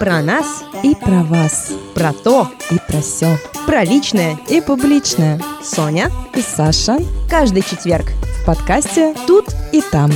Про 0.00 0.22
нас 0.22 0.64
и 0.82 0.94
про 0.94 1.22
вас, 1.22 1.72
про 1.94 2.14
то 2.14 2.48
и 2.70 2.78
про 2.90 3.02
все, 3.02 3.36
про 3.66 3.84
личное 3.84 4.38
и 4.48 4.62
публичное. 4.62 5.38
Соня 5.62 6.10
и 6.34 6.40
Саша 6.40 6.96
каждый 7.28 7.60
четверг 7.60 8.06
в 8.40 8.46
подкасте 8.46 9.14
«Тут 9.26 9.48
и 9.72 9.82
там». 9.82 10.10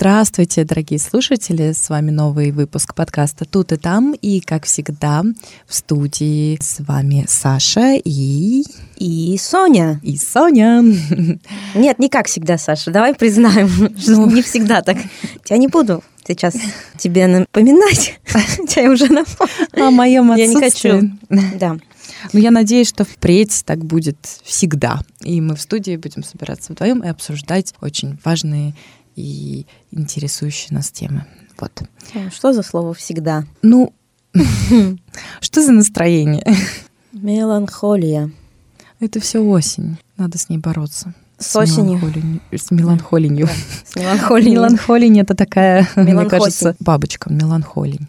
Здравствуйте, 0.00 0.62
дорогие 0.62 1.00
слушатели! 1.00 1.72
С 1.72 1.88
вами 1.88 2.12
новый 2.12 2.52
выпуск 2.52 2.94
подкаста 2.94 3.44
«Тут 3.44 3.72
и 3.72 3.76
там». 3.76 4.14
И, 4.22 4.38
как 4.38 4.64
всегда, 4.64 5.24
в 5.66 5.74
студии 5.74 6.56
с 6.62 6.78
вами 6.78 7.24
Саша 7.26 7.96
и... 7.96 8.62
И 8.94 9.36
Соня. 9.42 9.98
И 10.04 10.16
Соня. 10.16 10.84
Нет, 11.74 11.98
не 11.98 12.08
как 12.08 12.28
всегда, 12.28 12.58
Саша. 12.58 12.92
Давай 12.92 13.12
признаем, 13.12 13.68
что 13.98 14.12
ну... 14.12 14.30
не 14.30 14.42
всегда 14.42 14.82
так. 14.82 14.98
Я 15.48 15.56
не 15.56 15.66
буду 15.66 16.04
сейчас 16.24 16.54
тебе 16.96 17.26
напоминать. 17.26 18.20
Я 18.76 18.92
уже 18.92 19.12
напомнила. 19.12 19.88
О 19.88 19.90
моем 19.90 20.32
Я 20.36 20.46
не 20.46 20.54
хочу. 20.54 21.10
Да. 21.28 21.76
Ну, 22.32 22.40
я 22.40 22.50
надеюсь, 22.50 22.88
что 22.88 23.04
впредь 23.04 23.62
так 23.64 23.84
будет 23.84 24.16
всегда. 24.42 25.00
И 25.22 25.40
мы 25.40 25.54
в 25.54 25.60
студии 25.60 25.96
будем 25.96 26.22
собираться 26.22 26.72
вдвоем 26.72 27.02
и 27.02 27.08
обсуждать 27.08 27.74
очень 27.80 28.18
важные 28.24 28.74
и 29.18 29.66
интересующие 29.90 30.76
нас 30.76 30.90
темы. 30.90 31.24
Вот. 31.58 31.82
Что 32.32 32.52
за 32.52 32.62
слово 32.62 32.94
всегда? 32.94 33.44
Ну, 33.62 33.92
что 35.40 35.62
за 35.62 35.72
настроение? 35.72 36.46
Меланхолия. 37.12 38.30
Это 39.00 39.20
все 39.20 39.40
осень. 39.40 39.98
Надо 40.16 40.38
с 40.38 40.48
ней 40.48 40.58
бороться. 40.58 41.14
С, 41.38 41.46
с 41.46 41.56
осенью. 41.56 42.00
С 42.52 42.70
меланхолинью. 42.70 43.46
Да, 43.46 43.52
с 43.84 43.96
меланхолией. 43.96 44.52
Меланхолень 44.52 45.20
это 45.20 45.34
такая, 45.34 45.88
мне 45.96 46.24
кажется, 46.26 46.76
бабочка, 46.78 47.32
меланхолень. 47.32 48.06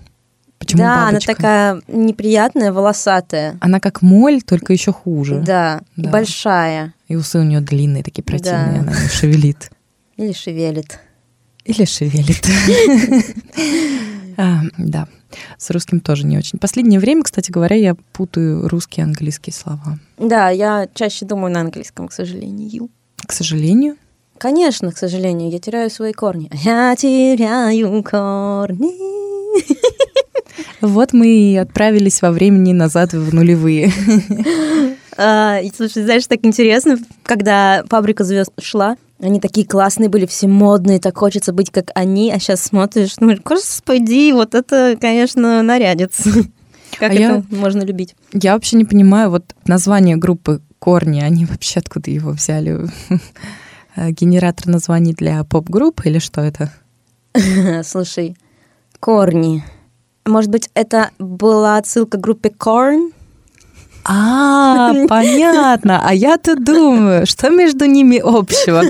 Почему 0.60 0.84
да, 0.84 1.06
бабочка? 1.06 1.32
она 1.32 1.36
такая 1.36 1.82
неприятная, 1.88 2.72
волосатая. 2.72 3.58
Она 3.62 3.80
как 3.80 4.02
моль, 4.02 4.42
только 4.42 4.74
еще 4.74 4.92
хуже. 4.92 5.42
Да, 5.46 5.82
да. 5.96 6.10
большая. 6.10 6.94
И 7.08 7.16
усы 7.16 7.40
у 7.40 7.44
нее 7.44 7.62
длинные, 7.62 8.04
такие 8.04 8.24
противные, 8.24 8.82
да. 8.84 8.92
она 8.92 8.94
шевелит. 9.10 9.72
Или 10.20 10.34
шевелит. 10.34 11.00
Или 11.64 11.86
шевелит. 11.86 12.46
а, 14.38 14.64
да, 14.78 15.08
с 15.58 15.70
русским 15.70 16.02
тоже 16.02 16.26
не 16.26 16.38
очень. 16.38 16.60
Последнее 16.60 17.00
время, 17.00 17.24
кстати 17.24 17.50
говоря, 17.52 17.78
я 17.78 17.96
путаю 18.12 18.68
русские 18.68 19.06
и 19.06 19.08
английские 19.08 19.54
слова. 19.54 19.98
Да, 20.18 20.50
я 20.50 20.90
чаще 20.94 21.26
думаю 21.26 21.54
на 21.54 21.62
английском, 21.62 22.10
к 22.10 22.12
сожалению. 22.12 22.90
К 23.26 23.32
сожалению? 23.32 23.96
Конечно, 24.38 24.92
к 24.92 24.98
сожалению, 24.98 25.52
я 25.52 25.60
теряю 25.60 25.90
свои 25.90 26.12
корни. 26.12 26.52
Я 26.66 26.94
теряю 26.98 28.04
корни. 28.04 28.92
Вот 30.82 31.14
мы 31.14 31.28
и 31.28 31.56
отправились 31.56 32.22
во 32.22 32.32
времени 32.32 32.74
назад 32.74 33.14
в 33.14 33.34
нулевые. 33.34 33.94
А, 35.22 35.60
слушай, 35.76 36.04
знаешь, 36.04 36.28
так 36.28 36.40
интересно, 36.44 36.98
когда 37.24 37.84
«Фабрика 37.90 38.24
звезд» 38.24 38.52
шла, 38.62 38.96
они 39.20 39.42
такие 39.42 39.68
классные 39.68 40.08
были, 40.08 40.26
все 40.26 40.48
модные, 40.48 41.00
так 41.00 41.18
хочется 41.18 41.52
быть 41.52 41.72
как 41.72 41.92
они, 41.94 42.32
а 42.32 42.40
сейчас 42.40 42.64
смотришь, 42.64 43.16
ну, 43.20 43.36
господи, 43.44 44.32
вот 44.32 44.56
это, 44.56 44.98
конечно, 45.00 45.62
нарядится. 45.62 46.30
Как 46.98 47.12
а 47.12 47.14
это 47.14 47.22
я, 47.22 47.44
можно 47.50 47.84
любить? 47.84 48.16
Я 48.34 48.54
вообще 48.54 48.76
не 48.78 48.84
понимаю, 48.86 49.30
вот 49.30 49.56
название 49.66 50.16
группы 50.16 50.62
«Корни», 50.80 51.20
они 51.20 51.46
вообще 51.46 51.80
откуда 51.80 52.10
его 52.10 52.32
взяли? 52.32 52.90
Генератор 53.96 54.68
названий 54.68 55.14
для 55.14 55.44
поп-групп 55.44 56.06
или 56.06 56.20
что 56.20 56.42
это? 56.42 56.72
Слушай, 57.84 58.38
«Корни». 59.02 59.64
Может 60.26 60.50
быть, 60.50 60.70
это 60.74 61.12
была 61.20 61.78
отсылка 61.78 62.18
к 62.18 62.22
группе 62.22 62.50
Корн? 62.50 63.12
А, 64.12 64.92
понятно. 65.08 66.02
А 66.04 66.16
я-то 66.16 66.56
думаю, 66.56 67.28
что 67.28 67.52
между 67.52 67.86
ними 67.86 68.18
общего? 68.18 68.82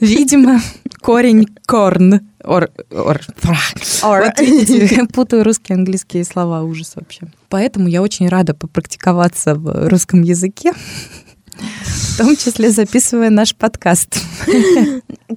Видимо, 0.00 0.60
корень 1.00 1.46
корн. 1.64 2.20
Ор, 2.44 2.68
ор, 2.90 3.20
ор. 4.02 4.24
Вот 4.24 4.40
видите, 4.40 5.06
путаю 5.06 5.44
русские 5.44 5.76
и 5.76 5.78
английские 5.78 6.24
слова, 6.24 6.64
ужас 6.64 6.92
вообще. 6.96 7.28
Поэтому 7.48 7.88
я 7.88 8.02
очень 8.02 8.28
рада 8.28 8.52
попрактиковаться 8.52 9.54
в 9.54 9.88
русском 9.88 10.20
языке, 10.20 10.74
в 11.54 12.18
том 12.18 12.36
числе 12.36 12.70
записывая 12.70 13.30
наш 13.30 13.54
подкаст. 13.54 14.20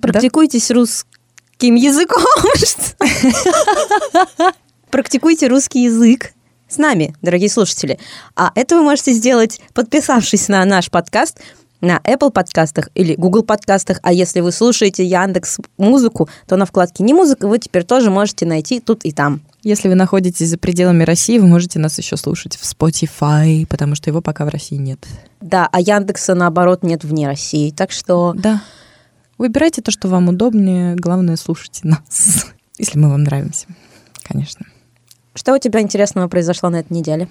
Практикуйтесь 0.01 0.71
русским 0.71 1.75
языком. 1.75 2.25
Практикуйте 4.91 5.47
русский 5.47 5.83
язык 5.83 6.34
с 6.67 6.77
нами, 6.77 7.15
дорогие 7.21 7.49
слушатели. 7.49 7.99
А 8.35 8.51
это 8.55 8.75
вы 8.75 8.83
можете 8.83 9.13
сделать, 9.13 9.61
подписавшись 9.73 10.47
на 10.47 10.65
наш 10.65 10.89
подкаст 10.89 11.39
на 11.81 11.99
Apple 12.03 12.31
подкастах 12.31 12.89
или 12.95 13.15
Google 13.15 13.43
подкастах. 13.43 13.99
А 14.01 14.11
если 14.11 14.39
вы 14.39 14.51
слушаете 14.51 15.05
Яндекс 15.05 15.57
Музыку, 15.77 16.29
то 16.47 16.55
на 16.55 16.65
вкладке 16.65 17.03
«Не 17.03 17.13
музыка» 17.13 17.47
вы 17.47 17.59
теперь 17.59 17.83
тоже 17.83 18.09
можете 18.09 18.45
найти 18.45 18.79
тут 18.79 19.05
и 19.05 19.11
там. 19.11 19.41
Если 19.61 19.87
вы 19.87 19.95
находитесь 19.95 20.49
за 20.49 20.57
пределами 20.57 21.03
России, 21.03 21.37
вы 21.37 21.47
можете 21.47 21.79
нас 21.79 21.97
еще 21.97 22.17
слушать 22.17 22.55
в 22.55 22.63
Spotify, 22.63 23.65
потому 23.67 23.95
что 23.95 24.09
его 24.09 24.21
пока 24.21 24.45
в 24.45 24.49
России 24.49 24.75
нет. 24.75 25.05
Да, 25.41 25.67
а 25.71 25.79
Яндекса, 25.79 26.35
наоборот, 26.35 26.83
нет 26.83 27.03
вне 27.03 27.27
России. 27.27 27.71
Так 27.71 27.91
что... 27.91 28.33
Да. 28.35 28.61
Выбирайте 29.37 29.81
то, 29.81 29.91
что 29.91 30.07
вам 30.07 30.29
удобнее. 30.29 30.95
Главное, 30.95 31.35
слушайте 31.35 31.81
нас, 31.83 32.45
если 32.77 32.97
мы 32.97 33.09
вам 33.09 33.23
нравимся, 33.23 33.67
конечно. 34.23 34.65
Что 35.35 35.53
у 35.53 35.59
тебя 35.59 35.81
интересного 35.81 36.29
произошло 36.29 36.69
на 36.69 36.77
этой 36.77 36.93
неделе? 36.93 37.27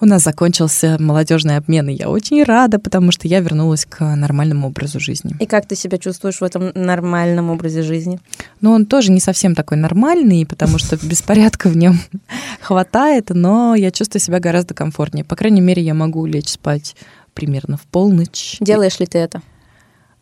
У 0.00 0.06
нас 0.06 0.22
закончился 0.22 0.96
молодежный 1.00 1.56
обмен, 1.56 1.88
и 1.88 1.94
я 1.94 2.08
очень 2.08 2.42
рада, 2.44 2.78
потому 2.78 3.10
что 3.10 3.26
я 3.26 3.40
вернулась 3.40 3.84
к 3.84 4.02
нормальному 4.14 4.68
образу 4.68 5.00
жизни. 5.00 5.34
И 5.40 5.46
как 5.46 5.66
ты 5.66 5.74
себя 5.74 5.98
чувствуешь 5.98 6.40
в 6.40 6.44
этом 6.44 6.70
нормальном 6.74 7.50
образе 7.50 7.82
жизни? 7.82 8.20
Ну, 8.60 8.70
он 8.70 8.86
тоже 8.86 9.10
не 9.10 9.20
совсем 9.20 9.56
такой 9.56 9.76
нормальный, 9.78 10.46
потому 10.46 10.78
что 10.78 10.96
беспорядка 11.04 11.68
в 11.68 11.76
нем 11.76 11.98
хватает, 12.60 13.30
но 13.30 13.74
я 13.74 13.90
чувствую 13.90 14.22
себя 14.22 14.38
гораздо 14.38 14.72
комфортнее. 14.72 15.24
По 15.24 15.34
крайней 15.34 15.60
мере, 15.60 15.82
я 15.82 15.92
могу 15.92 16.24
лечь 16.26 16.48
спать 16.48 16.94
примерно 17.34 17.76
в 17.76 17.82
полночь. 17.82 18.58
Делаешь 18.60 19.00
ли 19.00 19.06
ты 19.06 19.18
это? 19.18 19.42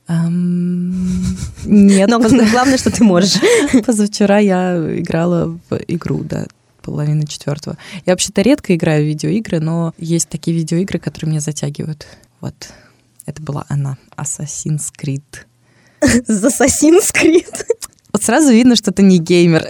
Um, 0.09 1.05
нет. 1.67 2.09
Но 2.09 2.19
главное, 2.19 2.79
что 2.79 2.91
ты 2.91 3.05
можешь. 3.05 3.37
Позавчера 3.87 4.39
я 4.39 4.99
играла 4.99 5.59
в 5.69 5.79
игру, 5.87 6.25
да, 6.25 6.47
половины 6.83 7.27
четвертого. 7.27 7.77
Я 8.07 8.13
вообще-то 8.13 8.43
редко 8.43 8.75
играю 8.75 9.05
в 9.05 9.09
видеоигры, 9.09 9.61
но 9.61 9.95
есть 9.99 10.29
такие 10.29 10.57
видеоигры, 10.57 10.99
которые 10.99 11.31
меня 11.31 11.41
затягивают. 11.41 12.07
Вот. 12.41 12.55
Это 13.27 13.43
была 13.43 13.65
она, 13.69 13.99
Assassin's 14.17 14.91
Creed. 14.99 15.23
Assassin's 16.01 17.13
Creed? 17.13 17.67
Вот 18.13 18.23
сразу 18.23 18.51
видно, 18.53 18.75
что 18.75 18.91
ты 18.91 19.03
не 19.03 19.19
геймер. 19.19 19.67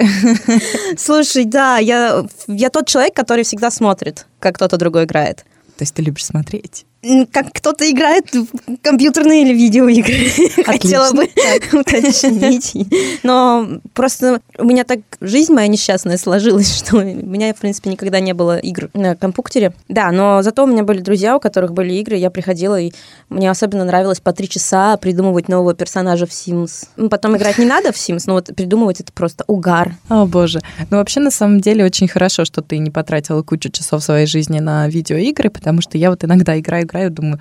Слушай, 0.97 1.45
да, 1.45 1.79
я, 1.79 2.25
я 2.47 2.71
тот 2.71 2.87
человек, 2.87 3.15
который 3.15 3.45
всегда 3.45 3.71
смотрит, 3.71 4.27
как 4.39 4.55
кто-то 4.55 4.77
другой 4.77 5.05
играет. 5.05 5.45
То 5.77 5.83
есть 5.83 5.95
ты 5.95 6.03
любишь 6.03 6.25
смотреть? 6.25 6.87
Как 7.31 7.53
кто-то 7.53 7.89
играет 7.89 8.33
в 8.35 8.77
компьютерные 8.83 9.43
или 9.43 9.55
видеоигры. 9.55 10.65
Хотела 10.65 11.13
бы 11.13 11.29
уточнить. 11.73 12.75
Но 13.23 13.69
просто 13.95 14.41
у 14.59 14.65
меня 14.65 14.83
так 14.83 15.01
жизнь 15.21 15.53
моя 15.53 15.69
несчастная 15.69 16.19
сложилась, 16.19 16.77
что 16.79 16.97
у 16.97 17.05
меня, 17.05 17.55
в 17.55 17.59
принципе, 17.59 17.91
никогда 17.91 18.19
не 18.19 18.35
было 18.35 18.59
игр 18.59 18.91
на 18.95 19.15
компьютере. 19.15 19.73
Да, 19.89 20.11
но 20.11 20.43
зато 20.43 20.65
у 20.65 20.67
меня 20.67 20.83
были 20.83 21.01
друзья, 21.01 21.37
у 21.37 21.41
которых 21.41 21.73
были 21.73 21.95
игры. 21.95 22.17
Я 22.17 22.31
приходила, 22.31 22.81
и 22.81 22.93
мне 23.29 23.49
особенно 23.49 23.85
нравилось 23.85 24.19
по 24.19 24.33
три 24.33 24.49
часа 24.49 24.97
придумывать 24.97 25.49
нового 25.49 25.75
персонажа 25.75 26.27
в 26.27 26.31
Sims. 26.31 27.09
Потом 27.09 27.37
играть 27.37 27.59
не 27.59 27.67
надо 27.67 27.93
в 27.93 27.97
Sims, 27.97 28.25
но 28.27 28.35
вот 28.35 28.47
придумывать 28.57 29.01
это 29.01 29.13
просто 29.13 29.45
угар. 29.47 29.95
О, 30.09 30.27
боже. 30.27 30.61
Ну, 30.91 30.97
вообще, 30.97 31.21
на 31.21 31.31
самом 31.31 31.61
деле, 31.61 31.85
очень 31.85 32.09
хорошо, 32.09 32.45
что 32.45 32.61
ты 32.61 32.79
не 32.79 32.91
потратила 32.91 33.43
кучу 33.43 33.71
часов 33.71 34.03
своей 34.03 34.27
жизни 34.27 34.59
на 34.59 34.89
видеоигры, 34.89 35.51
потому 35.51 35.81
что 35.81 35.97
я 35.97 36.11
вот 36.11 36.25
иногда 36.25 36.59
играю 36.59 36.89
играю, 36.89 36.89
думаю, 37.11 37.41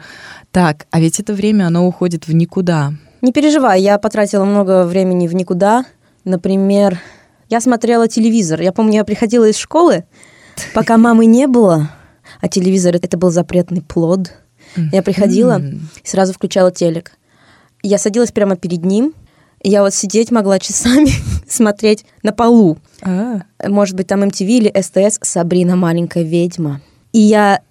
так, 0.51 0.87
а 0.91 0.99
ведь 0.99 1.19
это 1.19 1.33
время, 1.33 1.67
оно 1.67 1.87
уходит 1.87 2.27
в 2.27 2.33
никуда. 2.33 2.93
Не 3.21 3.31
переживай, 3.31 3.81
я 3.81 3.97
потратила 3.97 4.45
много 4.45 4.85
времени 4.85 5.27
в 5.27 5.35
никуда. 5.35 5.85
Например, 6.23 6.99
я 7.49 7.61
смотрела 7.61 8.07
телевизор. 8.07 8.61
Я 8.61 8.71
помню, 8.71 8.95
я 8.95 9.05
приходила 9.05 9.45
из 9.45 9.57
школы, 9.57 10.05
пока 10.73 10.97
мамы 10.97 11.25
не 11.25 11.47
было, 11.47 11.89
а 12.41 12.47
телевизор 12.47 12.95
это 12.95 13.17
был 13.17 13.31
запретный 13.31 13.81
плод. 13.81 14.33
Я 14.91 15.01
приходила 15.01 15.59
и 15.59 16.07
сразу 16.07 16.33
включала 16.33 16.71
телек. 16.71 17.13
Я 17.81 17.97
садилась 17.97 18.31
прямо 18.31 18.55
перед 18.55 18.85
ним, 18.85 19.13
и 19.61 19.69
я 19.69 19.81
вот 19.81 19.93
сидеть 19.93 20.31
могла 20.31 20.59
часами, 20.59 21.11
смотреть 21.47 22.05
на 22.23 22.31
полу. 22.31 22.77
А. 23.01 23.41
Может 23.63 23.95
быть, 23.95 24.07
там 24.07 24.23
MTV 24.23 24.45
или 24.45 24.81
СТС 24.81 25.19
«Сабрина 25.21 25.75
маленькая 25.75 26.23
ведьма». 26.23 26.81
И 27.13 27.19
я 27.19 27.61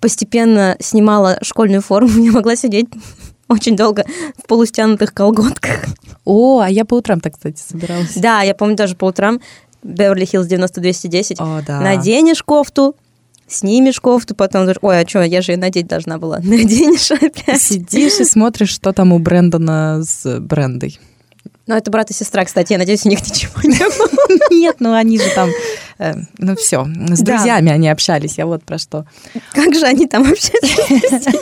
постепенно 0.00 0.76
снимала 0.80 1.38
школьную 1.42 1.82
форму, 1.82 2.10
я 2.22 2.32
могла 2.32 2.56
сидеть 2.56 2.86
очень 3.48 3.76
долго 3.76 4.04
в 4.42 4.46
полустянутых 4.46 5.14
колготках. 5.14 5.84
О, 6.24 6.60
а 6.60 6.68
я 6.68 6.84
по 6.84 6.94
утрам 6.94 7.20
так, 7.20 7.34
кстати, 7.34 7.60
собиралась. 7.60 8.14
Да, 8.16 8.42
я 8.42 8.54
помню 8.54 8.76
даже 8.76 8.96
по 8.96 9.06
утрам 9.06 9.40
Беверли-Хиллз 9.84 10.46
9210. 10.46 11.40
О, 11.40 11.62
да. 11.64 11.80
Наденешь 11.80 12.42
кофту, 12.42 12.96
снимешь 13.46 14.00
кофту, 14.00 14.34
потом 14.34 14.62
говоришь, 14.62 14.80
ой, 14.82 15.02
а 15.02 15.08
что, 15.08 15.22
я 15.22 15.40
же 15.42 15.52
ее 15.52 15.58
надеть 15.58 15.86
должна 15.86 16.18
была. 16.18 16.38
Наденешь 16.42 17.10
опять. 17.12 17.62
Сидишь 17.62 18.18
и 18.20 18.24
смотришь, 18.24 18.70
что 18.70 18.92
там 18.92 19.12
у 19.12 19.18
Брэндона 19.18 20.02
с 20.02 20.40
Брендой. 20.40 20.98
Ну, 21.68 21.74
это 21.74 21.90
брат 21.90 22.10
и 22.10 22.14
сестра, 22.14 22.44
кстати, 22.44 22.72
я 22.72 22.78
надеюсь, 22.78 23.04
у 23.06 23.08
них 23.08 23.20
ничего 23.28 23.60
не 23.64 23.78
было. 23.78 24.38
Нет, 24.50 24.76
ну 24.78 24.92
они 24.92 25.18
же 25.18 25.28
там, 25.34 25.50
э, 25.98 26.14
ну 26.38 26.54
все, 26.56 26.84
с 26.84 27.20
Да. 27.20 27.34
друзьями 27.36 27.70
они 27.72 27.88
общались, 27.88 28.38
я 28.38 28.46
вот 28.46 28.62
про 28.64 28.78
что. 28.78 29.04
Как 29.52 29.74
же 29.74 29.86
они 29.86 30.06
там 30.06 30.22
общаются? 30.30 31.32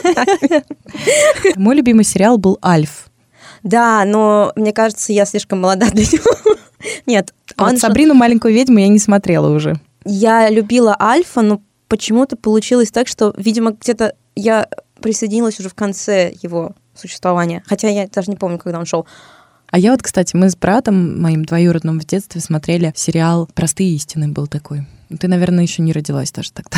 Мой 1.55 1.75
любимый 1.75 2.03
сериал 2.03 2.37
был 2.37 2.57
«Альф». 2.63 3.09
Да, 3.63 4.05
но 4.05 4.51
мне 4.55 4.73
кажется, 4.73 5.11
я 5.11 5.25
слишком 5.25 5.61
молода 5.61 5.89
для 5.89 6.03
него. 6.03 6.57
Нет, 7.05 7.33
А 7.57 7.69
вот 7.69 7.79
«Сабрину 7.79 8.13
маленькую 8.13 8.53
ведьму» 8.53 8.79
я 8.79 8.87
не 8.87 8.99
смотрела 8.99 9.49
уже. 9.49 9.79
я 10.05 10.49
любила 10.49 10.95
Альфа, 10.99 11.41
но 11.41 11.61
почему-то 11.87 12.35
получилось 12.35 12.91
так, 12.91 13.07
что, 13.07 13.33
видимо, 13.37 13.71
где-то 13.71 14.13
я 14.35 14.67
присоединилась 15.01 15.59
уже 15.59 15.69
в 15.69 15.73
конце 15.73 16.31
его 16.41 16.73
существования. 16.93 17.63
Хотя 17.65 17.89
я 17.89 18.07
даже 18.07 18.29
не 18.29 18.37
помню, 18.37 18.57
когда 18.59 18.79
он 18.79 18.85
шел. 18.85 19.07
А 19.69 19.77
я 19.77 19.91
вот, 19.91 20.01
кстати, 20.01 20.35
мы 20.35 20.49
с 20.49 20.55
братом, 20.55 21.21
моим 21.21 21.45
двоюродным 21.45 21.99
в 21.99 22.05
детстве, 22.05 22.41
смотрели 22.41 22.93
сериал 22.95 23.49
«Простые 23.53 23.93
истины» 23.95 24.27
был 24.27 24.47
такой. 24.47 24.87
Ты, 25.19 25.27
наверное, 25.27 25.63
еще 25.63 25.81
не 25.81 25.91
родилась 25.91 26.31
даже 26.31 26.51
тогда. 26.51 26.77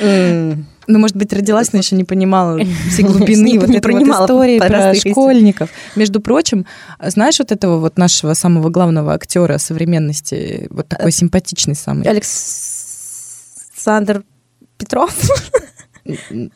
Ну, 0.00 0.98
может 0.98 1.16
быть, 1.16 1.32
родилась, 1.34 1.74
но 1.74 1.80
еще 1.80 1.96
не 1.96 2.04
понимала 2.04 2.58
всей 2.90 3.04
глубины 3.04 3.58
вот 3.58 3.68
этой 3.68 3.92
вот 3.92 4.02
истории 4.02 4.58
про 4.58 4.94
школьников. 4.94 5.68
Между 5.96 6.20
прочим, 6.20 6.64
знаешь 6.98 7.38
вот 7.38 7.52
этого 7.52 7.78
вот 7.78 7.98
нашего 7.98 8.34
самого 8.34 8.70
главного 8.70 9.12
актера 9.12 9.58
современности, 9.58 10.66
вот 10.70 10.86
Э, 10.86 10.96
такой 10.96 11.12
симпатичный 11.12 11.74
самый? 11.74 12.08
Александр 12.08 14.24
Петров? 14.78 15.14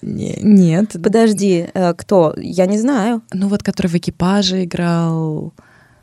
Не- 0.03 0.39
Нет. 0.43 0.97
Подожди, 1.03 1.67
э, 1.75 1.95
кто? 1.95 2.35
Я 2.37 2.67
не 2.67 2.79
знаю. 2.79 3.23
Ну 3.33 3.49
вот, 3.49 3.63
который 3.63 3.89
в 3.89 3.95
экипаже 3.95 4.65
играл, 4.65 5.53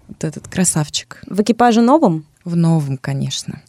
вот 0.08 0.24
этот 0.24 0.48
красавчик. 0.48 1.22
В 1.28 1.42
экипаже 1.42 1.82
новом? 1.82 2.26
В 2.46 2.56
новом, 2.56 2.98
конечно. 2.98 3.62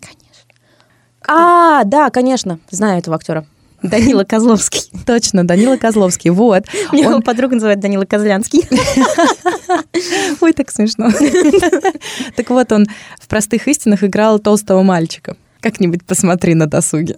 А, 1.27 1.85
да, 1.85 2.11
конечно, 2.11 2.59
знаю 2.71 2.99
этого 2.99 3.17
актера. 3.17 3.47
Данила 3.83 4.25
Козловский. 4.25 4.83
Точно, 5.07 5.47
Данила 5.47 5.77
Козловский. 5.79 6.31
Вот. 6.31 6.65
Меня 6.93 7.07
Он- 7.09 7.13
его 7.15 7.23
подруга 7.23 7.55
называет 7.55 7.81
Данила 7.81 8.05
Козлянский. 8.05 8.69
Ой, 10.41 10.53
так 10.53 10.71
смешно. 10.71 11.09
Так 12.37 12.51
вот, 12.51 12.73
он 12.73 12.87
в 13.19 13.29
«Простых 13.29 13.69
истинах» 13.69 14.05
играл 14.05 14.39
толстого 14.39 14.83
мальчика. 14.83 15.37
Как-нибудь 15.61 16.05
посмотри 16.05 16.55
на 16.55 16.67
досуге. 16.67 17.17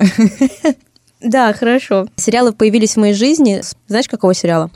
Да, 1.23 1.53
хорошо. 1.53 2.07
Сериалы 2.17 2.53
появились 2.53 2.95
в 2.95 2.97
моей 2.99 3.15
жизни. 3.15 3.63
Знаешь, 3.87 4.09
какого 4.09 4.35
сериала? 4.35 4.71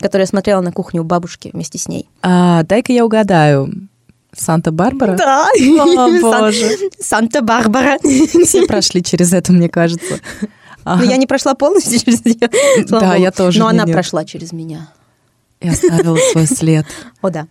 Который 0.00 0.22
я 0.22 0.26
смотрела 0.26 0.60
на 0.60 0.72
кухне 0.72 1.00
у 1.00 1.04
бабушки 1.04 1.50
вместе 1.52 1.78
с 1.78 1.88
ней. 1.88 2.08
А, 2.22 2.62
дай-ка 2.62 2.92
я 2.92 3.04
угадаю. 3.04 3.88
Санта-Барбара? 4.36 5.16
Да. 5.16 5.48
О, 5.48 6.20
боже. 6.20 6.70
Санта-Барбара. 7.00 7.98
Все 8.44 8.66
прошли 8.66 9.02
через 9.02 9.32
это, 9.32 9.52
мне 9.52 9.68
кажется. 9.68 10.20
Но 10.84 11.02
я 11.02 11.16
не 11.16 11.26
прошла 11.26 11.54
полностью 11.54 11.98
через 12.04 12.24
нее. 12.24 12.48
Да, 12.88 13.16
я 13.16 13.30
тоже 13.30 13.58
Но 13.58 13.66
она 13.68 13.86
прошла 13.86 14.24
через 14.24 14.52
меня. 14.52 14.88
И 15.60 15.68
оставила 15.68 16.16
свой 16.32 16.46
след. 16.46 16.86
О, 17.22 17.30
да. 17.30 17.46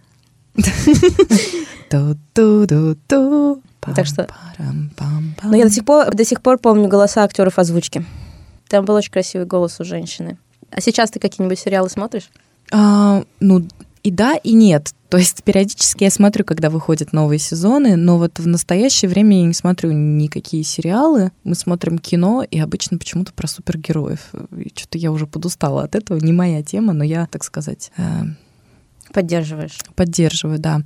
Так 3.81 4.05
что-. 4.05 4.27
Но 5.43 5.55
я 5.55 5.65
до 5.65 5.71
сих 5.71 5.85
пор, 5.85 6.13
до 6.13 6.25
сих 6.25 6.41
пор 6.41 6.57
помню 6.57 6.87
голоса 6.87 7.23
актеров 7.23 7.59
озвучки. 7.59 8.05
Там 8.69 8.85
был 8.85 8.95
очень 8.95 9.11
красивый 9.11 9.47
голос 9.47 9.79
у 9.79 9.83
женщины. 9.83 10.37
А 10.71 10.81
сейчас 10.81 11.11
ты 11.11 11.19
какие-нибудь 11.19 11.59
сериалы 11.59 11.89
смотришь? 11.89 12.29
А, 12.71 13.23
ну, 13.39 13.65
и 14.03 14.11
да, 14.11 14.35
и 14.35 14.53
нет. 14.53 14.93
То 15.09 15.17
есть 15.17 15.43
периодически 15.43 16.03
я 16.03 16.11
смотрю, 16.11 16.43
когда 16.43 16.69
выходят 16.69 17.13
новые 17.13 17.39
сезоны, 17.39 17.95
но 17.95 18.17
вот 18.17 18.39
в 18.39 18.47
настоящее 18.47 19.09
время 19.09 19.37
я 19.39 19.45
не 19.45 19.53
смотрю 19.53 19.91
никакие 19.91 20.63
сериалы. 20.63 21.31
Мы 21.43 21.55
смотрим 21.55 21.97
кино, 21.97 22.43
и 22.49 22.59
обычно 22.59 22.97
почему-то 22.97 23.33
про 23.33 23.47
супергероев. 23.47 24.31
И 24.57 24.71
что-то 24.75 24.97
я 24.97 25.11
уже 25.11 25.27
подустала 25.27 25.83
от 25.83 25.95
этого. 25.95 26.19
Не 26.19 26.33
моя 26.33 26.61
тема, 26.61 26.93
но 26.93 27.03
я, 27.03 27.25
так 27.27 27.43
сказать, 27.43 27.91
э, 27.97 28.03
Поддерживаешь. 29.13 29.79
поддерживаю, 29.95 30.59
да. 30.59 30.81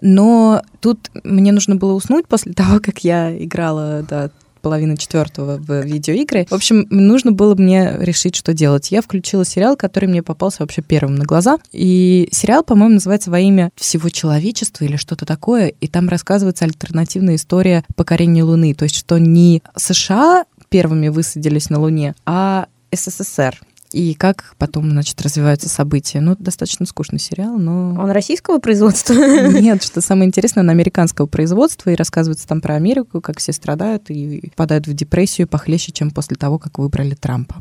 Но 0.00 0.62
тут 0.80 1.10
мне 1.22 1.52
нужно 1.52 1.76
было 1.76 1.92
уснуть 1.92 2.26
после 2.26 2.52
того, 2.54 2.80
как 2.80 3.04
я 3.04 3.36
играла 3.36 4.02
до 4.02 4.30
половины 4.62 4.96
четвертого 4.96 5.58
в 5.58 5.82
видеоигры. 5.82 6.46
В 6.48 6.54
общем, 6.54 6.86
нужно 6.88 7.32
было 7.32 7.54
мне 7.54 7.96
решить, 7.98 8.36
что 8.36 8.54
делать. 8.54 8.90
Я 8.90 9.02
включила 9.02 9.44
сериал, 9.44 9.76
который 9.76 10.08
мне 10.08 10.22
попался 10.22 10.58
вообще 10.60 10.80
первым 10.80 11.16
на 11.16 11.24
глаза. 11.24 11.58
И 11.72 12.28
сериал, 12.32 12.62
по-моему, 12.64 12.94
называется 12.94 13.30
«Во 13.30 13.40
имя 13.40 13.70
всего 13.76 14.08
человечества» 14.08 14.84
или 14.84 14.96
что-то 14.96 15.26
такое. 15.26 15.68
И 15.68 15.88
там 15.88 16.08
рассказывается 16.08 16.64
альтернативная 16.64 17.34
история 17.34 17.84
покорения 17.96 18.44
Луны. 18.44 18.74
То 18.74 18.84
есть, 18.84 18.96
что 18.96 19.18
не 19.18 19.62
США 19.76 20.44
первыми 20.68 21.08
высадились 21.08 21.68
на 21.68 21.80
Луне, 21.80 22.14
а 22.24 22.66
СССР. 22.92 23.60
И 23.92 24.14
как 24.14 24.54
потом, 24.58 24.90
значит, 24.90 25.20
развиваются 25.22 25.68
события. 25.68 26.20
Ну, 26.20 26.36
достаточно 26.38 26.86
скучный 26.86 27.18
сериал, 27.18 27.58
но... 27.58 27.90
Он 28.00 28.10
российского 28.10 28.58
производства? 28.58 29.12
Нет, 29.60 29.82
что 29.82 30.00
самое 30.00 30.26
интересное, 30.26 30.62
он 30.62 30.70
американского 30.70 31.26
производства, 31.26 31.90
и 31.90 31.94
рассказывается 31.94 32.46
там 32.46 32.60
про 32.60 32.74
Америку, 32.74 33.20
как 33.20 33.38
все 33.38 33.52
страдают 33.52 34.10
и 34.10 34.50
впадают 34.52 34.86
в 34.86 34.94
депрессию 34.94 35.46
похлеще, 35.48 35.92
чем 35.92 36.10
после 36.10 36.36
того, 36.36 36.58
как 36.58 36.78
выбрали 36.78 37.14
Трампа. 37.14 37.56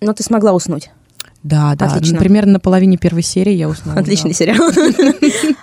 Но 0.00 0.12
ты 0.12 0.22
смогла 0.22 0.52
уснуть. 0.52 0.90
Да, 1.42 1.74
да. 1.76 1.86
Отлично. 1.86 2.18
Примерно 2.18 2.54
на 2.54 2.60
половине 2.60 2.96
первой 2.96 3.22
серии 3.22 3.52
я 3.52 3.68
уснула. 3.68 4.00
Отличный 4.00 4.30
да. 4.30 4.36
сериал. 4.36 4.70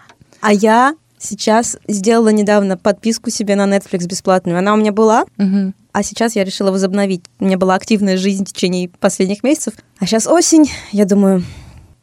А 0.45 0.51
я 0.51 0.93
сейчас 1.23 1.77
сделала 1.87 2.29
недавно 2.29 2.77
подписку 2.77 3.29
себе 3.29 3.55
на 3.55 3.65
Netflix 3.65 4.07
бесплатную. 4.07 4.57
Она 4.59 4.73
у 4.73 4.77
меня 4.77 4.91
была, 4.91 5.25
Мгм. 5.37 5.73
а 5.91 6.03
сейчас 6.03 6.35
я 6.35 6.43
решила 6.43 6.71
возобновить. 6.71 7.23
У 7.39 7.45
меня 7.45 7.57
была 7.57 7.75
активная 7.75 8.17
жизнь 8.17 8.45
в 8.45 8.49
течение 8.53 8.89
последних 8.99 9.43
месяцев. 9.43 9.73
А 9.99 10.05
сейчас 10.05 10.27
осень. 10.27 10.69
Я 10.91 11.05
думаю, 11.05 11.43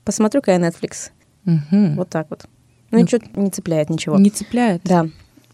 посмотрю-ка 0.05 0.53
я 0.53 0.59
Netflix. 0.59 1.11
Мгм. 1.45 1.97
Вот 1.97 2.09
так 2.09 2.27
вот. 2.31 2.45
Ну, 2.91 2.99
Ну, 2.99 3.05
ничего 3.05 3.21
не 3.37 3.51
цепляет, 3.51 3.89
ничего. 3.91 4.19
Не 4.19 4.31
цепляет. 4.31 4.83
Да. 4.85 5.07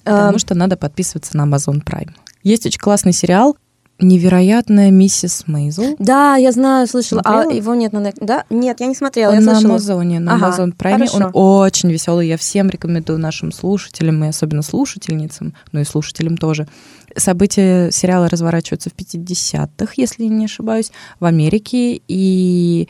Потому 0.05 0.33
Эм, 0.35 0.39
что 0.39 0.55
надо 0.55 0.77
подписываться 0.77 1.37
на 1.37 1.43
Amazon 1.43 1.83
Prime. 1.85 2.11
Есть 2.43 2.65
очень 2.65 2.79
классный 2.81 3.13
сериал 3.13 3.57
«Невероятная 3.99 4.91
миссис 4.91 5.45
Мейзел». 5.47 5.97
Да, 5.99 6.37
я 6.37 6.53
знаю, 6.53 6.87
слышала. 6.87 7.23
А 7.25 7.43
Смотрела? 7.43 7.57
его 7.57 7.75
нет 7.75 7.93
на 7.93 8.13
Да? 8.21 8.45
Нет, 8.51 8.81
я 8.81 8.87
не 8.87 8.95
смотрела, 8.95 9.33
я 9.33 9.39
Он 9.39 9.45
на 9.45 9.53
слышала. 9.55 9.75
Амазоне, 9.75 10.21
на 10.21 10.35
Ага, 10.35 10.49
Amazon 10.51 10.77
Prime. 10.77 10.93
Он 11.01 11.09
хорошо. 11.09 11.31
очень 11.33 11.91
веселый. 11.91 12.29
Я 12.29 12.37
всем 12.37 12.69
рекомендую 12.69 13.19
нашим 13.19 13.53
слушателям, 13.53 14.23
и 14.25 14.29
особенно 14.29 14.63
слушательницам, 14.63 15.55
ну 15.73 15.81
и 15.81 15.85
слушателям 15.85 16.37
тоже. 16.37 16.69
События 17.17 17.91
сериала 17.91 18.29
разворачиваются 18.29 18.91
в 18.91 18.95
50-х, 18.95 19.95
если 19.97 20.25
я 20.25 20.29
не 20.29 20.45
ошибаюсь, 20.45 20.93
в 21.19 21.25
Америке. 21.25 22.01
И 22.07 22.89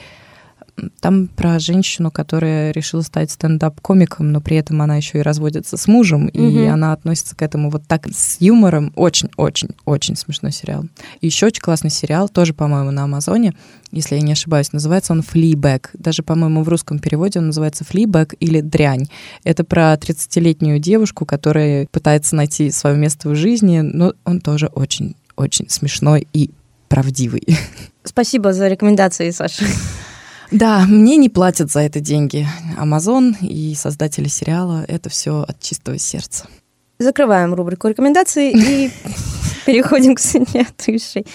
там 1.00 1.28
про 1.28 1.59
женщину, 1.59 2.11
которая 2.11 2.71
решила 2.73 3.02
стать 3.02 3.30
стендап-комиком, 3.30 4.30
но 4.33 4.40
при 4.40 4.56
этом 4.56 4.83
она 4.83 4.97
еще 4.97 5.18
и 5.18 5.23
разводится 5.23 5.76
с 5.76 5.87
мужем, 5.87 6.28
и 6.28 6.38
Мгм. 6.38 6.73
она 6.73 6.92
относится 6.92 7.35
к 7.35 7.42
этому 7.42 7.71
вот 7.71 7.83
так 7.87 8.06
с 8.09 8.37
юмором. 8.40 8.92
Очень-очень-очень 8.95 10.16
смешной 10.16 10.52
сериал. 10.52 10.85
И 11.21 11.26
еще 11.26 11.47
очень 11.47 11.62
классный 11.62 11.90
сериал, 11.90 12.28
тоже, 12.28 12.52
по-моему, 12.54 12.90
на 12.90 13.04
Амазоне, 13.04 13.54
если 13.92 14.16
я 14.16 14.21
не 14.21 14.33
ошибаюсь, 14.33 14.73
называется 14.73 15.12
он 15.12 15.23
«Флибэк». 15.23 15.90
Даже, 15.95 16.23
по-моему, 16.23 16.62
в 16.62 16.68
русском 16.68 16.99
переводе 16.99 17.38
он 17.38 17.47
называется 17.47 17.85
«Флибэк» 17.85 18.35
или 18.40 18.61
«Дрянь». 18.61 19.06
Это 19.45 19.64
про 19.64 19.95
30-летнюю 19.95 20.78
девушку, 20.78 21.25
которая 21.25 21.87
пытается 21.90 22.37
найти 22.37 22.71
свое 22.71 22.97
место 22.97 23.28
в 23.28 23.35
жизни, 23.35 23.80
но 23.80 24.12
он 24.25 24.40
тоже 24.40 24.66
очень-очень 24.66 25.71
смешной 25.71 26.26
и 26.33 26.50
правдивый. 26.88 27.42
Спасибо 28.04 28.52
за 28.52 28.68
рекомендации, 28.68 29.30
Саша. 29.30 29.64
Да, 30.50 30.84
мне 30.86 31.16
не 31.16 31.28
платят 31.28 31.70
за 31.70 31.80
это 31.80 32.00
деньги. 32.00 32.46
Амазон 32.78 33.36
и 33.40 33.74
создатели 33.74 34.28
сериала— 34.28 34.84
это 34.88 35.08
все 35.08 35.44
от 35.46 35.60
чистого 35.60 35.98
сердца. 35.98 36.46
Закрываем 36.98 37.52
рубрику 37.54 37.88
рекомендаций 37.88 38.52
и 38.52 38.90
переходим 39.66 40.14
к 40.14 40.20
следующей. 40.20 41.26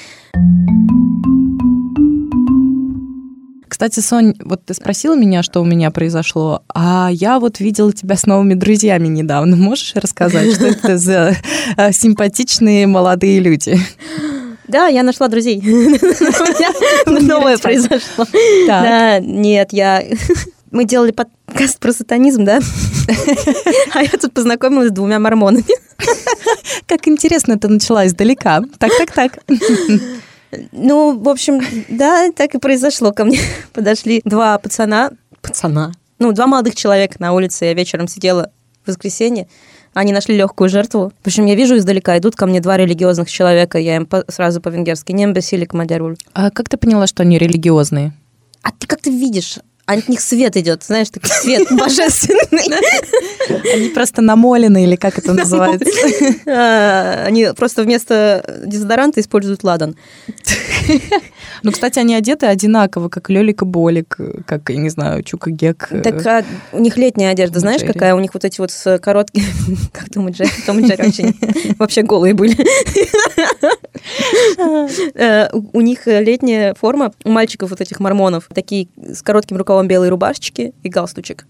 Кстати, 3.67 3.99
Сонь, 3.99 4.35
вот 4.43 4.63
ты 4.65 4.73
спросила 4.75 5.15
меня, 5.15 5.41
что 5.41 5.59
у 5.59 5.65
меня 5.65 5.89
произошло, 5.91 6.61
а 6.73 7.09
я 7.11 7.39
вот 7.39 7.59
видела 7.59 7.91
тебя 7.91 8.15
с 8.15 8.25
новыми 8.25 8.53
друзьями 8.53 9.07
недавно. 9.07 9.55
Можешь 9.55 9.95
рассказать, 9.95 10.53
что 10.53 10.67
это 10.67 10.97
за 10.97 11.35
э, 11.77 11.91
симпатичные 11.91 12.85
молодые 12.85 13.39
люди? 13.39 13.79
Да, 14.71 14.87
я 14.87 15.03
нашла 15.03 15.27
друзей. 15.27 15.61
Новое 17.05 17.57
произошло. 17.57 18.25
Да, 18.65 19.19
нет, 19.19 19.73
я 19.73 20.01
Мы 20.71 20.85
делали 20.85 21.11
подкаст 21.11 21.79
про 21.79 21.91
сатанизм, 21.91 22.45
да? 22.45 22.61
А 23.93 24.03
я 24.03 24.09
тут 24.09 24.31
познакомилась 24.33 24.87
с 24.87 24.93
двумя 24.93 25.19
мормонами. 25.19 25.65
Как 26.87 27.09
интересно 27.09 27.53
это 27.53 27.67
начала 27.67 28.07
издалека. 28.07 28.61
Так, 28.79 28.91
так, 28.97 29.11
так. 29.11 29.39
Ну, 30.71 31.19
в 31.19 31.27
общем, 31.27 31.61
да, 31.89 32.31
так 32.31 32.55
и 32.55 32.59
произошло. 32.59 33.11
Ко 33.11 33.25
мне 33.25 33.41
подошли 33.73 34.21
два 34.23 34.57
пацана, 34.57 35.11
пацана, 35.41 35.91
ну, 36.19 36.31
два 36.31 36.47
молодых 36.47 36.75
человека 36.75 37.15
на 37.19 37.33
улице. 37.33 37.65
Я 37.65 37.73
вечером 37.73 38.07
сидела 38.07 38.51
в 38.85 38.87
воскресенье. 38.87 39.49
Они 39.93 40.13
нашли 40.13 40.37
легкую 40.37 40.69
жертву. 40.69 41.11
В 41.23 41.27
общем, 41.27 41.45
я 41.45 41.55
вижу 41.55 41.77
издалека, 41.77 42.17
идут 42.17 42.35
ко 42.35 42.45
мне 42.45 42.61
два 42.61 42.77
религиозных 42.77 43.29
человека, 43.29 43.77
я 43.77 43.97
им 43.97 44.05
по- 44.05 44.23
сразу 44.29 44.61
по-венгерски 44.61 45.11
«Нембесилик 45.11 45.73
мадяруль». 45.73 46.15
А 46.33 46.49
как 46.49 46.69
ты 46.69 46.77
поняла, 46.77 47.07
что 47.07 47.23
они 47.23 47.37
религиозные? 47.37 48.13
А 48.63 48.71
ты 48.71 48.87
как-то 48.87 49.09
видишь, 49.09 49.57
от 49.85 50.07
них 50.09 50.21
свет 50.21 50.55
идет, 50.57 50.83
знаешь, 50.83 51.09
такой 51.09 51.29
свет 51.29 51.67
божественный. 51.71 52.65
Они 53.73 53.89
просто 53.89 54.21
намолены, 54.21 54.83
или 54.83 54.95
как 54.95 55.17
это 55.17 55.33
называется? 55.41 55.89
А, 56.47 57.25
Они 57.25 57.47
просто 57.55 57.83
вместо 57.83 58.61
дезодоранта 58.65 59.19
используют 59.21 59.63
ладан. 59.63 59.95
Ну, 61.63 61.71
кстати, 61.71 61.99
они 61.99 62.15
одеты 62.15 62.47
одинаково, 62.47 63.09
как 63.09 63.29
Лёлик 63.29 63.61
и 63.61 63.65
Болик, 63.65 64.17
как, 64.45 64.69
я 64.69 64.77
не 64.77 64.89
знаю, 64.89 65.23
Чука 65.23 65.51
Гек. 65.51 65.87
э, 65.91 66.01
Так 66.01 66.25
а 66.25 66.43
у 66.71 66.79
них 66.79 66.97
летняя 66.97 67.31
одежда, 67.31 67.59
знаешь, 67.59 67.81
какая? 67.81 68.15
У 68.15 68.19
них 68.19 68.33
вот 68.33 68.43
эти 68.45 68.59
вот 68.59 68.71
короткие... 69.01 69.45
Как 69.93 70.09
Том 70.09 70.27
и 70.29 70.31
Джерри? 70.31 70.49
Том 70.65 70.79
и 70.79 70.87
Джерри 70.87 71.03
вообще, 71.05 71.33
вообще 71.77 72.01
голые 72.01 72.33
были. 72.33 72.55
У 75.53 75.81
у 75.81 75.81
них 75.81 76.05
летняя 76.05 76.73
форма, 76.75 77.11
у 77.23 77.29
мальчиков 77.29 77.69
вот 77.69 77.81
этих 77.81 77.99
мормонов, 77.99 78.49
такие 78.53 78.87
с 78.97 79.21
коротким 79.21 79.57
рукавом 79.57 79.80
белые 79.87 80.09
рубашечки 80.09 80.73
и 80.83 80.89
галстучек. 80.89 81.45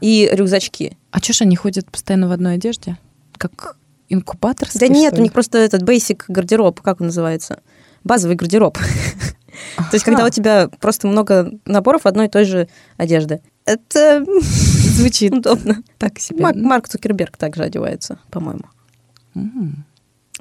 И 0.00 0.28
рюкзачки. 0.32 0.96
А 1.10 1.20
чё 1.20 1.32
ж 1.32 1.42
они 1.42 1.56
ходят 1.56 1.90
постоянно 1.90 2.28
в 2.28 2.32
одной 2.32 2.54
одежде? 2.54 2.98
Как 3.38 3.76
инкубаторский, 4.08 4.80
Да 4.80 4.88
нет, 4.88 5.14
у 5.18 5.22
них 5.22 5.32
просто 5.32 5.58
этот 5.58 5.82
basic 5.82 6.24
гардероб, 6.28 6.80
как 6.80 7.00
он 7.00 7.06
называется? 7.08 7.60
Базовый 8.04 8.36
гардероб. 8.36 8.76
То 9.76 9.94
есть, 9.94 10.04
когда 10.04 10.24
у 10.24 10.30
тебя 10.30 10.68
просто 10.80 11.06
много 11.06 11.52
наборов 11.66 12.06
одной 12.06 12.26
и 12.26 12.30
той 12.30 12.44
же 12.44 12.68
одежды. 12.96 13.40
Это 13.64 14.24
Звучит 14.40 15.32
удобно. 15.32 15.82
так 15.98 16.18
себе. 16.18 16.42
Марк, 16.42 16.56
Марк 16.56 16.88
Цукерберг 16.88 17.36
также 17.36 17.62
одевается, 17.62 18.18
по-моему. 18.30 18.64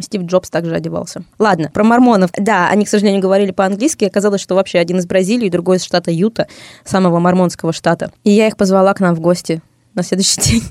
Стив 0.01 0.23
Джобс 0.23 0.49
также 0.49 0.75
одевался. 0.75 1.23
Ладно, 1.39 1.69
про 1.73 1.83
мормонов. 1.83 2.31
Да, 2.37 2.69
они, 2.69 2.85
к 2.85 2.89
сожалению, 2.89 3.21
говорили 3.21 3.51
по-английски. 3.51 4.05
Оказалось, 4.05 4.41
что 4.41 4.55
вообще 4.55 4.79
один 4.79 4.99
из 4.99 5.05
Бразилии, 5.05 5.49
другой 5.49 5.77
из 5.77 5.83
штата 5.83 6.11
Юта, 6.11 6.47
самого 6.85 7.19
мормонского 7.19 7.73
штата. 7.73 8.11
И 8.23 8.31
я 8.31 8.47
их 8.47 8.57
позвала 8.57 8.93
к 8.93 8.99
нам 8.99 9.15
в 9.15 9.19
гости 9.19 9.61
на 9.93 10.03
следующий 10.03 10.41
день. 10.49 10.63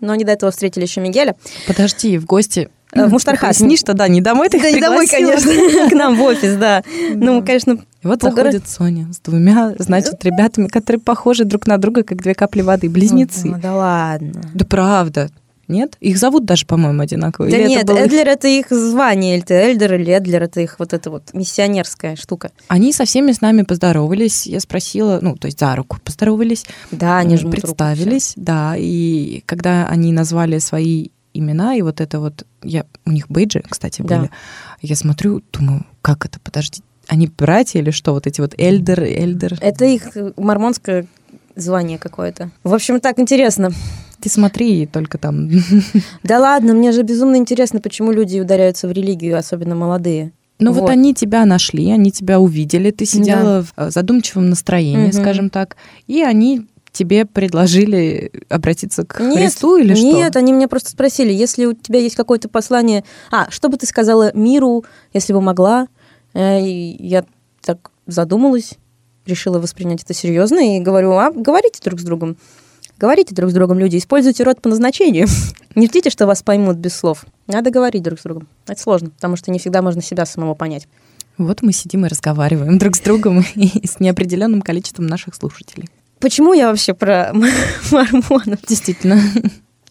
Но 0.00 0.12
они 0.12 0.24
до 0.24 0.32
этого 0.32 0.52
встретили 0.52 0.84
еще 0.84 1.00
Мигеля. 1.00 1.36
Подожди, 1.66 2.18
в 2.18 2.26
гости... 2.26 2.70
Э, 2.92 3.06
в 3.06 3.10
Муштархас. 3.10 3.58
Поясни, 3.58 3.76
что 3.76 3.92
да, 3.94 4.08
не 4.08 4.20
домой 4.20 4.48
ты 4.48 4.60
Да 4.60 4.70
не 4.70 4.80
домой, 4.80 5.06
конечно, 5.06 5.50
к 5.90 5.92
нам 5.92 6.16
в 6.16 6.22
офис, 6.22 6.56
да. 6.56 6.82
Ну, 7.14 7.44
конечно, 7.44 7.78
И 8.02 8.06
вот 8.06 8.22
заходит 8.22 8.68
Соня 8.68 9.12
с 9.12 9.18
двумя, 9.18 9.74
значит, 9.78 10.24
ребятами, 10.24 10.68
которые 10.68 11.00
похожи 11.00 11.44
друг 11.44 11.66
на 11.66 11.76
друга, 11.78 12.02
как 12.02 12.22
две 12.22 12.34
капли 12.34 12.62
воды, 12.62 12.88
близнецы. 12.88 13.48
Ну, 13.48 13.58
да 13.60 13.74
ладно. 13.74 14.40
Да 14.54 14.64
правда. 14.64 15.30
Нет? 15.68 15.96
Их 16.00 16.18
зовут 16.18 16.44
даже, 16.46 16.66
по-моему, 16.66 17.02
одинаково. 17.02 17.48
Да 17.50 17.56
Или 17.56 17.64
это 17.64 17.70
нет, 17.70 17.86
был 17.86 17.96
их- 17.96 18.02
Эдлер 18.06 18.28
это 18.28 18.48
их 18.48 18.66
звание, 18.70 19.36
или 19.38 19.44
Эльдер, 19.52 19.94
или 19.94 20.12
Эдлер 20.12 20.42
это 20.44 20.60
их 20.60 20.78
вот 20.78 20.92
эта 20.94 21.10
вот 21.10 21.34
миссионерская 21.34 22.16
штука. 22.16 22.50
Они 22.68 22.92
со 22.92 23.04
всеми 23.04 23.32
с 23.32 23.40
нами 23.40 23.62
поздоровались. 23.62 24.46
Я 24.46 24.60
спросила, 24.60 25.18
ну, 25.22 25.36
то 25.36 25.46
есть 25.46 25.60
за 25.60 25.76
руку 25.76 25.98
поздоровались. 26.02 26.64
Да, 26.90 27.18
они 27.18 27.34
э, 27.34 27.38
жмут 27.38 27.54
руку, 27.56 27.66
представились, 27.76 28.32
да. 28.36 28.74
И 28.76 29.42
когда 29.46 29.86
они 29.86 30.12
назвали 30.12 30.58
свои 30.58 31.08
имена, 31.34 31.74
и 31.76 31.82
вот 31.82 32.00
это 32.00 32.18
вот, 32.18 32.46
я, 32.62 32.84
у 33.04 33.12
них 33.12 33.28
бейджи, 33.28 33.62
кстати, 33.68 34.02
Да. 34.02 34.16
были, 34.18 34.30
я 34.80 34.96
смотрю, 34.96 35.42
думаю, 35.52 35.84
как 36.02 36.24
это, 36.24 36.40
подожди, 36.40 36.82
они 37.06 37.26
братья 37.28 37.78
или 37.78 37.90
что, 37.90 38.12
вот 38.12 38.26
эти 38.26 38.40
вот 38.40 38.54
Эльдер, 38.58 39.02
Эльдер? 39.02 39.58
Это 39.60 39.84
их 39.84 40.08
мормонское 40.36 41.06
звание 41.56 41.98
какое-то. 41.98 42.50
В 42.64 42.72
общем, 42.74 43.00
так 43.00 43.18
интересно. 43.18 43.70
Ты 44.20 44.28
смотри, 44.28 44.86
только 44.86 45.18
там... 45.18 45.48
Да 46.24 46.40
ладно, 46.40 46.74
мне 46.74 46.92
же 46.92 47.02
безумно 47.02 47.36
интересно, 47.36 47.80
почему 47.80 48.12
люди 48.12 48.40
ударяются 48.40 48.88
в 48.88 48.92
религию, 48.92 49.38
особенно 49.38 49.74
молодые. 49.74 50.32
Ну 50.58 50.72
вот. 50.72 50.82
Вот. 50.82 50.90
они 50.90 51.14
тебя 51.14 51.44
нашли, 51.46 51.90
они 51.92 52.10
тебя 52.10 52.40
увидели, 52.40 52.90
ты 52.90 53.06
сидела 53.06 53.62
в 53.62 53.72
э, 53.76 53.90
задумчивом 53.90 54.50
настроении, 54.50 55.08
Мгм. 55.08 55.12
скажем 55.12 55.50
так, 55.50 55.76
и 56.08 56.20
они 56.22 56.66
тебе 56.90 57.26
предложили 57.26 58.32
обратиться 58.48 59.04
к 59.04 59.20
Нет, 59.20 59.38
Христу 59.38 59.76
или 59.76 59.94
что? 59.94 60.02
Нет, 60.02 60.34
они 60.36 60.52
меня 60.52 60.66
просто 60.66 60.90
спросили, 60.90 61.32
если 61.32 61.66
у 61.66 61.74
тебя 61.74 62.00
есть 62.00 62.16
какое-то 62.16 62.48
послание... 62.48 63.04
А, 63.30 63.48
что 63.50 63.68
бы 63.68 63.76
ты 63.76 63.86
сказала 63.86 64.32
миру, 64.34 64.84
если 65.12 65.32
бы 65.32 65.40
могла? 65.40 65.86
Э, 66.34 66.60
И 66.60 66.96
я 67.06 67.24
так 67.62 67.92
задумалась, 68.08 68.72
решила 69.26 69.60
воспринять 69.60 70.02
это 70.02 70.14
серьезно 70.14 70.76
и 70.76 70.80
говорю, 70.80 71.12
а 71.12 71.30
говорите 71.30 71.80
друг 71.84 72.00
с 72.00 72.02
другом. 72.02 72.36
Говорите 72.98 73.32
друг 73.32 73.50
с 73.50 73.54
другом, 73.54 73.78
люди, 73.78 73.96
используйте 73.96 74.42
рот 74.42 74.60
по 74.60 74.68
назначению. 74.68 75.28
Не 75.76 75.86
ждите, 75.86 76.10
что 76.10 76.26
вас 76.26 76.42
поймут 76.42 76.76
без 76.76 76.96
слов. 76.96 77.24
Надо 77.46 77.70
говорить 77.70 78.02
друг 78.02 78.18
с 78.18 78.24
другом. 78.24 78.48
Это 78.66 78.80
сложно, 78.80 79.10
потому 79.10 79.36
что 79.36 79.52
не 79.52 79.60
всегда 79.60 79.82
можно 79.82 80.02
себя 80.02 80.26
самого 80.26 80.54
понять. 80.54 80.88
Вот 81.38 81.62
мы 81.62 81.72
сидим 81.72 82.04
и 82.04 82.08
разговариваем 82.08 82.78
друг 82.78 82.96
с 82.96 83.00
другом 83.00 83.44
и 83.54 83.86
с 83.86 84.00
неопределенным 84.00 84.60
количеством 84.60 85.06
наших 85.06 85.36
слушателей. 85.36 85.88
Почему 86.18 86.52
я 86.52 86.68
вообще 86.68 86.94
про 86.94 87.32
мормонов? 87.92 88.58
Действительно. 88.66 89.20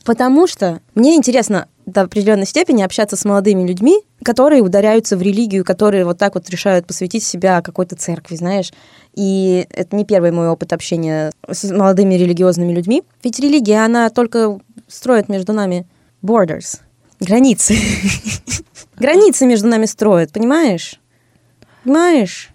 Потому 0.04 0.46
что 0.46 0.82
мне 0.94 1.16
интересно 1.16 1.68
до 1.88 2.02
определенной 2.02 2.46
степени 2.46 2.84
общаться 2.84 3.16
с 3.16 3.24
молодыми 3.24 3.66
людьми, 3.66 4.02
которые 4.22 4.62
ударяются 4.62 5.16
в 5.16 5.22
религию, 5.22 5.64
которые 5.64 6.04
вот 6.04 6.18
так 6.18 6.36
вот 6.36 6.50
решают 6.50 6.86
посвятить 6.86 7.24
себя 7.24 7.62
какой-то 7.62 7.96
церкви, 7.96 8.36
знаешь. 8.36 8.72
И 9.16 9.66
это 9.70 9.96
не 9.96 10.06
первый 10.06 10.32
мой 10.32 10.50
опыт 10.50 10.74
общения 10.74 11.32
с 11.50 11.64
молодыми 11.72 12.16
религиозными 12.16 12.74
людьми. 12.74 13.04
Ведь 13.24 13.40
религия, 13.40 13.86
она 13.86 14.10
только 14.10 14.60
строит 14.88 15.30
между 15.30 15.54
нами 15.54 15.88
borders, 16.22 16.82
границы. 17.22 17.78
Границы 18.98 19.46
между 19.46 19.68
нами 19.68 19.86
строят, 19.86 20.34
понимаешь? 20.34 21.00
Понимаешь? 21.84 22.50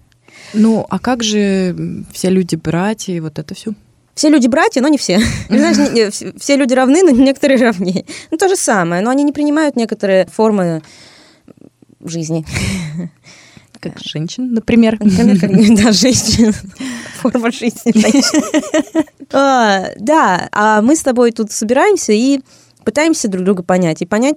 Ну, 0.53 0.87
а 0.91 0.99
как 0.99 1.23
же 1.23 2.05
все 2.13 2.29
люди 2.29 2.57
братья 2.57 3.15
и 3.15 3.21
вот 3.21 3.39
это 3.39 3.55
все? 3.55 3.73
Все 4.15 4.29
люди 4.29 4.47
братья, 4.47 4.81
но 4.83 4.89
не 4.89 4.99
все. 4.99 5.19
Знаешь, 5.49 5.77
не- 5.79 5.91
не- 5.91 6.11
все- 6.39 6.57
люди 6.57 6.75
равны, 6.75 7.03
но 7.03 7.11
некоторые 7.13 7.59
равнее. 7.61 8.05
Ну, 8.31 8.37
то 8.37 8.49
же 8.49 8.57
самое, 8.57 9.03
но 9.03 9.11
они 9.11 9.25
не 9.25 9.33
принимают 9.33 9.77
некоторые 9.77 10.27
формы 10.27 10.83
жизни. 12.05 12.45
Как 13.81 13.99
женщин, 13.99 14.53
например. 14.55 14.97
Например, 15.01 15.41
как 15.41 15.51
да, 15.85 15.91
женщин. 15.91 16.53
Форма 17.17 17.51
жизни. 17.51 17.91
женщин. 17.93 19.05
А, 19.33 19.87
Да, 19.99 20.49
а 20.53 20.81
мы 20.83 20.95
с 20.95 21.01
тобой 21.03 21.33
тут 21.33 21.51
собираемся 21.51 22.13
и 22.13 22.43
пытаемся 22.85 23.27
друг 23.27 23.45
друга 23.45 23.65
понять 23.65 24.01
и 24.01 24.07
понять 24.07 24.37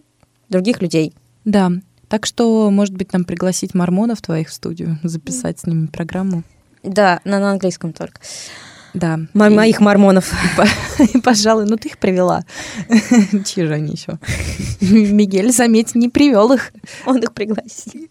других 0.50 0.82
людей. 0.82 1.14
Да. 1.44 1.72
Так 2.08 2.26
что, 2.26 2.72
может 2.72 2.96
быть, 2.96 3.14
нам 3.14 3.24
пригласить 3.24 3.76
мормонов 3.76 4.20
твоих 4.22 4.50
в 4.50 4.54
студию, 4.54 4.98
записать 5.04 5.60
с 5.60 5.68
ними 5.68 5.86
программу. 5.88 6.42
Да, 6.82 7.20
на 7.24 7.52
английском 7.52 7.94
только. 7.94 8.22
Да. 8.96 9.20
Мо- 9.34 9.48
И- 9.48 9.50
Моих 9.56 9.80
мормонов. 9.82 10.32
Пожалуй, 11.24 11.66
ну 11.66 11.78
ты 11.78 11.90
их 11.90 11.98
привела. 11.98 12.46
Чьи 13.46 13.66
же 13.66 13.74
они 13.74 13.94
еще? 13.94 14.20
Мигель, 14.82 15.52
заметь, 15.52 15.96
не 15.96 16.10
привел 16.10 16.52
их. 16.54 16.72
Он 17.06 17.18
их 17.18 17.34
пригласил. 17.34 18.08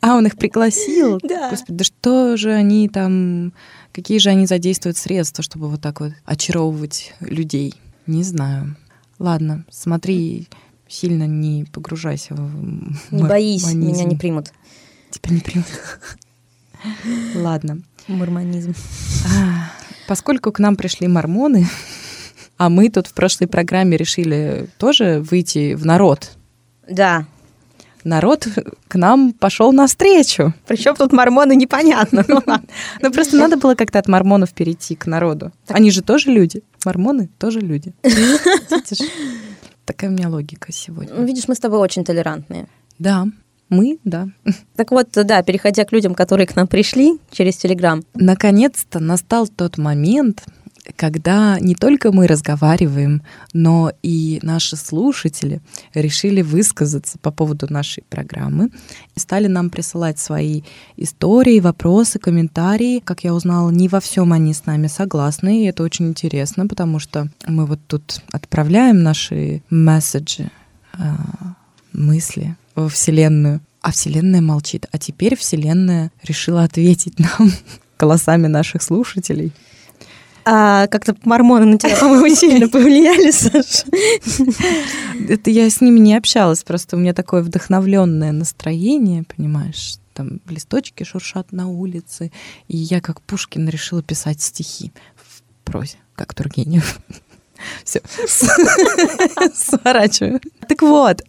А, 0.00 0.16
он 0.16 0.26
их 0.26 0.36
пригласил? 0.36 1.18
Да. 1.22 1.50
Господи, 1.50 1.78
да 1.78 1.84
что 1.84 2.36
же 2.36 2.52
они 2.52 2.88
там... 2.88 3.52
Какие 3.92 4.18
же 4.18 4.28
они 4.28 4.44
задействуют 4.46 4.96
средства, 4.98 5.42
чтобы 5.44 5.68
вот 5.70 5.80
так 5.80 6.00
вот 6.00 6.12
очаровывать 6.24 7.14
людей? 7.20 7.74
Не 8.06 8.22
знаю. 8.24 8.76
Ладно, 9.18 9.64
смотри, 9.70 10.48
сильно 10.88 11.26
не 11.26 11.64
погружайся 11.72 12.34
в 12.34 13.12
Не 13.12 13.22
боись, 13.22 13.72
меня 13.72 14.04
не 14.04 14.16
примут. 14.16 14.52
Тебя 15.10 15.36
не 15.36 15.40
примут. 15.40 15.66
Ладно. 17.36 17.80
Мормонизм. 18.08 18.74
А, 19.34 19.70
Поскольку 20.06 20.52
к 20.52 20.58
нам 20.58 20.76
пришли 20.76 21.08
мормоны, 21.08 21.66
а 22.58 22.68
мы 22.68 22.90
тут 22.90 23.06
в 23.06 23.14
прошлой 23.14 23.46
программе 23.46 23.96
решили 23.96 24.68
тоже 24.78 25.20
выйти 25.20 25.74
в 25.74 25.84
народ, 25.86 26.30
Да. 26.88 27.24
народ 28.04 28.46
к 28.88 28.94
нам 28.96 29.32
пошел 29.32 29.72
навстречу. 29.72 30.52
Причем 30.66 30.94
тут 30.94 31.12
мормоны 31.12 31.56
непонятно. 31.56 32.24
Ну. 32.28 32.42
Ну, 33.00 33.10
просто 33.12 33.36
надо 33.36 33.56
было 33.56 33.74
как-то 33.74 33.98
от 33.98 34.08
мормонов 34.08 34.52
перейти 34.52 34.94
к 34.94 35.06
народу. 35.06 35.52
Они 35.68 35.90
же 35.90 36.02
тоже 36.02 36.30
люди. 36.30 36.62
Мормоны 36.84 37.28
тоже 37.38 37.60
люди. 37.60 37.92
Такая 39.84 40.10
у 40.10 40.12
меня 40.14 40.28
логика 40.28 40.66
Ну, 40.68 40.72
сегодня. 40.74 41.24
Видишь, 41.24 41.48
мы 41.48 41.54
с 41.54 41.58
тобой 41.58 41.78
очень 41.78 42.04
толерантные. 42.04 42.66
Да, 42.98 43.26
мы, 43.74 43.98
да. 44.04 44.28
Так 44.76 44.90
вот, 44.90 45.08
да, 45.12 45.42
переходя 45.42 45.84
к 45.84 45.92
людям, 45.92 46.14
которые 46.14 46.46
к 46.46 46.56
нам 46.56 46.66
пришли 46.66 47.18
через 47.30 47.56
Телеграм. 47.56 48.02
Наконец-то 48.14 48.98
настал 48.98 49.46
тот 49.46 49.78
момент, 49.78 50.44
когда 50.96 51.58
не 51.60 51.74
только 51.74 52.12
мы 52.12 52.26
разговариваем, 52.26 53.22
но 53.52 53.92
и 54.02 54.38
наши 54.42 54.76
слушатели 54.76 55.60
решили 55.94 56.42
высказаться 56.42 57.18
по 57.18 57.30
поводу 57.30 57.66
нашей 57.72 58.04
программы, 58.08 58.70
стали 59.16 59.46
нам 59.46 59.70
присылать 59.70 60.18
свои 60.18 60.62
истории, 60.96 61.60
вопросы, 61.60 62.18
комментарии. 62.18 63.00
Как 63.00 63.24
я 63.24 63.34
узнала, 63.34 63.70
не 63.70 63.88
во 63.88 64.00
всем 64.00 64.32
они 64.32 64.52
с 64.52 64.66
нами 64.66 64.86
согласны, 64.86 65.64
и 65.64 65.66
это 65.66 65.82
очень 65.82 66.08
интересно, 66.08 66.66
потому 66.66 66.98
что 66.98 67.28
мы 67.46 67.66
вот 67.66 67.80
тут 67.86 68.20
отправляем 68.30 69.02
наши 69.02 69.62
месседжи, 69.70 70.50
а, 70.92 71.54
мысли 71.92 72.56
во 72.74 72.88
Вселенную, 72.88 73.60
а 73.80 73.92
Вселенная 73.92 74.40
молчит. 74.40 74.86
А 74.92 74.98
теперь 74.98 75.36
Вселенная 75.36 76.10
решила 76.22 76.64
ответить 76.64 77.18
нам 77.18 77.52
голосами 77.98 78.46
наших 78.46 78.82
слушателей. 78.82 79.52
А 80.46 80.88
как-то 80.88 81.16
мормоны 81.24 81.64
на 81.64 81.78
тебя, 81.78 81.96
по-моему, 81.96 82.34
сильно 82.34 82.68
повлияли, 82.68 83.30
Саша. 83.30 83.86
Это 85.28 85.50
я 85.50 85.70
с 85.70 85.80
ними 85.80 85.98
не 86.00 86.14
общалась, 86.14 86.62
просто 86.64 86.96
у 86.96 86.98
меня 86.98 87.14
такое 87.14 87.42
вдохновленное 87.42 88.32
настроение, 88.32 89.24
понимаешь, 89.24 89.96
там 90.12 90.40
листочки 90.48 91.02
шуршат 91.02 91.52
на 91.52 91.68
улице, 91.68 92.30
и 92.68 92.76
я 92.76 93.00
как 93.00 93.22
Пушкин 93.22 93.68
решила 93.68 94.02
писать 94.02 94.42
стихи 94.42 94.92
в 95.16 95.42
прозе, 95.64 95.96
как 96.14 96.34
Тургенев. 96.34 97.00
Все, 97.84 98.02
сворачиваю. 99.54 100.40
Так 100.68 100.82
вот, 100.82 101.22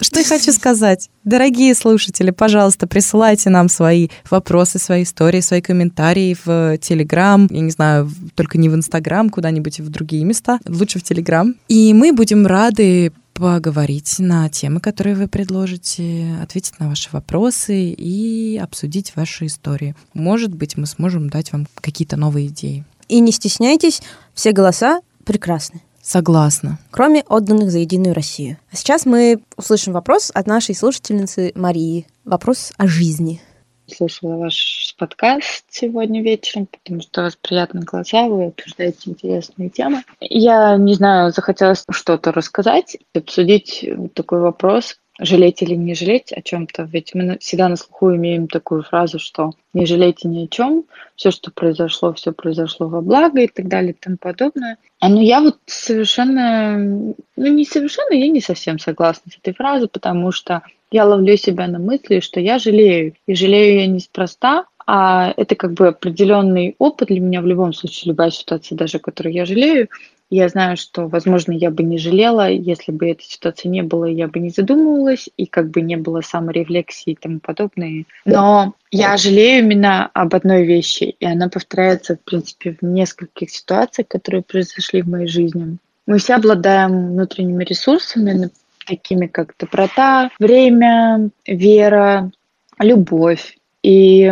что 0.00 0.20
я 0.20 0.24
хочу 0.24 0.52
сказать. 0.52 1.08
Дорогие 1.24 1.74
слушатели, 1.74 2.30
пожалуйста, 2.30 2.86
присылайте 2.86 3.50
нам 3.50 3.68
свои 3.68 4.08
вопросы, 4.30 4.78
свои 4.78 5.02
истории, 5.02 5.40
свои 5.40 5.60
комментарии 5.60 6.36
в 6.44 6.78
Телеграм, 6.78 7.46
я 7.50 7.60
не 7.60 7.70
знаю, 7.70 8.10
только 8.34 8.58
не 8.58 8.68
в 8.68 8.74
Инстаграм, 8.74 9.30
куда-нибудь 9.30 9.80
в 9.80 9.88
другие 9.90 10.24
места, 10.24 10.58
лучше 10.66 10.98
в 10.98 11.02
Телеграм. 11.02 11.54
И 11.68 11.92
мы 11.94 12.12
будем 12.12 12.46
рады 12.46 13.12
поговорить 13.40 14.16
на 14.18 14.50
темы, 14.50 14.80
которые 14.80 15.16
вы 15.16 15.26
предложите, 15.26 16.36
ответить 16.42 16.78
на 16.78 16.88
ваши 16.88 17.08
вопросы 17.10 17.90
и 17.90 18.58
обсудить 18.62 19.16
ваши 19.16 19.46
истории. 19.46 19.94
Может 20.12 20.54
быть, 20.54 20.76
мы 20.76 20.86
сможем 20.86 21.30
дать 21.30 21.52
вам 21.52 21.66
какие-то 21.76 22.16
новые 22.16 22.48
идеи. 22.48 22.84
И 23.08 23.18
не 23.20 23.32
стесняйтесь, 23.32 24.02
все 24.34 24.52
голоса 24.52 25.00
прекрасны. 25.24 25.80
Согласна. 26.02 26.78
Кроме 26.90 27.22
отданных 27.28 27.70
за 27.70 27.78
Единую 27.78 28.14
Россию. 28.14 28.56
А 28.72 28.76
сейчас 28.76 29.06
мы 29.06 29.42
услышим 29.56 29.92
вопрос 29.92 30.30
от 30.34 30.46
нашей 30.46 30.74
слушательницы 30.74 31.52
Марии. 31.54 32.06
Вопрос 32.24 32.72
о 32.78 32.86
жизни. 32.86 33.40
Слушала 33.86 34.36
ваш 34.36 34.94
подкаст 34.98 35.64
сегодня 35.68 36.22
вечером, 36.22 36.66
потому 36.66 37.00
что 37.02 37.20
у 37.20 37.24
вас 37.24 37.36
приятные 37.36 37.82
глаза, 37.82 38.28
вы 38.28 38.46
обсуждаете 38.46 39.10
интересные 39.10 39.68
темы. 39.68 40.04
Я 40.20 40.76
не 40.76 40.94
знаю, 40.94 41.32
захотелось 41.32 41.84
что-то 41.90 42.30
рассказать, 42.30 42.96
обсудить 43.14 43.84
такой 44.14 44.40
вопрос, 44.40 44.96
жалеть 45.20 45.62
или 45.62 45.74
не 45.74 45.94
жалеть 45.94 46.32
о 46.32 46.42
чем-то. 46.42 46.84
Ведь 46.84 47.14
мы 47.14 47.38
всегда 47.38 47.68
на 47.68 47.76
слуху 47.76 48.14
имеем 48.14 48.48
такую 48.48 48.82
фразу, 48.82 49.18
что 49.18 49.52
не 49.74 49.86
жалейте 49.86 50.28
ни 50.28 50.44
о 50.44 50.48
чем, 50.48 50.84
все, 51.16 51.30
что 51.30 51.50
произошло, 51.50 52.12
все 52.12 52.32
произошло 52.32 52.88
во 52.88 53.00
благо 53.00 53.40
и 53.40 53.48
так 53.48 53.68
далее 53.68 53.92
и 53.92 53.96
тому 53.98 54.16
подобное. 54.16 54.78
А 54.98 55.08
ну 55.08 55.20
я 55.20 55.40
вот 55.40 55.58
совершенно, 55.66 56.76
ну 56.78 57.14
не 57.36 57.64
совершенно, 57.64 58.14
я 58.14 58.28
не 58.28 58.40
совсем 58.40 58.78
согласна 58.78 59.30
с 59.30 59.38
этой 59.38 59.54
фразой, 59.54 59.88
потому 59.88 60.32
что 60.32 60.62
я 60.90 61.04
ловлю 61.04 61.36
себя 61.36 61.68
на 61.68 61.78
мысли, 61.78 62.20
что 62.20 62.40
я 62.40 62.58
жалею. 62.58 63.14
И 63.26 63.34
жалею 63.34 63.80
я 63.80 63.86
неспроста, 63.86 64.64
а 64.92 65.32
это 65.36 65.54
как 65.54 65.74
бы 65.74 65.86
определенный 65.86 66.74
опыт 66.78 67.10
для 67.10 67.20
меня 67.20 67.42
в 67.42 67.46
любом 67.46 67.72
случае, 67.72 68.10
любая 68.10 68.32
ситуация, 68.32 68.76
даже 68.76 68.98
которую 68.98 69.32
я 69.32 69.44
жалею, 69.46 69.88
я 70.30 70.48
знаю, 70.48 70.76
что, 70.76 71.06
возможно, 71.06 71.52
я 71.52 71.70
бы 71.70 71.84
не 71.84 71.96
жалела, 71.96 72.50
если 72.50 72.90
бы 72.90 73.08
этой 73.08 73.22
ситуации 73.22 73.68
не 73.68 73.84
было, 73.84 74.06
я 74.06 74.26
бы 74.26 74.40
не 74.40 74.50
задумывалась, 74.50 75.28
и 75.36 75.46
как 75.46 75.70
бы 75.70 75.80
не 75.80 75.96
было 75.96 76.22
саморефлексии 76.22 77.12
и 77.12 77.14
тому 77.14 77.38
подобное. 77.38 78.04
Но 78.24 78.74
я 78.90 79.16
жалею 79.16 79.62
именно 79.64 80.10
об 80.12 80.34
одной 80.34 80.64
вещи, 80.64 81.14
и 81.20 81.24
она 81.24 81.48
повторяется, 81.48 82.16
в 82.16 82.24
принципе, 82.24 82.76
в 82.80 82.84
нескольких 82.84 83.50
ситуациях, 83.50 84.08
которые 84.08 84.42
произошли 84.42 85.02
в 85.02 85.08
моей 85.08 85.28
жизни. 85.28 85.76
Мы 86.08 86.18
все 86.18 86.34
обладаем 86.34 87.12
внутренними 87.12 87.62
ресурсами, 87.62 88.50
такими 88.88 89.28
как 89.28 89.54
доброта, 89.56 90.30
время, 90.40 91.30
вера, 91.46 92.32
любовь. 92.80 93.56
И 93.82 94.30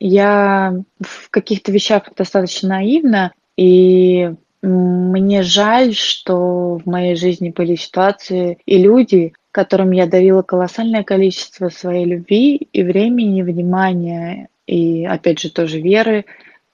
я 0.00 0.74
в 1.00 1.30
каких-то 1.30 1.70
вещах 1.72 2.04
достаточно 2.16 2.70
наивна, 2.70 3.32
и 3.56 4.32
мне 4.62 5.42
жаль, 5.42 5.94
что 5.94 6.78
в 6.78 6.86
моей 6.86 7.14
жизни 7.14 7.50
были 7.50 7.76
ситуации 7.76 8.58
и 8.66 8.78
люди, 8.78 9.34
которым 9.52 9.92
я 9.92 10.06
дарила 10.06 10.42
колоссальное 10.42 11.04
количество 11.04 11.68
своей 11.68 12.04
любви 12.04 12.56
и 12.72 12.82
времени, 12.82 13.42
внимания, 13.42 14.48
и, 14.66 15.04
опять 15.04 15.40
же, 15.40 15.50
тоже 15.50 15.80
веры, 15.80 16.26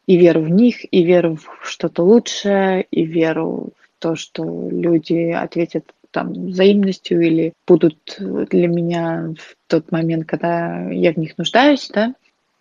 и 0.07 0.17
веру 0.17 0.43
в 0.43 0.51
них, 0.51 0.93
и 0.93 1.03
веру 1.03 1.37
в 1.37 1.67
что-то 1.67 2.03
лучшее, 2.03 2.87
и 2.91 3.05
веру 3.05 3.71
в 3.79 4.03
то, 4.03 4.17
что 4.17 4.45
люди 4.71 5.31
ответят 5.31 5.95
там 6.15 6.33
взаимностью 6.33 7.21
или 7.21 7.53
будут 7.67 7.99
для 8.19 8.69
меня 8.69 9.35
в 9.37 9.57
тот 9.67 9.91
момент, 9.91 10.27
когда 10.27 10.89
я 10.91 11.13
в 11.13 11.17
них 11.17 11.37
нуждаюсь, 11.37 11.91
да. 11.93 12.15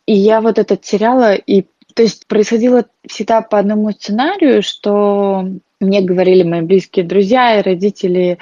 И 0.06 0.14
я 0.14 0.42
вот 0.42 0.58
это 0.58 0.76
теряла, 0.76 1.36
и 1.36 1.66
то 1.94 2.02
есть 2.02 2.28
происходило 2.28 2.86
всегда 3.08 3.42
по 3.42 3.60
одному 3.60 3.92
сценарию, 3.92 4.64
что 4.64 5.48
мне 5.80 6.02
говорили 6.02 6.44
мои 6.44 6.62
близкие 6.62 7.06
друзья 7.06 7.60
и 7.60 7.62
родители, 7.62 8.40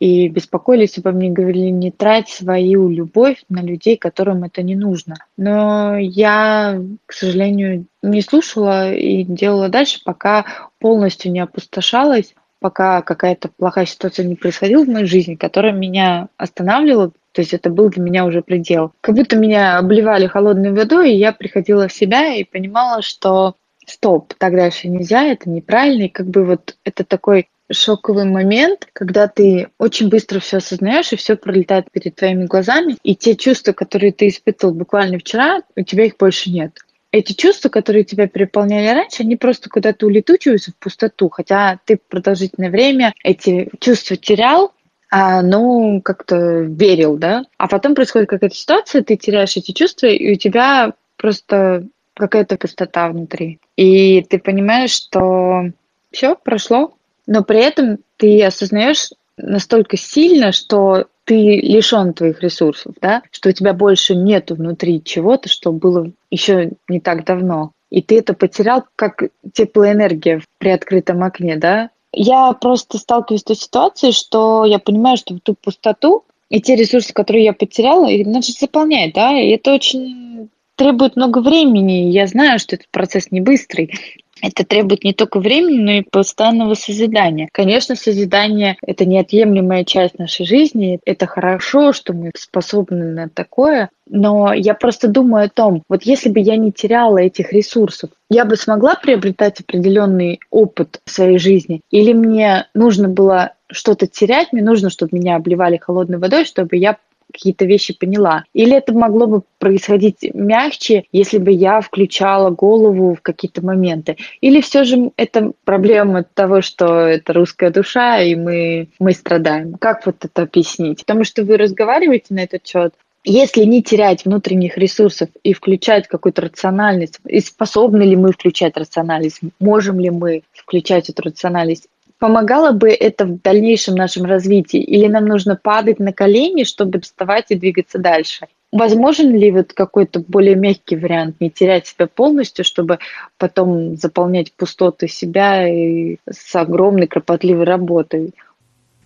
и 0.00 0.28
беспокоились 0.28 0.96
обо 0.96 1.10
мне, 1.10 1.30
говорили, 1.30 1.70
не 1.70 1.90
трать 1.90 2.28
свою 2.28 2.88
любовь 2.88 3.44
на 3.48 3.60
людей, 3.60 3.96
которым 3.96 4.44
это 4.44 4.62
не 4.62 4.76
нужно. 4.76 5.16
Но 5.36 5.98
я, 5.98 6.80
к 7.04 7.12
сожалению, 7.12 7.86
не 8.02 8.22
слушала 8.22 8.94
и 8.94 9.24
делала 9.24 9.68
дальше, 9.68 10.00
пока 10.04 10.46
полностью 10.78 11.32
не 11.32 11.40
опустошалась, 11.40 12.34
пока 12.60 13.02
какая-то 13.02 13.48
плохая 13.48 13.86
ситуация 13.86 14.24
не 14.24 14.34
происходила 14.34 14.84
в 14.84 14.88
моей 14.88 15.06
жизни, 15.06 15.34
которая 15.34 15.72
меня 15.72 16.28
останавливала, 16.36 17.12
то 17.32 17.42
есть 17.42 17.54
это 17.54 17.70
был 17.70 17.88
для 17.88 18.02
меня 18.02 18.24
уже 18.24 18.42
предел. 18.42 18.92
Как 19.00 19.14
будто 19.14 19.36
меня 19.36 19.78
обливали 19.78 20.26
холодной 20.26 20.72
водой, 20.72 21.12
и 21.12 21.18
я 21.18 21.32
приходила 21.32 21.88
в 21.88 21.92
себя 21.92 22.34
и 22.34 22.44
понимала, 22.44 23.02
что 23.02 23.54
стоп, 23.86 24.34
так 24.38 24.54
дальше 24.54 24.88
нельзя, 24.88 25.24
это 25.24 25.48
неправильно. 25.48 26.04
И 26.04 26.08
как 26.08 26.26
бы 26.26 26.44
вот 26.44 26.76
это 26.84 27.04
такой 27.04 27.48
шоковый 27.70 28.24
момент, 28.24 28.88
когда 28.92 29.28
ты 29.28 29.68
очень 29.78 30.08
быстро 30.08 30.40
все 30.40 30.58
осознаешь, 30.58 31.12
и 31.12 31.16
все 31.16 31.36
пролетает 31.36 31.90
перед 31.90 32.16
твоими 32.16 32.46
глазами, 32.46 32.96
и 33.02 33.14
те 33.14 33.36
чувства, 33.36 33.72
которые 33.72 34.12
ты 34.12 34.28
испытывал 34.28 34.74
буквально 34.74 35.18
вчера, 35.18 35.60
у 35.76 35.82
тебя 35.82 36.06
их 36.06 36.16
больше 36.18 36.50
нет. 36.50 36.78
Эти 37.10 37.32
чувства, 37.32 37.70
которые 37.70 38.04
тебя 38.04 38.28
переполняли 38.28 38.94
раньше, 38.94 39.22
они 39.22 39.36
просто 39.36 39.70
куда-то 39.70 40.06
улетучиваются 40.06 40.72
в 40.72 40.76
пустоту, 40.76 41.30
хотя 41.30 41.78
ты 41.86 41.96
продолжительное 41.96 42.70
время 42.70 43.14
эти 43.24 43.70
чувства 43.80 44.16
терял, 44.16 44.72
а, 45.10 45.40
ну, 45.40 46.02
как-то 46.02 46.60
верил, 46.60 47.16
да. 47.16 47.44
А 47.56 47.66
потом 47.66 47.94
происходит 47.94 48.28
какая-то 48.28 48.54
ситуация, 48.54 49.02
ты 49.02 49.16
теряешь 49.16 49.56
эти 49.56 49.72
чувства, 49.72 50.06
и 50.06 50.32
у 50.32 50.36
тебя 50.36 50.92
просто 51.16 51.86
какая-то 52.14 52.56
пустота 52.56 53.08
внутри. 53.08 53.58
И 53.76 54.22
ты 54.22 54.38
понимаешь, 54.38 54.90
что 54.90 55.70
все 56.10 56.36
прошло, 56.36 56.94
но 57.26 57.42
при 57.42 57.60
этом 57.60 57.98
ты 58.16 58.42
осознаешь 58.44 59.10
настолько 59.36 59.96
сильно, 59.96 60.52
что 60.52 61.06
ты 61.28 61.60
лишен 61.60 62.14
твоих 62.14 62.42
ресурсов, 62.42 62.94
да, 63.02 63.22
что 63.30 63.50
у 63.50 63.52
тебя 63.52 63.74
больше 63.74 64.14
нету 64.14 64.54
внутри 64.54 65.04
чего-то, 65.04 65.50
что 65.50 65.72
было 65.72 66.10
еще 66.30 66.70
не 66.88 67.00
так 67.00 67.26
давно. 67.26 67.72
И 67.90 68.00
ты 68.00 68.18
это 68.20 68.32
потерял, 68.32 68.84
как 68.96 69.24
теплоэнергия 69.52 70.38
в 70.38 70.44
приоткрытом 70.58 71.22
окне, 71.22 71.56
да, 71.56 71.90
я 72.14 72.50
просто 72.54 72.96
сталкиваюсь 72.96 73.42
с 73.42 73.44
той 73.44 73.56
ситуацией, 73.56 74.12
что 74.12 74.64
я 74.64 74.78
понимаю, 74.78 75.18
что 75.18 75.34
в 75.34 75.40
ту 75.40 75.54
пустоту 75.54 76.24
и 76.48 76.62
те 76.62 76.76
ресурсы, 76.76 77.12
которые 77.12 77.44
я 77.44 77.52
потеряла, 77.52 78.08
их 78.08 78.26
надо 78.26 78.46
заполнять, 78.50 79.12
да, 79.12 79.38
и 79.38 79.50
это 79.50 79.74
очень 79.74 80.48
требует 80.76 81.16
много 81.16 81.40
времени. 81.40 82.10
Я 82.10 82.26
знаю, 82.26 82.58
что 82.58 82.76
этот 82.76 82.88
процесс 82.90 83.30
не 83.30 83.42
быстрый. 83.42 83.92
Это 84.42 84.64
требует 84.64 85.04
не 85.04 85.12
только 85.12 85.40
времени, 85.40 85.80
но 85.80 85.90
и 85.92 86.02
постоянного 86.02 86.74
созидания. 86.74 87.48
Конечно, 87.52 87.96
созидание— 87.96 88.76
это 88.86 89.04
неотъемлемая 89.04 89.84
часть 89.84 90.18
нашей 90.18 90.46
жизни. 90.46 91.00
Это 91.04 91.26
хорошо, 91.26 91.92
что 91.92 92.12
мы 92.12 92.30
способны 92.36 93.12
на 93.12 93.28
такое. 93.28 93.90
Но 94.08 94.52
я 94.52 94.74
просто 94.74 95.08
думаю 95.08 95.46
о 95.46 95.50
том, 95.50 95.82
вот 95.88 96.04
если 96.04 96.28
бы 96.30 96.40
я 96.40 96.56
не 96.56 96.72
теряла 96.72 97.18
этих 97.18 97.52
ресурсов, 97.52 98.10
я 98.30 98.44
бы 98.44 98.56
смогла 98.56 98.94
приобретать 98.94 99.60
определенный 99.60 100.40
опыт 100.50 101.00
в 101.04 101.10
своей 101.10 101.38
жизни? 101.38 101.82
Или 101.90 102.12
мне 102.12 102.66
нужно 102.74 103.08
было 103.08 103.52
что-то 103.70 104.06
терять, 104.06 104.52
мне 104.52 104.62
нужно, 104.62 104.88
чтобы 104.88 105.18
меня 105.18 105.36
обливали 105.36 105.76
холодной 105.76 106.18
водой, 106.18 106.44
чтобы 106.44 106.76
я 106.76 106.96
какие-то 107.32 107.64
вещи 107.64 107.94
поняла. 107.94 108.44
Или 108.52 108.76
это 108.76 108.92
могло 108.92 109.26
бы 109.26 109.42
происходить 109.58 110.18
мягче, 110.34 111.04
если 111.12 111.38
бы 111.38 111.50
я 111.50 111.80
включала 111.80 112.50
голову 112.50 113.14
в 113.14 113.22
какие-то 113.22 113.64
моменты. 113.64 114.16
Или 114.40 114.60
все 114.60 114.84
же 114.84 115.10
это 115.16 115.52
проблема 115.64 116.24
того, 116.24 116.60
что 116.60 117.06
это 117.06 117.32
русская 117.32 117.70
душа, 117.70 118.20
и 118.20 118.34
мы, 118.34 118.88
мы 118.98 119.12
страдаем. 119.12 119.74
Как 119.74 120.06
вот 120.06 120.24
это 120.24 120.42
объяснить? 120.42 121.00
Потому 121.00 121.24
что 121.24 121.44
вы 121.44 121.56
разговариваете 121.56 122.34
на 122.34 122.40
этот 122.40 122.66
счет, 122.66 122.94
если 123.24 123.64
не 123.64 123.82
терять 123.82 124.24
внутренних 124.24 124.78
ресурсов 124.78 125.28
и 125.42 125.52
включать 125.52 126.08
какую-то 126.08 126.42
рациональность, 126.42 127.20
и 127.26 127.40
способны 127.40 128.02
ли 128.02 128.16
мы 128.16 128.32
включать 128.32 128.76
рациональность, 128.76 129.40
можем 129.60 130.00
ли 130.00 130.10
мы 130.10 130.42
включать 130.54 131.10
эту 131.10 131.22
рациональность, 131.22 131.88
помогало 132.18 132.72
бы 132.72 132.90
это 132.90 133.24
в 133.24 133.40
дальнейшем 133.40 133.94
нашем 133.94 134.24
развитии? 134.24 134.80
Или 134.80 135.06
нам 135.06 135.26
нужно 135.26 135.56
падать 135.56 135.98
на 135.98 136.12
колени, 136.12 136.64
чтобы 136.64 137.00
вставать 137.00 137.46
и 137.50 137.54
двигаться 137.54 137.98
дальше? 137.98 138.46
Возможен 138.70 139.34
ли 139.34 139.50
вот 139.50 139.72
какой-то 139.72 140.20
более 140.20 140.54
мягкий 140.54 140.96
вариант, 140.96 141.36
не 141.40 141.50
терять 141.50 141.86
себя 141.86 142.06
полностью, 142.06 142.64
чтобы 142.64 142.98
потом 143.38 143.96
заполнять 143.96 144.52
пустоты 144.52 145.08
себя 145.08 145.66
и 145.66 146.16
с 146.30 146.54
огромной 146.54 147.06
кропотливой 147.06 147.64
работой? 147.64 148.34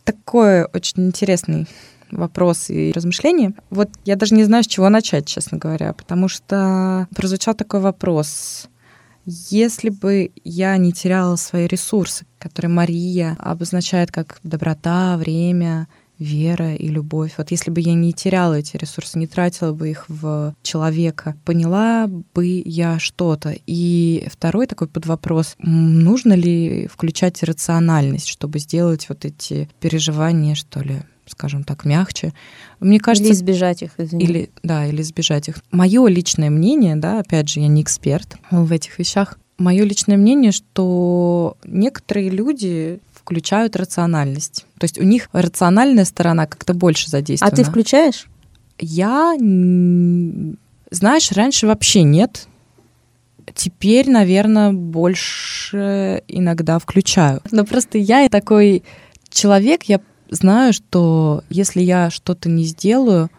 Такой 0.04 0.64
очень 0.64 1.06
интересный 1.06 1.68
вопрос 2.10 2.70
и 2.70 2.92
размышления. 2.92 3.54
Вот 3.70 3.88
я 4.04 4.16
даже 4.16 4.34
не 4.34 4.42
знаю, 4.42 4.64
с 4.64 4.66
чего 4.66 4.88
начать, 4.88 5.26
честно 5.26 5.58
говоря, 5.58 5.92
потому 5.92 6.28
что 6.28 7.06
прозвучал 7.14 7.54
такой 7.54 7.80
вопрос. 7.80 8.68
Если 9.24 9.88
бы 9.88 10.32
я 10.44 10.76
не 10.76 10.92
теряла 10.92 11.36
свои 11.36 11.66
ресурсы, 11.66 12.26
которые 12.38 12.70
Мария 12.70 13.36
обозначает 13.38 14.10
как 14.10 14.40
доброта, 14.42 15.16
время, 15.16 15.86
вера 16.18 16.74
и 16.74 16.88
любовь. 16.88 17.34
Вот 17.36 17.50
если 17.50 17.70
бы 17.70 17.80
я 17.80 17.94
не 17.94 18.12
теряла 18.12 18.54
эти 18.54 18.76
ресурсы, 18.76 19.18
не 19.18 19.26
тратила 19.26 19.72
бы 19.72 19.90
их 19.90 20.04
в 20.08 20.54
человека, 20.62 21.36
поняла 21.44 22.06
бы 22.06 22.62
я 22.64 22.98
что-то. 22.98 23.54
И 23.66 24.28
второй 24.30 24.66
такой 24.66 24.88
подвопрос, 24.88 25.56
нужно 25.58 26.34
ли 26.34 26.86
включать 26.86 27.42
рациональность, 27.42 28.28
чтобы 28.28 28.58
сделать 28.58 29.08
вот 29.08 29.24
эти 29.24 29.68
переживания, 29.80 30.54
что 30.54 30.80
ли, 30.80 31.02
скажем 31.26 31.64
так, 31.64 31.84
мягче. 31.84 32.32
Мне 32.80 32.98
кажется, 32.98 33.28
или 33.28 33.34
избежать 33.34 33.82
их, 33.82 33.92
извини. 33.98 34.24
Или, 34.24 34.50
да, 34.62 34.86
или 34.86 35.02
избежать 35.02 35.48
их. 35.48 35.56
Мое 35.70 36.06
личное 36.08 36.50
мнение, 36.50 36.96
да, 36.96 37.20
опять 37.20 37.48
же, 37.48 37.60
я 37.60 37.68
не 37.68 37.82
эксперт 37.82 38.36
в 38.50 38.72
этих 38.72 38.98
вещах, 38.98 39.38
мое 39.58 39.84
личное 39.84 40.16
мнение, 40.16 40.52
что 40.52 41.56
некоторые 41.64 42.30
люди 42.30 43.00
включают 43.14 43.76
рациональность. 43.76 44.66
То 44.78 44.84
есть 44.84 44.98
у 44.98 45.04
них 45.04 45.28
рациональная 45.32 46.04
сторона 46.04 46.46
как-то 46.46 46.74
больше 46.74 47.08
задействована. 47.08 47.54
А 47.54 47.56
ты 47.56 47.64
включаешь? 47.64 48.26
Я, 48.78 49.36
знаешь, 50.90 51.32
раньше 51.32 51.66
вообще 51.66 52.02
нет. 52.02 52.48
Теперь, 53.54 54.10
наверное, 54.10 54.72
больше 54.72 56.22
иногда 56.26 56.78
включаю. 56.78 57.40
Но 57.50 57.64
просто 57.64 57.98
я 57.98 58.28
такой 58.28 58.82
человек, 59.28 59.84
я 59.84 60.00
знаю, 60.32 60.72
что 60.72 61.44
если 61.48 61.80
я 61.80 62.10
что-то 62.10 62.48
не 62.48 62.64
сделаю, 62.64 63.30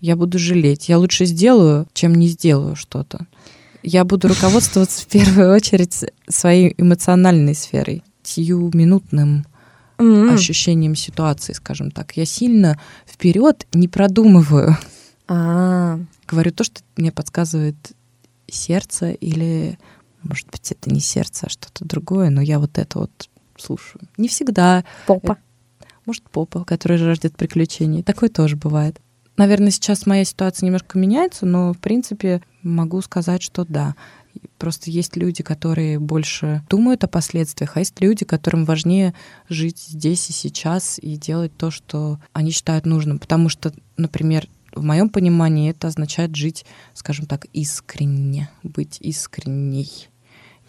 я 0.00 0.16
буду 0.16 0.38
жалеть. 0.38 0.88
Я 0.88 0.98
лучше 0.98 1.24
сделаю, 1.24 1.86
чем 1.92 2.14
не 2.14 2.28
сделаю 2.28 2.76
что-то. 2.76 3.26
Я 3.82 4.04
буду 4.04 4.28
руководствоваться 4.28 5.02
в 5.02 5.06
первую 5.06 5.52
очередь 5.54 6.04
своей 6.28 6.74
эмоциональной 6.76 7.54
сферой, 7.54 8.02
сиюминутным 8.22 9.46
mm-hmm. 9.98 10.34
ощущением 10.34 10.96
ситуации, 10.96 11.52
скажем 11.52 11.90
так. 11.90 12.16
Я 12.16 12.24
сильно 12.24 12.80
вперед 13.06 13.66
не 13.72 13.88
продумываю. 13.88 14.76
А-а-а. 15.28 16.00
Говорю 16.26 16.52
то, 16.52 16.64
что 16.64 16.80
мне 16.96 17.12
подсказывает 17.12 17.76
сердце 18.48 19.12
или, 19.12 19.78
может 20.22 20.48
быть, 20.50 20.72
это 20.72 20.90
не 20.90 21.00
сердце, 21.00 21.46
а 21.46 21.50
что-то 21.50 21.84
другое, 21.84 22.30
но 22.30 22.40
я 22.40 22.58
вот 22.58 22.78
это 22.78 22.98
вот 22.98 23.28
слушаю. 23.56 24.02
Не 24.16 24.28
всегда. 24.28 24.84
Попа 25.06 25.38
может, 26.06 26.28
попа, 26.30 26.64
который 26.64 26.96
жаждет 26.96 27.36
приключений. 27.36 28.02
Такое 28.02 28.28
тоже 28.28 28.56
бывает. 28.56 29.00
Наверное, 29.36 29.70
сейчас 29.70 30.06
моя 30.06 30.24
ситуация 30.24 30.66
немножко 30.66 30.98
меняется, 30.98 31.44
но, 31.44 31.74
в 31.74 31.78
принципе, 31.78 32.40
могу 32.62 33.02
сказать, 33.02 33.42
что 33.42 33.66
да. 33.68 33.94
Просто 34.58 34.90
есть 34.90 35.16
люди, 35.16 35.42
которые 35.42 35.98
больше 35.98 36.62
думают 36.70 37.04
о 37.04 37.08
последствиях, 37.08 37.76
а 37.76 37.80
есть 37.80 38.00
люди, 38.00 38.24
которым 38.24 38.64
важнее 38.64 39.14
жить 39.48 39.78
здесь 39.78 40.30
и 40.30 40.32
сейчас 40.32 40.98
и 40.98 41.16
делать 41.16 41.54
то, 41.56 41.70
что 41.70 42.18
они 42.32 42.50
считают 42.50 42.86
нужным. 42.86 43.18
Потому 43.18 43.48
что, 43.48 43.72
например, 43.96 44.48
в 44.74 44.82
моем 44.82 45.08
понимании 45.08 45.70
это 45.70 45.88
означает 45.88 46.34
жить, 46.34 46.64
скажем 46.94 47.26
так, 47.26 47.46
искренне, 47.52 48.50
быть 48.62 48.98
искренней 49.00 50.08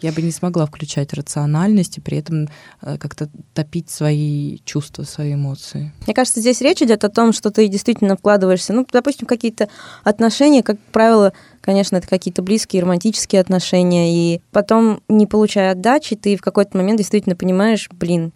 я 0.00 0.12
бы 0.12 0.22
не 0.22 0.30
смогла 0.30 0.66
включать 0.66 1.12
рациональность 1.12 1.98
и 1.98 2.00
при 2.00 2.18
этом 2.18 2.48
э, 2.82 2.98
как-то 2.98 3.28
топить 3.54 3.90
свои 3.90 4.58
чувства, 4.64 5.02
свои 5.02 5.34
эмоции. 5.34 5.92
Мне 6.06 6.14
кажется, 6.14 6.40
здесь 6.40 6.60
речь 6.60 6.82
идет 6.82 7.04
о 7.04 7.08
том, 7.08 7.32
что 7.32 7.50
ты 7.50 7.66
действительно 7.68 8.16
вкладываешься, 8.16 8.72
ну, 8.72 8.86
допустим, 8.90 9.26
какие-то 9.26 9.68
отношения, 10.04 10.62
как 10.62 10.78
правило, 10.92 11.32
конечно, 11.60 11.96
это 11.96 12.06
какие-то 12.06 12.42
близкие 12.42 12.82
романтические 12.82 13.40
отношения, 13.40 14.14
и 14.14 14.40
потом, 14.52 15.02
не 15.08 15.26
получая 15.26 15.72
отдачи, 15.72 16.16
ты 16.16 16.36
в 16.36 16.42
какой-то 16.42 16.76
момент 16.76 16.98
действительно 16.98 17.36
понимаешь, 17.36 17.88
блин, 17.90 18.32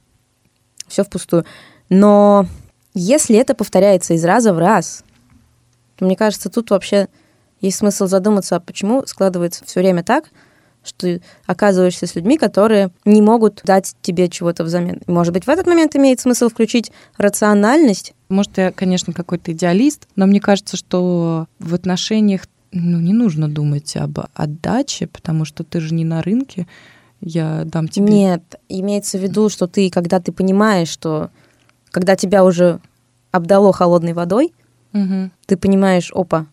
все 0.89 1.05
впустую. 1.05 1.45
Но 1.89 2.47
если 2.95 3.37
это 3.37 3.55
повторяется 3.55 4.15
из 4.15 4.25
раза 4.25 4.53
в 4.53 4.59
раз, 4.59 5.05
то 5.97 6.05
мне 6.05 6.17
кажется, 6.17 6.51
тут 6.51 6.71
вообще 6.71 7.09
есть 7.61 7.79
смысл 7.79 8.07
задуматься, 8.07 8.57
а 8.57 8.61
почему 8.61 9.07
складывается 9.07 9.65
все 9.65 9.81
время 9.81 10.03
так, 10.03 10.31
что 10.85 10.99
ты 10.99 11.23
оказываешься 11.47 12.07
с 12.07 12.15
людьми, 12.15 12.39
которые 12.39 12.91
не 13.05 13.23
могут 13.23 13.61
дать 13.65 13.95
тебе 14.03 14.29
чего-то 14.29 14.65
взамен. 14.65 15.01
Может 15.07 15.33
быть, 15.33 15.47
в 15.47 15.49
этот 15.49 15.67
момент 15.67 15.95
имеет 15.97 16.21
смысл 16.21 16.49
включить 16.49 16.93
рациональность? 17.17 18.15
Может, 18.29 18.59
я, 18.59 18.73
конечно, 18.73 19.13
какой-то 19.13 19.53
идеалист, 19.53 20.09
но 20.17 20.27
мне 20.27 20.41
кажется, 20.41 20.77
что 20.77 21.47
в 21.59 21.75
отношениях 21.75 22.47
ну, 22.73 23.01
не 23.01 23.13
нужно 23.13 23.49
думать 23.49 23.97
об 23.97 24.19
отдаче, 24.35 25.07
потому 25.07 25.45
что 25.45 25.63
ты 25.63 25.81
же 25.81 25.95
не 25.95 26.05
на 26.05 26.23
рынке, 26.23 26.67
я 27.21 27.63
дам 27.65 27.87
тебе... 27.87 28.07
Нет, 28.07 28.61
имеется 28.69 29.19
в 29.19 29.23
виду, 29.23 29.49
что 29.49 29.67
ты, 29.67 29.91
когда 29.91 30.21
ты 30.21 30.33
понимаешь, 30.33 30.89
что 30.89 31.31
когда 31.91 32.17
тебя 32.17 32.45
уже 32.45 32.81
обдало 33.31 33.73
холодной 33.73 34.15
водой, 34.15 34.53
угу. 34.93 35.31
ты 35.47 35.57
понимаешь, 35.57 36.11
опа, 36.13 36.47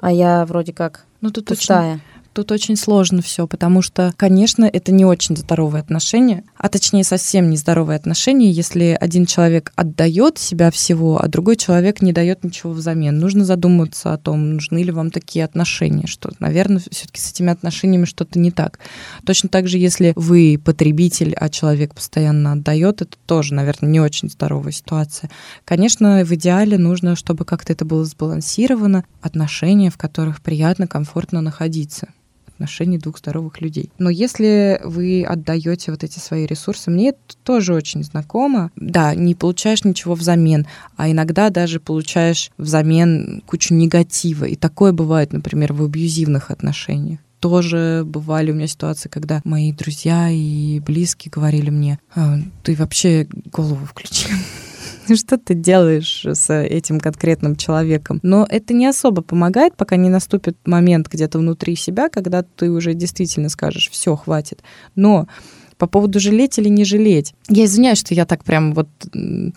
а 0.00 0.12
я 0.12 0.44
вроде 0.46 0.72
как 0.72 1.06
ну, 1.20 1.30
тут 1.30 1.46
пустая. 1.46 1.94
Очень 1.94 2.02
Тут 2.32 2.52
очень 2.52 2.76
сложно 2.76 3.22
все, 3.22 3.48
потому 3.48 3.82
что, 3.82 4.14
конечно, 4.16 4.64
это 4.64 4.92
не 4.92 5.04
очень 5.04 5.36
здоровые 5.36 5.80
отношения, 5.80 6.44
а 6.56 6.68
точнее 6.68 7.02
совсем 7.02 7.50
не 7.50 7.56
здоровые 7.56 7.96
отношения, 7.96 8.52
если 8.52 8.96
один 9.00 9.26
человек 9.26 9.72
отдает 9.74 10.38
себя 10.38 10.70
всего, 10.70 11.20
а 11.20 11.26
другой 11.26 11.56
человек 11.56 12.02
не 12.02 12.12
дает 12.12 12.44
ничего 12.44 12.72
взамен. 12.72 13.18
Нужно 13.18 13.44
задуматься 13.44 14.12
о 14.12 14.16
том, 14.16 14.54
нужны 14.54 14.84
ли 14.84 14.92
вам 14.92 15.10
такие 15.10 15.44
отношения, 15.44 16.06
что, 16.06 16.30
наверное, 16.38 16.80
все-таки 16.90 17.20
с 17.20 17.32
этими 17.32 17.50
отношениями 17.50 18.04
что-то 18.04 18.38
не 18.38 18.52
так. 18.52 18.78
Точно 19.26 19.48
так 19.48 19.66
же, 19.66 19.78
если 19.78 20.12
вы 20.14 20.60
потребитель, 20.64 21.34
а 21.34 21.48
человек 21.48 21.96
постоянно 21.96 22.52
отдает, 22.52 23.02
это 23.02 23.16
тоже, 23.26 23.54
наверное, 23.54 23.90
не 23.90 23.98
очень 23.98 24.30
здоровая 24.30 24.72
ситуация. 24.72 25.30
Конечно, 25.64 26.24
в 26.24 26.32
идеале 26.34 26.78
нужно, 26.78 27.16
чтобы 27.16 27.44
как-то 27.44 27.72
это 27.72 27.84
было 27.84 28.04
сбалансировано, 28.04 29.04
отношения, 29.20 29.90
в 29.90 29.98
которых 29.98 30.40
приятно, 30.42 30.86
комфортно 30.86 31.40
находиться 31.40 32.06
отношений 32.60 32.98
двух 32.98 33.18
здоровых 33.18 33.60
людей. 33.62 33.90
Но 33.98 34.10
если 34.10 34.80
вы 34.84 35.24
отдаете 35.24 35.90
вот 35.90 36.04
эти 36.04 36.18
свои 36.18 36.44
ресурсы, 36.44 36.90
мне 36.90 37.10
это 37.10 37.18
тоже 37.42 37.74
очень 37.74 38.04
знакомо. 38.04 38.70
Да, 38.76 39.14
не 39.14 39.34
получаешь 39.34 39.84
ничего 39.84 40.14
взамен, 40.14 40.66
а 40.96 41.10
иногда 41.10 41.48
даже 41.48 41.80
получаешь 41.80 42.50
взамен 42.58 43.42
кучу 43.46 43.72
негатива. 43.72 44.44
И 44.44 44.56
такое 44.56 44.92
бывает, 44.92 45.32
например, 45.32 45.72
в 45.72 45.82
абьюзивных 45.82 46.50
отношениях 46.50 47.18
тоже 47.40 48.02
бывали 48.04 48.50
у 48.50 48.54
меня 48.54 48.66
ситуации, 48.66 49.08
когда 49.08 49.40
мои 49.44 49.72
друзья 49.72 50.28
и 50.28 50.78
близкие 50.80 51.32
говорили 51.34 51.70
мне, 51.70 51.98
«А, 52.14 52.38
ты 52.62 52.74
вообще 52.74 53.26
голову 53.50 53.86
включи. 53.86 54.26
Что 55.16 55.38
ты 55.38 55.54
делаешь 55.54 56.24
с 56.24 56.52
этим 56.52 57.00
конкретным 57.00 57.56
человеком. 57.56 58.20
Но 58.22 58.46
это 58.48 58.74
не 58.74 58.86
особо 58.86 59.22
помогает, 59.22 59.76
пока 59.76 59.96
не 59.96 60.08
наступит 60.08 60.56
момент 60.66 61.08
где-то 61.08 61.38
внутри 61.38 61.76
себя, 61.76 62.08
когда 62.08 62.42
ты 62.42 62.70
уже 62.70 62.94
действительно 62.94 63.48
скажешь, 63.48 63.90
все, 63.90 64.16
хватит. 64.16 64.62
Но 64.94 65.26
по 65.80 65.86
поводу 65.86 66.20
жалеть 66.20 66.58
или 66.58 66.68
не 66.68 66.84
жалеть. 66.84 67.34
Я 67.48 67.64
извиняюсь, 67.64 67.98
что 67.98 68.14
я 68.14 68.26
так 68.26 68.44
прям 68.44 68.74
вот 68.74 68.88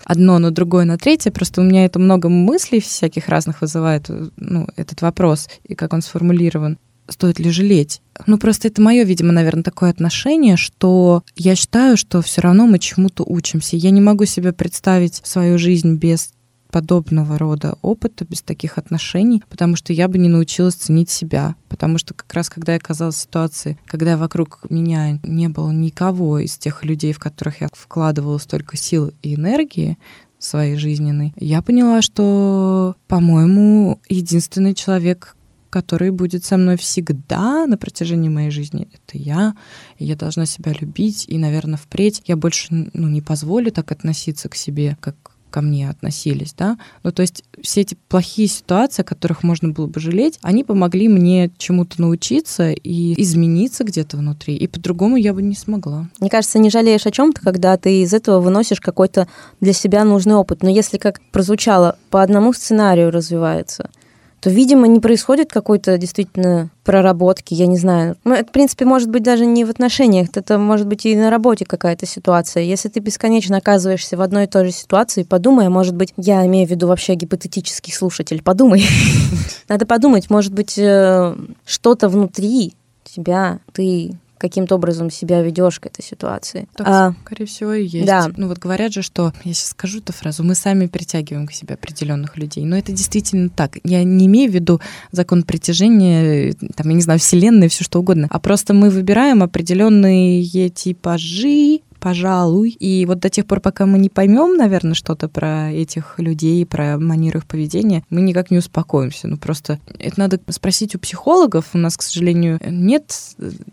одно 0.05 0.39
на 0.39 0.51
другое 0.51 0.85
на 0.85 0.97
третье, 0.97 1.31
просто 1.31 1.61
у 1.61 1.65
меня 1.65 1.83
это 1.85 1.99
много 1.99 2.29
мыслей 2.29 2.79
всяких 2.79 3.27
разных 3.27 3.59
вызывает, 3.61 4.09
ну, 4.37 4.67
этот 4.77 5.01
вопрос, 5.01 5.49
и 5.65 5.75
как 5.75 5.93
он 5.93 6.01
сформулирован 6.01 6.77
стоит 7.07 7.39
ли 7.39 7.49
жалеть. 7.49 8.01
Ну, 8.27 8.37
просто 8.37 8.67
это 8.67 8.81
мое, 8.81 9.03
видимо, 9.03 9.31
наверное, 9.31 9.63
такое 9.63 9.89
отношение, 9.89 10.57
что 10.57 11.23
я 11.35 11.55
считаю, 11.55 11.97
что 11.97 12.21
все 12.21 12.41
равно 12.41 12.67
мы 12.67 12.79
чему-то 12.79 13.23
учимся. 13.23 13.75
Я 13.75 13.89
не 13.89 14.01
могу 14.01 14.25
себе 14.25 14.53
представить 14.53 15.21
свою 15.23 15.57
жизнь 15.57 15.95
без 15.95 16.33
подобного 16.73 17.37
рода 17.37 17.77
опыта, 17.83 18.25
без 18.25 18.41
таких 18.41 18.79
отношений, 18.79 19.43
потому 19.47 19.75
что 19.75 19.93
я 19.93 20.07
бы 20.07 20.17
не 20.17 20.27
научилась 20.27 20.73
ценить 20.73 21.11
себя. 21.11 21.55
Потому 21.69 21.99
что 21.99 22.15
как 22.15 22.33
раз 22.33 22.49
когда 22.49 22.73
я 22.73 22.79
оказалась 22.79 23.15
в 23.15 23.19
ситуации, 23.19 23.77
когда 23.85 24.17
вокруг 24.17 24.61
меня 24.69 25.19
не 25.21 25.49
было 25.49 25.69
никого 25.69 26.39
из 26.39 26.57
тех 26.57 26.83
людей, 26.83 27.13
в 27.13 27.19
которых 27.19 27.61
я 27.61 27.69
вкладывала 27.71 28.39
столько 28.39 28.75
сил 28.75 29.11
и 29.21 29.35
энергии, 29.35 29.99
своей 30.39 30.75
жизненной, 30.75 31.33
я 31.37 31.61
поняла, 31.61 32.01
что, 32.01 32.95
по-моему, 33.07 33.99
единственный 34.09 34.73
человек, 34.73 35.35
который 35.73 36.11
будет 36.11 36.45
со 36.45 36.55
мной 36.55 36.77
всегда 36.77 37.65
на 37.65 37.77
протяжении 37.77 38.29
моей 38.29 38.51
жизни, 38.51 38.87
это 38.93 39.17
я. 39.17 39.55
И 39.97 40.05
я 40.05 40.15
должна 40.15 40.45
себя 40.45 40.71
любить. 40.79 41.25
И, 41.27 41.39
наверное, 41.39 41.79
впредь 41.79 42.21
я 42.27 42.35
больше 42.35 42.67
ну, 42.93 43.07
не 43.07 43.23
позволю 43.23 43.71
так 43.71 43.91
относиться 43.91 44.49
к 44.49 44.55
себе, 44.55 44.95
как 44.99 45.15
ко 45.49 45.61
мне 45.61 45.89
относились, 45.89 46.53
да. 46.55 46.77
Ну, 47.01 47.11
то 47.11 47.23
есть 47.23 47.43
все 47.61 47.81
эти 47.81 47.97
плохие 48.07 48.47
ситуации, 48.47 49.01
о 49.01 49.05
которых 49.05 49.41
можно 49.41 49.69
было 49.69 49.87
бы 49.87 49.99
жалеть, 49.99 50.37
они 50.43 50.63
помогли 50.63 51.07
мне 51.07 51.49
чему-то 51.57 51.99
научиться 52.01 52.69
и 52.71 53.19
измениться 53.19 53.83
где-то 53.83 54.17
внутри, 54.17 54.55
и 54.55 54.67
по-другому 54.67 55.15
я 55.15 55.33
бы 55.33 55.41
не 55.41 55.55
смогла. 55.55 56.07
Мне 56.19 56.29
кажется, 56.29 56.59
не 56.59 56.69
жалеешь 56.69 57.07
о 57.07 57.11
чем-то, 57.11 57.41
когда 57.41 57.77
ты 57.77 58.01
из 58.01 58.13
этого 58.13 58.39
выносишь 58.39 58.81
какой-то 58.81 59.27
для 59.59 59.73
себя 59.73 60.03
нужный 60.03 60.35
опыт. 60.35 60.61
Но 60.61 60.69
если, 60.69 60.99
как 60.99 61.19
прозвучало, 61.31 61.97
по 62.11 62.21
одному 62.21 62.53
сценарию 62.53 63.09
развивается— 63.09 63.89
то, 64.43 64.49
видимо, 64.49 64.87
не 64.87 64.99
происходит 64.99 65.53
какой-то 65.53 65.97
действительно 65.97 66.69
проработки, 66.83 67.53
я 67.53 67.65
не 67.65 67.77
знаю. 67.77 68.17
Ну, 68.25 68.33
это, 68.33 68.49
в 68.49 68.51
принципе, 68.51 68.83
может 68.83 69.09
быть 69.09 69.23
даже 69.23 69.45
не 69.45 69.63
в 69.63 69.69
отношениях, 69.69 70.27
это 70.33 70.57
может 70.57 70.85
быть 70.85 71.05
и 71.05 71.15
на 71.15 71.29
работе 71.29 71.63
какая-то 71.63 72.05
ситуация. 72.05 72.63
Если 72.63 72.89
ты 72.89 72.99
бесконечно 72.99 73.55
оказываешься 73.55 74.17
в 74.17 74.21
одной 74.21 74.43
и 74.43 74.47
той 74.47 74.65
же 74.65 74.71
ситуации, 74.73 75.23
подумай, 75.23 75.67
а 75.67 75.69
может 75.69 75.95
быть, 75.95 76.13
я 76.17 76.45
имею 76.45 76.67
в 76.67 76.71
виду 76.71 76.87
вообще 76.87 77.15
гипотетический 77.15 77.93
слушатель, 77.93 78.43
подумай. 78.43 78.85
Надо 79.69 79.85
подумать, 79.85 80.29
может 80.29 80.51
быть, 80.51 80.77
э, 80.77 81.35
что-то 81.65 82.09
внутри 82.09 82.73
тебя 83.05 83.59
ты 83.71 84.17
каким-то 84.43 84.75
образом 84.75 85.09
себя 85.09 85.41
ведешь 85.41 85.79
к 85.79 85.85
этой 85.85 86.03
ситуации. 86.03 86.67
Так, 86.75 86.85
а, 86.85 87.13
скорее 87.23 87.45
всего, 87.45 87.71
и 87.71 87.85
есть. 87.85 88.05
Да. 88.05 88.27
Ну 88.35 88.49
вот 88.49 88.59
говорят 88.59 88.91
же, 88.91 89.01
что, 89.01 89.31
я 89.45 89.53
сейчас 89.53 89.69
скажу 89.69 89.99
эту 89.99 90.11
фразу, 90.11 90.43
мы 90.43 90.53
сами 90.53 90.87
притягиваем 90.87 91.47
к 91.47 91.53
себе 91.53 91.75
определенных 91.75 92.35
людей. 92.35 92.65
Но 92.65 92.77
это 92.77 92.91
действительно 92.91 93.47
так. 93.47 93.77
Я 93.85 94.03
не 94.03 94.25
имею 94.25 94.51
в 94.51 94.53
виду 94.53 94.81
закон 95.11 95.43
притяжения, 95.43 96.53
там, 96.75 96.89
я 96.89 96.93
не 96.93 97.01
знаю, 97.01 97.21
вселенной, 97.21 97.69
все 97.69 97.85
что 97.85 97.99
угодно, 97.99 98.27
а 98.29 98.37
просто 98.39 98.73
мы 98.73 98.89
выбираем 98.89 99.43
определенные 99.43 100.43
типажи, 100.69 101.79
пожалуй. 102.03 102.75
И 102.81 103.05
вот 103.05 103.19
до 103.19 103.29
тех 103.29 103.45
пор, 103.45 103.61
пока 103.61 103.85
мы 103.85 103.97
не 103.97 104.09
поймем, 104.09 104.57
наверное, 104.57 104.93
что-то 104.93 105.29
про 105.29 105.71
этих 105.71 106.15
людей, 106.19 106.65
про 106.65 106.97
манеру 106.97 107.39
их 107.39 107.45
поведения, 107.45 108.03
мы 108.09 108.19
никак 108.19 108.51
не 108.51 108.57
успокоимся. 108.57 109.29
Ну 109.29 109.37
просто 109.37 109.79
это 109.99 110.19
надо 110.19 110.39
спросить 110.49 110.95
у 110.95 110.99
психологов. 110.99 111.69
У 111.73 111.77
нас, 111.77 111.95
к 111.95 112.01
сожалению, 112.01 112.59
нет 112.67 113.15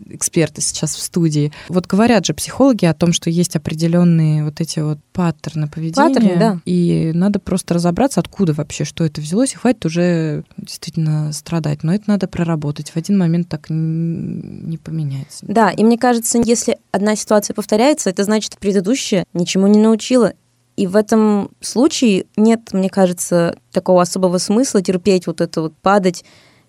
эксперта 0.09 0.61
сейчас 0.61 0.95
в 0.95 1.01
студии. 1.01 1.51
Вот 1.67 1.87
говорят 1.87 2.25
же 2.25 2.33
психологи 2.33 2.85
о 2.85 2.93
том, 2.93 3.11
что 3.11 3.29
есть 3.29 3.57
определенные 3.57 4.45
вот 4.45 4.61
эти 4.61 4.79
вот 4.79 4.99
паттерны 5.11 5.67
поведения. 5.67 6.07
Паттерны, 6.07 6.39
да. 6.39 6.59
И 6.63 7.11
надо 7.13 7.39
просто 7.39 7.73
разобраться, 7.73 8.21
откуда 8.21 8.53
вообще, 8.53 8.85
что 8.85 9.03
это 9.03 9.19
взялось, 9.19 9.51
и 9.51 9.57
хватит 9.57 9.85
уже 9.85 10.45
действительно 10.55 11.33
страдать. 11.33 11.83
Но 11.83 11.93
это 11.93 12.05
надо 12.07 12.27
проработать. 12.29 12.91
В 12.91 12.95
один 12.95 13.17
момент 13.17 13.49
так 13.49 13.65
не 13.69 14.77
поменяется. 14.77 15.45
Да, 15.45 15.69
и 15.69 15.83
мне 15.83 15.97
кажется, 15.97 16.41
если 16.41 16.77
одна 16.91 17.17
ситуация 17.17 17.53
повторяется, 17.53 18.09
это 18.09 18.20
это 18.21 18.25
значит, 18.25 18.57
предыдущее 18.59 19.25
ничему 19.33 19.67
не 19.67 19.79
научила. 19.79 20.33
И 20.77 20.87
в 20.87 20.95
этом 20.95 21.51
случае 21.59 22.25
нет, 22.37 22.71
мне 22.71 22.89
кажется, 22.89 23.55
такого 23.71 24.01
особого 24.01 24.37
смысла 24.37 24.81
терпеть 24.81 25.27
вот 25.27 25.41
это 25.41 25.61
вот 25.61 25.73
падать. 25.81 26.23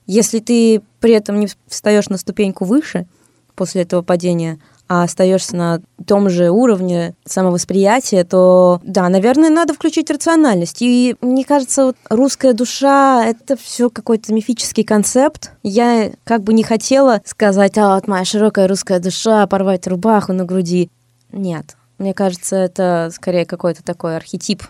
Если 0.07 0.41
ты 0.41 0.83
при 1.01 1.13
этом 1.13 1.39
не 1.41 1.49
встаешь 1.69 2.09
на 2.09 2.19
ступеньку 2.19 2.65
выше 2.65 3.07
после 3.55 3.83
этого 3.83 4.03
падения, 4.03 4.59
а 4.89 5.05
остаешься 5.05 5.57
на 5.57 5.81
том 6.07 6.29
же 6.29 6.51
уровне 6.51 7.15
самовосприятия, 7.25 8.25
то 8.25 8.81
да, 8.83 9.09
наверное, 9.09 9.49
надо 9.49 9.73
включить 9.73 10.11
рациональность. 10.11 10.79
И 10.81 11.17
мне 11.21 11.45
кажется, 11.45 11.87
вот 11.87 11.97
русская 12.11 12.53
душа 12.53 13.25
это 13.25 13.57
все 13.57 13.89
какой-то 13.89 14.35
мифический 14.35 14.85
концепт. 14.85 15.53
Я 15.63 16.13
как 16.25 16.43
бы 16.43 16.53
не 16.53 16.65
хотела 16.65 17.23
сказать, 17.25 17.79
а 17.79 17.95
вот 17.95 18.09
моя 18.09 18.25
широкая 18.25 18.69
русская 18.69 18.99
душа, 18.99 19.47
порвать 19.47 19.87
рубаху 19.87 20.33
на 20.33 20.45
груди. 20.45 20.91
Нет. 21.33 21.77
Мне 21.99 22.15
кажется, 22.15 22.57
это 22.57 23.11
скорее 23.13 23.47
какой-то 23.47 23.83
такой 23.83 24.17
архетип 24.17 24.63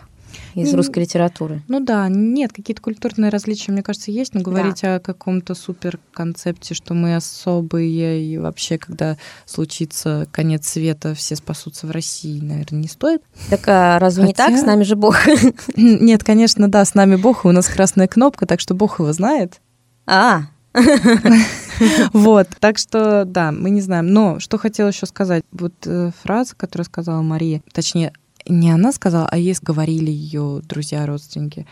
из 0.55 0.71
не, 0.71 0.75
русской 0.75 0.99
литературы. 0.99 1.61
Ну 1.67 1.79
да, 1.79 2.07
нет, 2.09 2.51
какие-то 2.53 2.81
культурные 2.81 3.29
различия, 3.29 3.71
мне 3.71 3.83
кажется, 3.83 4.11
есть, 4.11 4.33
но 4.33 4.41
говорить 4.41 4.81
да. 4.81 4.95
о 4.95 4.99
каком-то 4.99 5.55
супер 5.55 5.99
концепте, 6.13 6.73
что 6.73 6.93
мы 6.93 7.15
особые, 7.15 8.23
и 8.23 8.37
вообще, 8.37 8.77
когда 8.77 9.17
случится 9.45 10.27
конец 10.31 10.67
света, 10.67 11.13
все 11.15 11.35
спасутся 11.35 11.87
в 11.87 11.91
России, 11.91 12.39
наверное, 12.39 12.81
не 12.81 12.87
стоит. 12.87 13.23
Так 13.49 13.61
а 13.67 13.99
разве 13.99 14.25
Хотя... 14.25 14.47
не 14.47 14.53
так? 14.55 14.63
С 14.63 14.65
нами 14.65 14.83
же 14.83 14.95
Бог. 14.95 15.17
Нет, 15.75 16.23
конечно, 16.23 16.69
да, 16.69 16.85
с 16.85 16.93
нами 16.93 17.15
Бог, 17.15 17.45
и 17.45 17.47
у 17.47 17.51
нас 17.51 17.67
красная 17.67 18.07
кнопка, 18.07 18.45
так 18.45 18.59
что 18.59 18.73
Бог 18.73 18.99
его 18.99 19.11
знает. 19.13 19.59
А, 20.05 20.43
Вот, 22.13 22.47
так 22.59 22.77
что, 22.77 23.25
да, 23.25 23.51
мы 23.51 23.69
не 23.69 23.81
знаем. 23.81 24.07
Но 24.07 24.39
что 24.39 24.57
хотела 24.57 24.89
еще 24.89 25.05
сказать, 25.05 25.43
вот 25.51 25.73
э, 25.85 26.11
фраза, 26.21 26.55
которую 26.55 26.85
сказала 26.85 27.21
Мария, 27.21 27.61
точнее, 27.71 28.13
не 28.47 28.71
она 28.71 28.91
сказала, 28.91 29.27
а 29.27 29.37
ей 29.37 29.55
говорили 29.61 30.11
ее 30.11 30.61
друзья, 30.63 31.05
родственники. 31.05 31.65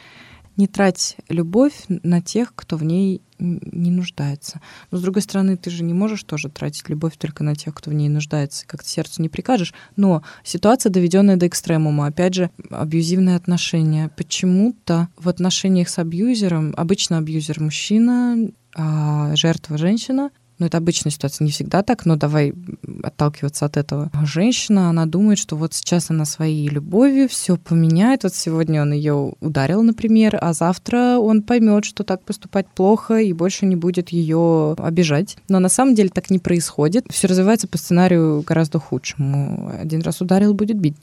Не 0.57 0.67
трать 0.67 1.15
любовь 1.29 1.85
на 1.87 2.21
тех, 2.21 2.53
кто 2.55 2.77
в 2.77 2.83
ней 2.83 3.21
не 3.39 3.89
нуждается. 3.89 4.61
Но, 4.91 4.97
с 4.97 5.01
другой 5.01 5.21
стороны, 5.21 5.57
ты 5.57 5.69
же 5.69 5.83
не 5.83 5.93
можешь 5.93 6.23
тоже 6.23 6.49
тратить 6.49 6.87
любовь 6.89 7.17
только 7.17 7.43
на 7.43 7.55
тех, 7.55 7.73
кто 7.73 7.89
в 7.89 7.93
ней 7.93 8.09
нуждается. 8.09 8.67
Как-то 8.67 8.87
сердцу 8.87 9.21
не 9.21 9.29
прикажешь. 9.29 9.73
Но 9.95 10.23
ситуация, 10.43 10.91
доведенная 10.91 11.37
до 11.37 11.47
экстремума, 11.47 12.07
опять 12.07 12.35
же, 12.35 12.51
абьюзивные 12.69 13.37
отношения. 13.37 14.11
Почему-то 14.15 15.07
в 15.17 15.29
отношениях 15.29 15.89
с 15.89 15.97
абьюзером, 15.97 16.73
обычно 16.77 17.17
абьюзер 17.17 17.59
мужчина, 17.61 18.51
а 18.75 19.35
жертва 19.35 19.77
женщина, 19.77 20.31
ну, 20.61 20.67
это 20.67 20.77
обычная 20.77 21.11
ситуация, 21.11 21.43
не 21.43 21.49
всегда 21.49 21.81
так, 21.81 22.05
но 22.05 22.17
давай 22.17 22.53
отталкиваться 23.01 23.65
от 23.65 23.77
этого. 23.77 24.11
Женщина, 24.23 24.89
она 24.91 25.07
думает, 25.07 25.39
что 25.39 25.55
вот 25.55 25.73
сейчас 25.73 26.11
она 26.11 26.23
своей 26.23 26.69
любовью 26.69 27.27
все 27.27 27.57
поменяет. 27.57 28.21
Вот 28.21 28.35
сегодня 28.35 28.83
он 28.83 28.93
ее 28.93 29.33
ударил, 29.41 29.81
например, 29.81 30.37
а 30.39 30.53
завтра 30.53 31.17
он 31.17 31.41
поймет, 31.41 31.85
что 31.85 32.03
так 32.03 32.23
поступать 32.23 32.67
плохо 32.67 33.17
и 33.17 33.33
больше 33.33 33.65
не 33.65 33.75
будет 33.75 34.09
ее 34.09 34.75
обижать. 34.77 35.35
Но 35.49 35.57
на 35.57 35.69
самом 35.69 35.95
деле 35.95 36.09
так 36.09 36.29
не 36.29 36.37
происходит. 36.37 37.05
Все 37.09 37.27
развивается 37.27 37.67
по 37.67 37.79
сценарию 37.79 38.43
гораздо 38.43 38.77
худшему. 38.77 39.73
Один 39.81 40.03
раз 40.03 40.21
ударил, 40.21 40.53
будет 40.53 40.77
бить. 40.77 40.95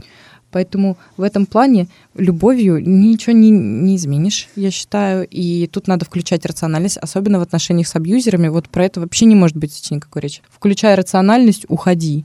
Поэтому 0.50 0.96
в 1.16 1.22
этом 1.22 1.46
плане 1.46 1.88
любовью 2.14 2.78
ничего 2.78 3.32
не, 3.32 3.50
не 3.50 3.96
изменишь, 3.96 4.48
я 4.56 4.70
считаю. 4.70 5.26
И 5.28 5.66
тут 5.66 5.88
надо 5.88 6.04
включать 6.04 6.46
рациональность, 6.46 6.96
особенно 6.96 7.38
в 7.38 7.42
отношениях 7.42 7.88
с 7.88 7.96
абьюзерами. 7.96 8.48
Вот 8.48 8.68
про 8.68 8.84
это 8.84 9.00
вообще 9.00 9.26
не 9.26 9.34
может 9.34 9.56
быть 9.56 9.90
никакой 9.90 10.22
речи. 10.22 10.42
Включая 10.48 10.96
рациональность, 10.96 11.66
уходи. 11.68 12.24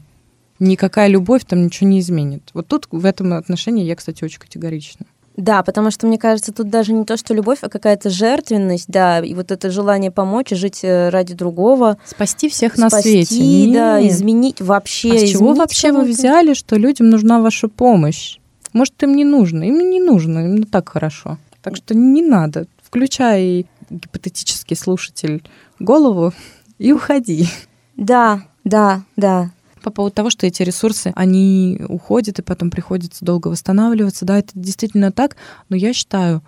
Никакая 0.59 1.07
любовь 1.07 1.43
там 1.45 1.65
ничего 1.65 1.89
не 1.89 1.99
изменит. 1.99 2.49
Вот 2.53 2.67
тут 2.67 2.87
в 2.91 3.05
этом 3.05 3.33
отношении 3.33 3.83
я, 3.83 3.95
кстати, 3.95 4.23
очень 4.23 4.39
категорична. 4.39 5.05
Да, 5.35 5.63
потому 5.63 5.89
что, 5.89 6.05
мне 6.05 6.17
кажется, 6.17 6.53
тут 6.53 6.69
даже 6.69 6.93
не 6.93 7.05
то, 7.05 7.17
что 7.17 7.33
любовь, 7.33 7.59
а 7.61 7.69
какая-то 7.69 8.09
жертвенность, 8.09 8.87
да, 8.87 9.19
и 9.19 9.33
вот 9.33 9.51
это 9.51 9.71
желание 9.71 10.11
помочь 10.11 10.51
и 10.51 10.55
жить 10.55 10.81
э, 10.83 11.09
ради 11.09 11.33
другого. 11.33 11.97
Спасти 12.05 12.49
всех 12.49 12.77
на 12.77 12.89
свете. 12.89 13.25
Спасти, 13.25 13.73
да, 13.73 14.07
изменить 14.07 14.61
вообще. 14.61 15.13
А 15.13 15.17
с 15.17 15.31
чего 15.31 15.53
вообще 15.53 15.91
вы 15.91 16.03
взяли, 16.03 16.53
что 16.53 16.75
людям 16.75 17.09
нужна 17.09 17.41
ваша 17.41 17.67
помощь? 17.67 18.37
Может, 18.73 19.01
им 19.03 19.15
не 19.15 19.25
нужно? 19.25 19.63
Им 19.63 19.89
не 19.89 19.99
нужно, 19.99 20.39
им 20.39 20.63
так 20.63 20.89
хорошо. 20.89 21.37
Так 21.61 21.75
что 21.77 21.95
не 21.95 22.21
надо. 22.21 22.67
Включай 22.83 23.65
гипотетический 23.89 24.75
слушатель 24.75 25.43
голову 25.79 26.31
и 26.77 26.91
уходи. 26.91 27.47
Да, 27.95 28.43
да, 28.63 29.01
да 29.15 29.51
по 29.83 29.91
поводу 29.91 30.15
того, 30.15 30.29
что 30.29 30.47
эти 30.47 30.63
ресурсы, 30.63 31.11
они 31.15 31.79
уходят, 31.87 32.39
и 32.39 32.41
потом 32.41 32.71
приходится 32.71 33.23
долго 33.23 33.49
восстанавливаться. 33.49 34.25
Да, 34.25 34.39
это 34.39 34.51
действительно 34.55 35.11
так, 35.11 35.35
но 35.69 35.75
я 35.75 35.93
считаю, 35.93 36.41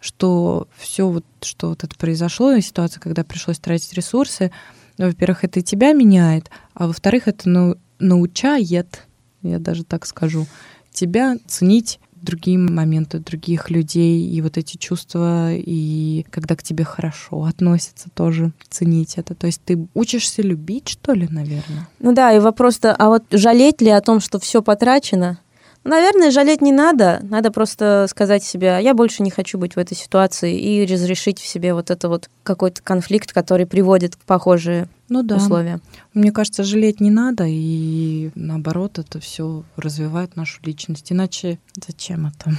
что 0.00 0.68
все 0.76 1.08
вот, 1.08 1.24
что 1.42 1.70
вот 1.70 1.84
это 1.84 1.96
произошло, 1.96 2.58
ситуация, 2.60 3.00
когда 3.00 3.24
пришлось 3.24 3.58
тратить 3.58 3.92
ресурсы, 3.94 4.50
во-первых, 4.98 5.44
это 5.44 5.60
и 5.60 5.62
тебя 5.62 5.92
меняет, 5.92 6.50
а 6.74 6.86
во-вторых, 6.86 7.26
это 7.26 7.48
ну, 7.48 7.76
научает, 7.98 9.06
я 9.42 9.58
даже 9.58 9.84
так 9.84 10.06
скажу, 10.06 10.46
тебя 10.92 11.36
ценить 11.46 11.98
другие 12.22 12.58
моменты 12.58 13.18
других 13.18 13.70
людей, 13.70 14.26
и 14.26 14.40
вот 14.40 14.56
эти 14.56 14.76
чувства, 14.76 15.52
и 15.52 16.24
когда 16.30 16.56
к 16.56 16.62
тебе 16.62 16.84
хорошо 16.84 17.44
относятся 17.44 18.08
тоже, 18.14 18.52
ценить 18.68 19.18
это. 19.18 19.34
То 19.34 19.46
есть 19.46 19.60
ты 19.64 19.86
учишься 19.94 20.42
любить, 20.42 20.88
что 20.88 21.12
ли, 21.12 21.28
наверное? 21.28 21.88
Ну 21.98 22.12
да, 22.12 22.32
и 22.32 22.38
вопрос-то, 22.38 22.94
а 22.94 23.08
вот 23.08 23.24
жалеть 23.30 23.80
ли 23.82 23.90
о 23.90 24.00
том, 24.00 24.20
что 24.20 24.38
все 24.38 24.62
потрачено? 24.62 25.38
Наверное, 25.84 26.30
жалеть 26.30 26.62
не 26.62 26.70
надо. 26.70 27.18
Надо 27.22 27.50
просто 27.50 28.06
сказать 28.08 28.44
себе, 28.44 28.78
я 28.80 28.94
больше 28.94 29.22
не 29.22 29.30
хочу 29.30 29.58
быть 29.58 29.74
в 29.74 29.78
этой 29.78 29.96
ситуации 29.96 30.56
и 30.56 30.86
разрешить 30.86 31.40
в 31.40 31.46
себе 31.46 31.74
вот 31.74 31.90
это 31.90 32.08
вот 32.08 32.30
какой-то 32.44 32.82
конфликт, 32.82 33.32
который 33.32 33.66
приводит 33.66 34.14
к 34.14 34.20
похожие 34.20 34.88
ну, 35.20 35.28
да. 35.28 35.36
условия. 35.36 35.80
Мне 36.14 36.32
кажется, 36.32 36.64
жалеть 36.64 37.00
не 37.00 37.10
надо, 37.10 37.44
и 37.46 38.30
наоборот, 38.34 38.98
это 38.98 39.20
все 39.20 39.64
развивает 39.76 40.36
нашу 40.36 40.60
личность. 40.64 41.12
Иначе 41.12 41.58
зачем 41.86 42.26
это? 42.26 42.54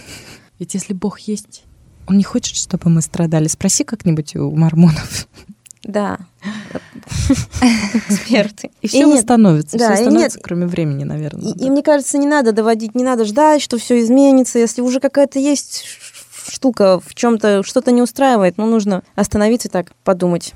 Ведь 0.58 0.74
если 0.74 0.92
Бог 0.92 1.20
есть, 1.20 1.64
Он 2.06 2.16
не 2.16 2.24
хочет, 2.24 2.56
чтобы 2.56 2.90
мы 2.90 3.02
страдали. 3.02 3.48
Спроси 3.48 3.84
как-нибудь 3.84 4.36
у 4.36 4.54
мормонов. 4.54 5.28
Да. 5.84 6.18
Эксперты. 8.08 8.70
И 8.82 8.88
все 8.88 9.06
восстановится. 9.06 9.76
Да, 9.76 9.94
все 9.94 10.04
восстановится, 10.04 10.38
кроме 10.40 10.66
времени, 10.66 11.04
наверное. 11.04 11.52
И, 11.52 11.66
и 11.66 11.70
мне 11.70 11.82
кажется, 11.82 12.18
не 12.18 12.26
надо 12.26 12.52
доводить, 12.52 12.94
не 12.94 13.02
надо 13.02 13.24
ждать, 13.24 13.62
что 13.62 13.78
все 13.78 14.00
изменится. 14.00 14.58
Если 14.58 14.80
уже 14.80 15.00
какая-то 15.00 15.38
есть 15.38 15.84
штука 16.48 17.00
в 17.00 17.14
чем-то 17.14 17.62
что-то 17.64 17.90
не 17.92 18.02
устраивает, 18.02 18.58
ну 18.58 18.66
нужно 18.66 19.02
остановиться 19.14 19.68
и 19.68 19.70
так 19.70 19.92
подумать. 20.04 20.54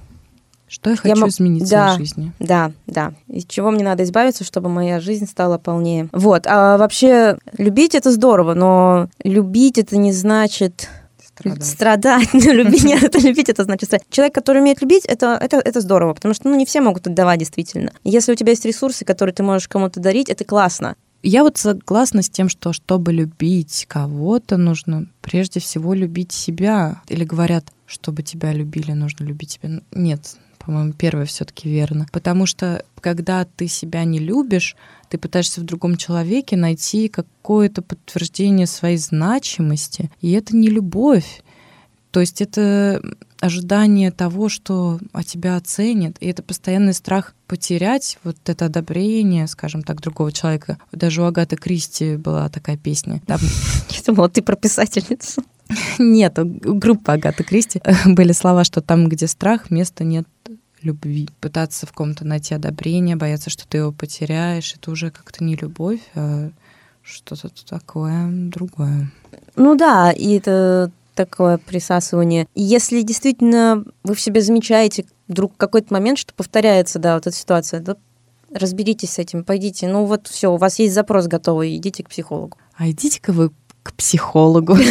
Что 0.69 0.91
я 0.91 0.97
хочу 0.97 1.17
я 1.17 1.29
изменить 1.29 1.65
в 1.65 1.71
да, 1.71 1.95
своей 1.95 1.99
жизни? 1.99 2.33
Да, 2.41 2.73
да. 2.87 3.15
Из 3.29 3.45
чего 3.45 3.71
мне 3.71 3.85
надо 3.85 4.03
избавиться, 4.03 4.45
чтобы 4.45 4.69
моя 4.69 5.01
жизнь 5.01 5.27
стала 5.27 5.59
полнее. 5.59 6.09
Вот. 6.13 6.47
А 6.47 6.77
вообще 6.77 7.39
любить 7.57 7.95
это 7.95 8.11
здорово, 8.11 8.55
но 8.55 9.09
любить 9.23 9.79
это 9.79 9.97
не 9.97 10.13
значит 10.13 10.89
страдать. 11.37 11.65
Страдать, 11.65 12.29
но 12.33 12.53
любить, 12.53 12.85
нет, 12.85 13.03
это 13.03 13.19
любить, 13.19 13.49
это 13.49 13.65
значит 13.65 13.89
страдать. 13.89 14.07
Человек, 14.11 14.35
который 14.35 14.61
умеет 14.61 14.83
любить, 14.83 15.05
это, 15.05 15.39
это, 15.41 15.59
это 15.59 15.81
здорово, 15.81 16.15
потому 16.15 16.35
что 16.35 16.49
ну, 16.49 16.57
не 16.57 16.67
все 16.67 16.81
могут 16.81 17.07
отдавать 17.07 17.39
действительно. 17.39 17.93
Если 18.05 18.33
у 18.33 18.35
тебя 18.35 18.51
есть 18.51 18.65
ресурсы, 18.65 19.05
которые 19.05 19.35
ты 19.35 19.43
можешь 19.43 19.69
кому-то 19.69 20.01
дарить, 20.01 20.29
это 20.29 20.45
классно. 20.45 20.97
Я 21.23 21.43
вот 21.43 21.59
согласна 21.59 22.23
с 22.23 22.31
тем, 22.31 22.49
что 22.49 22.73
чтобы 22.73 23.13
любить 23.13 23.87
кого-то, 23.89 24.57
нужно 24.57 25.07
прежде 25.23 25.61
всего 25.61 25.95
любить 25.95 26.33
себя. 26.33 27.03
Или 27.09 27.25
говорят, 27.25 27.73
чтобы 27.87 28.23
тебя 28.23 28.53
любили, 28.53 28.93
нужно 28.93 29.25
любить 29.25 29.53
себя. 29.53 29.81
Нет, 29.93 30.37
по-моему, 30.59 30.93
первое 30.93 31.27
все-таки 31.27 31.69
верно. 31.69 32.07
Потому 32.13 32.47
что 32.47 32.85
когда 33.01 33.45
ты 33.45 33.69
себя 33.69 34.05
не 34.05 34.19
любишь, 34.19 34.77
ты 35.09 35.19
пытаешься 35.19 35.61
в 35.61 35.65
другом 35.65 35.97
человеке 35.97 36.57
найти 36.57 37.09
какое-то 37.09 37.83
подтверждение 37.83 38.67
своей 38.67 38.99
значимости. 38.99 40.11
И 40.21 40.33
это 40.33 40.57
не 40.57 40.69
любовь. 40.69 41.43
То 42.11 42.21
есть 42.21 42.41
это 42.41 43.03
ожидание 43.41 44.11
того, 44.11 44.49
что 44.49 44.99
о 45.13 45.23
тебя 45.23 45.57
оценят, 45.57 46.17
и 46.21 46.27
это 46.27 46.43
постоянный 46.43 46.95
страх 46.95 47.35
потерять 47.47 48.19
вот 48.25 48.37
это 48.47 48.67
одобрение, 48.67 49.47
скажем 49.47 49.83
так, 49.83 50.01
другого 50.01 50.33
человека. 50.33 50.79
Даже 50.93 51.23
у 51.23 51.27
Агаты 51.27 51.57
Кристи 51.57 52.17
была 52.17 52.49
такая 52.49 52.77
песня. 52.77 53.21
Там... 53.27 53.39
Я 53.91 54.01
думала, 54.07 54.29
ты 54.29 54.43
про 54.43 54.57
писательницу. 54.57 55.43
Нет, 55.99 56.39
у 56.39 56.45
группы 56.75 57.13
Агаты 57.13 57.45
Кристи 57.45 57.81
были 58.07 58.33
слова, 58.33 58.65
что 58.65 58.81
там, 58.81 59.09
где 59.09 59.27
страх, 59.27 59.71
места 59.71 60.05
нет 60.05 60.27
любви. 60.83 61.29
Пытаться 61.41 61.87
в 61.87 61.93
ком-то 61.93 62.25
найти 62.25 62.55
одобрение, 62.55 63.17
бояться, 63.17 63.51
что 63.51 63.67
ты 63.67 63.79
его 63.79 63.93
потеряешь, 63.93 64.75
это 64.75 64.91
уже 64.91 65.11
как-то 65.11 65.43
не 65.43 65.57
любовь, 65.57 66.01
а 66.15 66.51
что-то 67.03 67.49
такое 67.65 68.29
другое. 68.31 69.11
Ну 69.57 69.75
да, 69.77 70.13
и 70.13 70.37
это 70.37 70.91
такое 71.15 71.59
присасывание. 71.59 72.47
Если 72.55 73.03
действительно 73.03 73.85
вы 74.05 74.15
в 74.15 74.21
себе 74.21 74.43
замечаете 74.43 75.07
вдруг 75.29 75.57
какой-то 75.57 75.93
момент, 75.93 76.19
что 76.19 76.35
повторяется, 76.35 76.99
да, 76.99 77.15
вот 77.15 77.27
эта 77.27 77.37
ситуация, 77.37 77.83
то 77.83 77.97
разберитесь 78.53 79.13
с 79.13 79.19
этим, 79.19 79.45
пойдите. 79.45 79.89
Ну 79.89 80.05
вот 80.05 80.29
все, 80.29 80.53
у 80.53 80.57
вас 80.57 80.79
есть 80.79 80.95
запрос 80.95 81.27
готовый, 81.27 81.77
идите 81.77 82.05
к 82.05 82.11
психологу. 82.11 82.59
А 82.77 82.89
идите-ка 82.91 83.33
вы 83.33 83.51
к 83.87 83.93
психологу. 83.93 84.77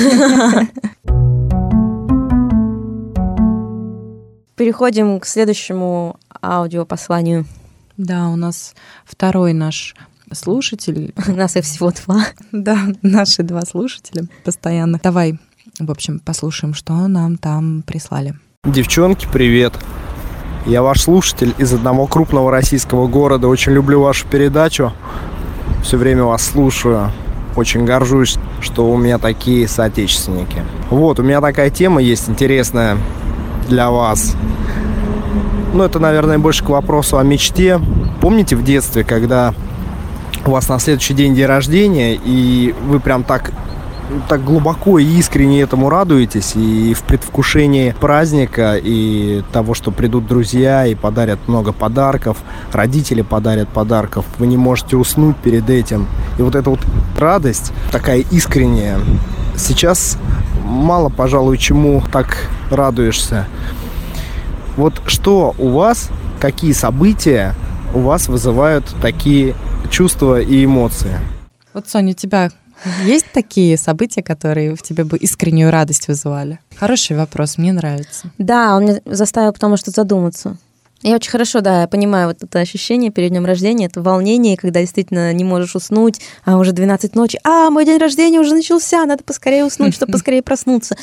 Переходим 4.55 5.19
к 5.19 5.25
следующему 5.25 6.15
аудиопосланию. 6.41 7.45
Да, 7.97 8.29
у 8.29 8.37
нас 8.37 8.73
второй 9.05 9.51
наш 9.53 9.95
слушатель. 10.31 11.13
У 11.27 11.31
нас 11.33 11.55
их 11.55 11.65
всего 11.65 11.91
два. 11.91 12.25
Да, 12.51 12.77
наши 13.01 13.43
два 13.43 13.61
слушателя 13.61 14.27
постоянно. 14.43 14.99
Давай, 15.03 15.37
в 15.79 15.91
общем, 15.91 16.19
послушаем, 16.19 16.73
что 16.73 16.93
нам 17.07 17.37
там 17.37 17.83
прислали. 17.85 18.35
Девчонки, 18.65 19.27
привет. 19.31 19.73
Я 20.65 20.81
ваш 20.81 21.01
слушатель 21.01 21.53
из 21.57 21.73
одного 21.73 22.07
крупного 22.07 22.49
российского 22.49 23.07
города. 23.07 23.47
Очень 23.47 23.73
люблю 23.73 24.01
вашу 24.01 24.27
передачу. 24.27 24.93
Все 25.83 25.97
время 25.97 26.23
вас 26.23 26.43
слушаю. 26.43 27.11
Очень 27.55 27.85
горжусь, 27.85 28.37
что 28.61 28.89
у 28.91 28.97
меня 28.97 29.17
такие 29.17 29.67
соотечественники. 29.67 30.57
Вот, 30.89 31.19
у 31.19 31.23
меня 31.23 31.41
такая 31.41 31.69
тема 31.69 32.01
есть 32.01 32.29
интересная 32.29 32.97
для 33.67 33.89
вас? 33.89 34.35
Ну, 35.73 35.83
это, 35.83 35.99
наверное, 35.99 36.37
больше 36.37 36.63
к 36.63 36.69
вопросу 36.69 37.17
о 37.17 37.23
мечте. 37.23 37.79
Помните 38.21 38.55
в 38.55 38.63
детстве, 38.63 39.03
когда 39.03 39.53
у 40.45 40.51
вас 40.51 40.69
на 40.69 40.79
следующий 40.79 41.13
день 41.13 41.35
день 41.35 41.45
рождения, 41.45 42.19
и 42.23 42.73
вы 42.87 42.99
прям 42.99 43.23
так 43.23 43.51
так 44.27 44.43
глубоко 44.43 44.99
и 44.99 45.05
искренне 45.05 45.61
этому 45.61 45.89
радуетесь 45.89 46.55
и 46.55 46.93
в 46.93 47.03
предвкушении 47.03 47.95
праздника 47.99 48.75
и 48.75 49.43
того, 49.51 49.73
что 49.73 49.91
придут 49.91 50.27
друзья 50.27 50.85
и 50.85 50.95
подарят 50.95 51.47
много 51.47 51.71
подарков, 51.71 52.37
родители 52.71 53.21
подарят 53.21 53.69
подарков, 53.69 54.25
вы 54.37 54.47
не 54.47 54.57
можете 54.57 54.97
уснуть 54.97 55.37
перед 55.37 55.69
этим. 55.69 56.07
И 56.37 56.41
вот 56.41 56.55
эта 56.55 56.69
вот 56.69 56.79
радость 57.17 57.71
такая 57.91 58.23
искренняя. 58.31 58.99
Сейчас 59.57 60.17
мало, 60.63 61.09
пожалуй, 61.09 61.57
чему 61.57 62.03
так 62.11 62.49
радуешься. 62.69 63.47
Вот 64.77 65.01
что 65.07 65.55
у 65.57 65.69
вас, 65.69 66.09
какие 66.39 66.73
события 66.73 67.55
у 67.93 67.99
вас 67.99 68.27
вызывают 68.27 68.85
такие 69.01 69.55
чувства 69.89 70.41
и 70.41 70.65
эмоции? 70.65 71.17
Вот, 71.73 71.87
Соня, 71.87 72.13
тебя 72.13 72.51
есть 73.03 73.25
такие 73.33 73.77
события, 73.77 74.23
которые 74.23 74.75
в 74.75 74.81
тебе 74.81 75.03
бы 75.03 75.17
искреннюю 75.17 75.71
радость 75.71 76.07
вызывали? 76.07 76.59
Хороший 76.75 77.15
вопрос, 77.17 77.57
мне 77.57 77.73
нравится. 77.73 78.31
Да, 78.37 78.75
он 78.75 78.83
меня 78.83 79.01
заставил 79.05 79.53
потому 79.53 79.77
что 79.77 79.91
задуматься. 79.91 80.57
Я 81.01 81.15
очень 81.15 81.29
хорошо, 81.29 81.61
да, 81.61 81.81
я 81.81 81.87
понимаю 81.87 82.29
вот 82.29 82.41
это 82.41 82.59
ощущение 82.59 83.11
перед 83.11 83.29
днем 83.29 83.45
рождения, 83.45 83.85
это 83.85 84.01
волнение, 84.01 84.57
когда 84.57 84.79
действительно 84.79 85.31
не 85.33 85.43
можешь 85.43 85.75
уснуть, 85.75 86.19
а 86.45 86.57
уже 86.57 86.71
12 86.71 87.13
ночи, 87.15 87.39
а, 87.43 87.69
мой 87.69 87.85
день 87.85 87.99
рождения 87.99 88.39
уже 88.39 88.55
начался, 88.55 89.05
надо 89.05 89.23
поскорее 89.23 89.65
уснуть, 89.65 89.93
чтобы 89.93 90.13
поскорее 90.13 90.41
проснуться. 90.41 90.95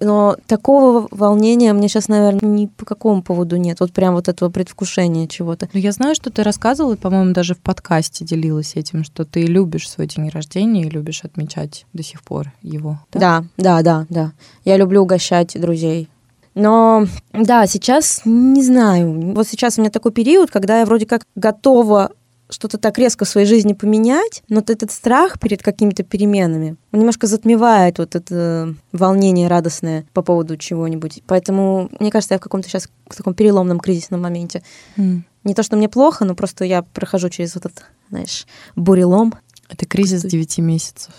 Но 0.00 0.36
такого 0.46 1.08
волнения 1.10 1.72
мне 1.72 1.88
сейчас, 1.88 2.08
наверное, 2.08 2.50
ни 2.50 2.66
по 2.66 2.84
какому 2.84 3.22
поводу 3.22 3.56
нет. 3.56 3.80
Вот 3.80 3.92
прям 3.92 4.14
вот 4.14 4.28
этого 4.28 4.50
предвкушения 4.50 5.26
чего-то. 5.26 5.68
Ну, 5.72 5.80
я 5.80 5.92
знаю, 5.92 6.14
что 6.14 6.30
ты 6.30 6.42
рассказывала, 6.42 6.96
по-моему, 6.96 7.32
даже 7.32 7.54
в 7.54 7.58
подкасте 7.58 8.24
делилась 8.24 8.76
этим, 8.76 9.04
что 9.04 9.24
ты 9.24 9.42
любишь 9.42 9.88
свой 9.88 10.06
день 10.06 10.28
рождения 10.28 10.82
и 10.82 10.90
любишь 10.90 11.24
отмечать 11.24 11.86
до 11.92 12.02
сих 12.02 12.22
пор 12.22 12.52
его. 12.62 13.00
Да, 13.12 13.44
да, 13.56 13.82
да, 13.82 13.82
да. 13.82 14.06
да. 14.08 14.32
Я 14.64 14.76
люблю 14.76 15.02
угощать 15.02 15.58
друзей. 15.60 16.08
Но 16.54 17.06
да, 17.32 17.66
сейчас 17.66 18.22
не 18.24 18.64
знаю. 18.64 19.32
Вот 19.32 19.46
сейчас 19.46 19.78
у 19.78 19.80
меня 19.80 19.90
такой 19.90 20.10
период, 20.10 20.50
когда 20.50 20.80
я 20.80 20.86
вроде 20.86 21.06
как 21.06 21.22
готова 21.36 22.10
что-то 22.50 22.78
так 22.78 22.98
резко 22.98 23.24
в 23.24 23.28
своей 23.28 23.46
жизни 23.46 23.72
поменять, 23.72 24.42
но 24.48 24.56
вот 24.56 24.70
этот 24.70 24.90
страх 24.90 25.38
перед 25.38 25.62
какими-то 25.62 26.02
переменами 26.02 26.76
он 26.92 27.00
немножко 27.00 27.26
затмевает 27.26 27.98
вот 27.98 28.14
это 28.14 28.74
волнение 28.92 29.48
радостное 29.48 30.06
по 30.12 30.22
поводу 30.22 30.56
чего-нибудь. 30.56 31.22
Поэтому, 31.26 31.90
мне 32.00 32.10
кажется, 32.10 32.34
я 32.34 32.38
в 32.38 32.42
каком-то 32.42 32.68
сейчас 32.68 32.88
в 33.08 33.16
таком 33.16 33.34
переломном 33.34 33.80
кризисном 33.80 34.22
моменте. 34.22 34.62
Mm. 34.96 35.22
Не 35.44 35.54
то, 35.54 35.62
что 35.62 35.76
мне 35.76 35.88
плохо, 35.88 36.24
но 36.24 36.34
просто 36.34 36.64
я 36.64 36.82
прохожу 36.82 37.28
через 37.28 37.54
вот 37.54 37.66
этот, 37.66 37.84
знаешь, 38.10 38.46
бурелом. 38.76 39.34
Это 39.68 39.86
кризис 39.86 40.22
девяти 40.22 40.62
месяцев. 40.62 41.12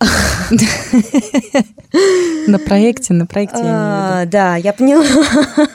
На 2.46 2.58
проекте, 2.58 3.12
на 3.12 3.26
проекте 3.26 3.58
в 3.58 4.26
Да, 4.26 4.56
я 4.56 4.72
поняла. 4.72 5.04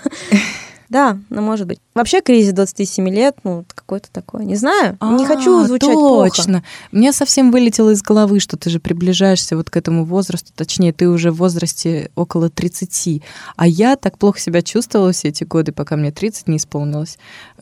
Да, 0.89 1.17
ну 1.31 1.41
может 1.41 1.65
быть. 1.65 1.79
Вообще 1.93 2.21
кризис 2.21 2.53
27 2.53 3.07
лет, 3.09 3.35
ну 3.43 3.65
какой-то 3.67 4.09
такой, 4.11 4.45
не 4.45 4.55
знаю, 4.55 4.97
а, 4.99 5.13
не 5.13 5.25
хочу 5.25 5.63
звучать 5.65 5.91
точно. 5.91 6.43
плохо. 6.43 6.63
Мне 6.91 7.13
совсем 7.13 7.51
вылетело 7.51 7.91
из 7.91 8.01
головы, 8.01 8.39
что 8.39 8.57
ты 8.57 8.71
же 8.71 8.79
приближаешься 8.79 9.55
вот 9.55 9.69
к 9.69 9.77
этому 9.77 10.03
возрасту, 10.03 10.51
точнее, 10.55 10.91
ты 10.91 11.07
уже 11.07 11.31
в 11.31 11.35
возрасте 11.35 12.09
около 12.15 12.49
30. 12.49 13.21
А 13.55 13.67
я 13.67 13.95
так 13.95 14.17
плохо 14.17 14.39
себя 14.39 14.63
чувствовала 14.63 15.11
все 15.11 15.27
эти 15.27 15.43
годы, 15.43 15.71
пока 15.71 15.95
мне 15.95 16.11
30 16.11 16.47
не 16.47 16.57
исполнилось. 16.57 17.19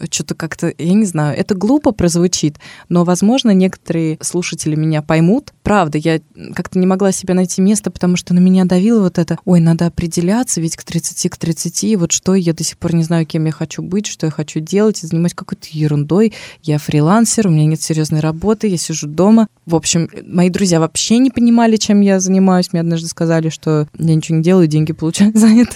Что-то 0.09 0.35
как-то, 0.35 0.73
я 0.77 0.93
не 0.93 1.05
знаю, 1.05 1.37
это 1.37 1.53
глупо 1.53 1.91
прозвучит, 1.91 2.57
но, 2.87 3.03
возможно, 3.03 3.51
некоторые 3.51 4.17
слушатели 4.21 4.75
меня 4.75 5.01
поймут. 5.01 5.53
Правда, 5.63 5.97
я 5.97 6.21
как-то 6.55 6.79
не 6.79 6.87
могла 6.87 7.11
себе 7.11 7.33
найти 7.33 7.61
место, 7.61 7.91
потому 7.91 8.15
что 8.15 8.33
на 8.33 8.39
меня 8.39 8.63
давило 8.63 9.01
вот 9.01 9.17
это, 9.17 9.39
ой, 9.43 9.59
надо 9.59 9.87
определяться, 9.87 10.61
ведь 10.61 10.77
к 10.77 10.83
30, 10.83 11.29
к 11.29 11.37
30, 11.37 11.97
вот 11.97 12.11
что, 12.13 12.33
я 12.35 12.53
до 12.53 12.63
сих 12.63 12.77
пор 12.77 12.95
не 12.95 13.03
знаю, 13.03 13.25
кем 13.25 13.45
я 13.45 13.51
хочу 13.51 13.81
быть, 13.81 14.07
что 14.21 14.27
я 14.27 14.31
хочу 14.31 14.59
делать, 14.59 15.03
и 15.03 15.07
занимаюсь 15.07 15.33
какой-то 15.33 15.67
ерундой. 15.71 16.33
Я 16.61 16.77
фрилансер, 16.77 17.47
у 17.47 17.49
меня 17.49 17.65
нет 17.65 17.81
серьезной 17.81 18.19
работы, 18.19 18.67
я 18.67 18.77
сижу 18.77 19.07
дома. 19.07 19.47
В 19.65 19.75
общем, 19.75 20.09
мои 20.27 20.51
друзья 20.51 20.79
вообще 20.79 21.17
не 21.17 21.31
понимали, 21.31 21.77
чем 21.77 22.01
я 22.01 22.19
занимаюсь. 22.19 22.71
Мне 22.71 22.81
однажды 22.81 23.07
сказали, 23.07 23.49
что 23.49 23.87
я 23.97 24.13
ничего 24.13 24.37
не 24.37 24.43
делаю, 24.43 24.67
деньги 24.67 24.91
получаю 24.93 25.31
за 25.35 25.47
это. 25.47 25.75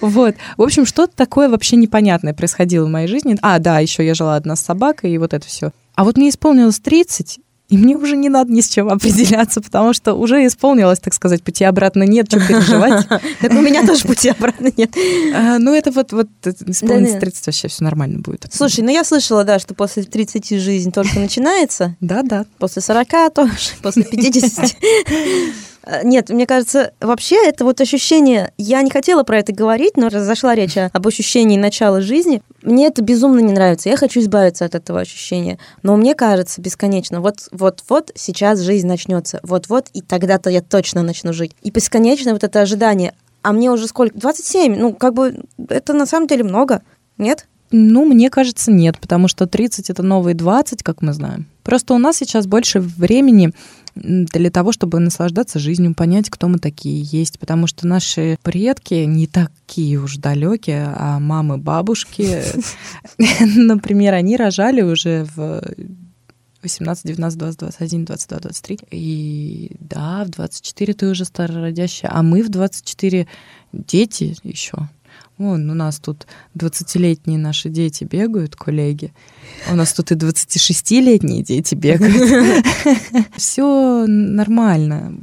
Вот. 0.00 0.36
В 0.56 0.62
общем, 0.62 0.86
что-то 0.86 1.16
такое 1.16 1.48
вообще 1.48 1.74
непонятное 1.74 2.32
происходило 2.32 2.86
в 2.86 2.90
моей 2.90 3.08
жизни. 3.08 3.36
А, 3.42 3.58
да, 3.58 3.80
еще 3.80 4.06
я 4.06 4.14
жила 4.14 4.36
одна 4.36 4.54
с 4.54 4.60
собакой, 4.60 5.10
и 5.10 5.18
вот 5.18 5.34
это 5.34 5.44
все. 5.44 5.72
А 5.96 6.04
вот 6.04 6.16
мне 6.16 6.28
исполнилось 6.28 6.78
30, 6.78 7.40
и 7.70 7.78
мне 7.78 7.96
уже 7.96 8.16
не 8.16 8.28
надо 8.28 8.52
ни 8.52 8.60
с 8.60 8.68
чем 8.68 8.90
определяться, 8.90 9.60
потому 9.60 9.94
что 9.94 10.14
уже 10.14 10.46
исполнилось, 10.46 11.00
так 11.00 11.14
сказать, 11.14 11.42
пути 11.42 11.64
обратно 11.64 12.02
нет, 12.02 12.26
что 12.28 12.40
переживать. 12.40 13.06
Так 13.40 13.52
у 13.52 13.60
меня 13.60 13.86
тоже 13.86 14.04
пути 14.06 14.28
обратно 14.28 14.70
нет. 14.76 14.94
А, 15.34 15.58
ну, 15.58 15.74
это 15.74 15.90
вот, 15.90 16.12
вот 16.12 16.28
исполнится 16.66 17.18
30, 17.18 17.46
вообще 17.46 17.68
все 17.68 17.84
нормально 17.84 18.20
будет. 18.20 18.46
Слушай, 18.52 18.84
ну 18.84 18.90
я 18.90 19.04
слышала, 19.04 19.44
да, 19.44 19.58
что 19.58 19.74
после 19.74 20.02
30 20.02 20.60
жизнь 20.60 20.92
только 20.92 21.18
начинается. 21.18 21.96
Да, 22.00 22.22
да. 22.22 22.44
После 22.58 22.82
40 22.82 23.34
тоже, 23.34 23.52
после 23.82 24.04
50. 24.04 24.76
Э, 25.84 26.02
нет, 26.04 26.30
мне 26.30 26.46
кажется, 26.46 26.92
вообще 27.00 27.36
это 27.46 27.64
вот 27.64 27.80
ощущение, 27.80 28.52
я 28.58 28.82
не 28.82 28.90
хотела 28.90 29.22
про 29.22 29.38
это 29.38 29.52
говорить, 29.52 29.96
но 29.96 30.10
зашла 30.10 30.54
речь 30.54 30.76
об 30.76 31.06
ощущении 31.06 31.56
начала 31.56 32.00
жизни. 32.00 32.42
Мне 32.62 32.86
это 32.86 33.02
безумно 33.02 33.40
не 33.40 33.52
нравится, 33.52 33.88
я 33.88 33.96
хочу 33.96 34.20
избавиться 34.20 34.64
от 34.64 34.74
этого 34.74 35.00
ощущения. 35.00 35.58
Но 35.82 35.96
мне 35.96 36.14
кажется 36.14 36.60
бесконечно, 36.60 37.20
вот, 37.20 37.48
вот, 37.50 37.82
вот 37.88 38.10
сейчас 38.14 38.60
жизнь 38.60 38.86
начнется, 38.86 39.40
вот, 39.42 39.68
вот, 39.68 39.88
и 39.92 40.00
тогда-то 40.00 40.50
я 40.50 40.62
точно 40.62 41.02
начну 41.02 41.32
жить. 41.32 41.52
И 41.62 41.70
бесконечно 41.70 42.32
вот 42.32 42.44
это 42.44 42.60
ожидание. 42.60 43.14
А 43.42 43.52
мне 43.52 43.70
уже 43.70 43.86
сколько? 43.86 44.18
27. 44.18 44.76
Ну, 44.78 44.94
как 44.94 45.12
бы 45.12 45.44
это 45.68 45.92
на 45.92 46.06
самом 46.06 46.26
деле 46.26 46.44
много. 46.44 46.82
Нет? 47.18 47.46
Ну, 47.70 48.06
мне 48.06 48.30
кажется, 48.30 48.70
нет, 48.70 48.98
потому 48.98 49.28
что 49.28 49.46
30 49.46 49.90
это 49.90 50.02
новые 50.02 50.34
20, 50.34 50.82
как 50.82 51.02
мы 51.02 51.12
знаем. 51.12 51.46
Просто 51.62 51.92
у 51.92 51.98
нас 51.98 52.16
сейчас 52.16 52.46
больше 52.46 52.80
времени 52.80 53.52
для 53.94 54.50
того, 54.50 54.72
чтобы 54.72 54.98
наслаждаться 54.98 55.58
жизнью, 55.58 55.94
понять, 55.94 56.30
кто 56.30 56.48
мы 56.48 56.58
такие 56.58 57.00
есть. 57.02 57.38
Потому 57.38 57.66
что 57.66 57.86
наши 57.86 58.36
предки 58.42 58.94
не 58.94 59.26
такие 59.26 59.98
уж 59.98 60.16
далекие, 60.16 60.92
а 60.96 61.18
мамы, 61.20 61.58
бабушки, 61.58 62.42
например, 63.56 64.14
они 64.14 64.36
рожали 64.36 64.82
уже 64.82 65.26
в 65.36 65.62
18, 66.62 67.04
19, 67.04 67.38
20, 67.38 67.58
21, 67.60 68.04
22, 68.04 68.38
23. 68.38 68.78
И 68.90 69.76
да, 69.78 70.24
в 70.24 70.30
24 70.30 70.94
ты 70.94 71.08
уже 71.08 71.24
старородящая, 71.24 72.10
а 72.12 72.22
мы 72.22 72.42
в 72.42 72.48
24 72.48 73.26
дети 73.72 74.36
еще. 74.42 74.88
Вон, 75.36 75.68
у 75.68 75.74
нас 75.74 75.98
тут 75.98 76.26
20-летние 76.56 77.38
наши 77.38 77.68
дети 77.68 78.04
бегают, 78.04 78.54
коллеги. 78.54 79.12
У 79.70 79.74
нас 79.74 79.92
тут 79.92 80.12
и 80.12 80.14
26-летние 80.14 81.42
дети 81.42 81.74
бегают. 81.74 82.14
Все 83.36 84.06
нормально. 84.06 85.18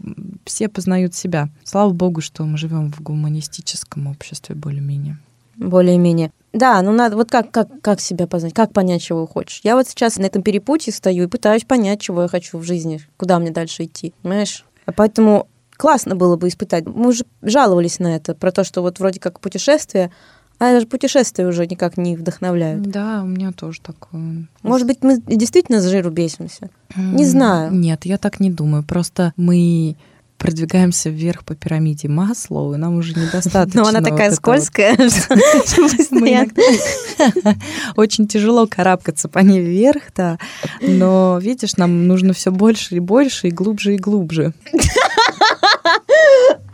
Все 0.45 0.68
познают 0.68 1.16
себя. 1.16 1.49
Слава 1.64 1.91
богу, 1.91 2.20
что 2.20 2.43
мы 2.43 2.57
живем 2.57 2.91
в 2.91 3.01
гуманистическом 3.01 4.07
обществе 4.07 4.53
более-менее. 4.53 5.18
Более-менее. 5.55 6.32
Да, 6.51 6.82
ну 6.82 6.91
надо, 6.91 7.16
вот 7.16 7.32
как, 7.32 7.51
как, 7.51 7.70
как 7.82 8.01
себя 8.01 8.28
познать, 8.28 8.53
как 8.53 8.74
понять, 8.74 9.01
чего 9.01 9.26
хочешь. 9.26 9.62
Я 9.64 9.76
вот 9.76 9.88
сейчас 9.88 10.18
на 10.18 10.26
этом 10.26 10.41
перепутье 10.41 10.91
стою 10.91 11.24
и 11.24 11.28
пытаюсь 11.28 11.64
понять, 11.64 12.01
чего 12.01 12.24
я 12.24 12.28
хочу 12.28 12.57
в 12.57 12.64
жизни, 12.64 12.99
куда 13.16 13.39
мне 13.39 13.51
дальше 13.51 13.86
идти, 13.86 14.14
понимаешь? 14.22 14.66
А 14.86 14.91
поэтому 14.91 15.47
классно 15.82 16.15
было 16.15 16.36
бы 16.36 16.47
испытать. 16.47 16.86
Мы 16.86 17.09
уже 17.09 17.25
жаловались 17.41 17.97
на 17.97 18.15
это, 18.15 18.36
про 18.36 18.51
то, 18.51 18.63
что 18.63 18.84
вот 18.84 18.99
вроде 18.99 19.19
как 19.19 19.39
путешествие, 19.39 20.11
а 20.59 20.73
даже 20.73 20.86
путешествия 20.86 21.47
уже 21.47 21.65
никак 21.65 21.97
не 21.97 22.15
вдохновляют. 22.15 22.84
Да, 22.84 23.21
у 23.23 23.25
меня 23.25 23.51
тоже 23.51 23.82
такое. 23.82 24.47
Может 24.61 24.86
быть, 24.86 24.99
мы 25.01 25.19
действительно 25.25 25.82
с 25.82 25.88
жиру 25.88 26.11
бесимся? 26.11 26.69
Не 26.95 27.25
знаю. 27.25 27.73
Нет, 27.73 28.05
я 28.05 28.19
так 28.19 28.39
не 28.39 28.51
думаю. 28.51 28.84
Просто 28.84 29.34
мы 29.38 29.95
продвигаемся 30.38 31.09
вверх 31.09 31.43
по 31.45 31.55
пирамиде 31.55 32.07
Маслоу, 32.07 32.75
и 32.75 32.77
нам 32.77 32.97
уже 32.97 33.13
недостаточно. 33.13 33.82
Но 33.82 33.88
она 33.88 34.01
такая 34.01 34.29
вот 34.29 34.36
скользкая, 34.36 34.95
Очень 37.95 38.27
тяжело 38.27 38.67
карабкаться 38.67 39.29
по 39.29 39.39
ней 39.39 39.61
вверх, 39.61 40.03
да. 40.15 40.38
Но, 40.82 41.39
видишь, 41.41 41.77
нам 41.77 42.07
нужно 42.07 42.34
все 42.34 42.51
больше 42.51 42.97
и 42.97 42.99
больше, 42.99 43.47
и 43.47 43.51
глубже 43.51 43.95
и 43.95 43.97
глубже. 43.97 44.53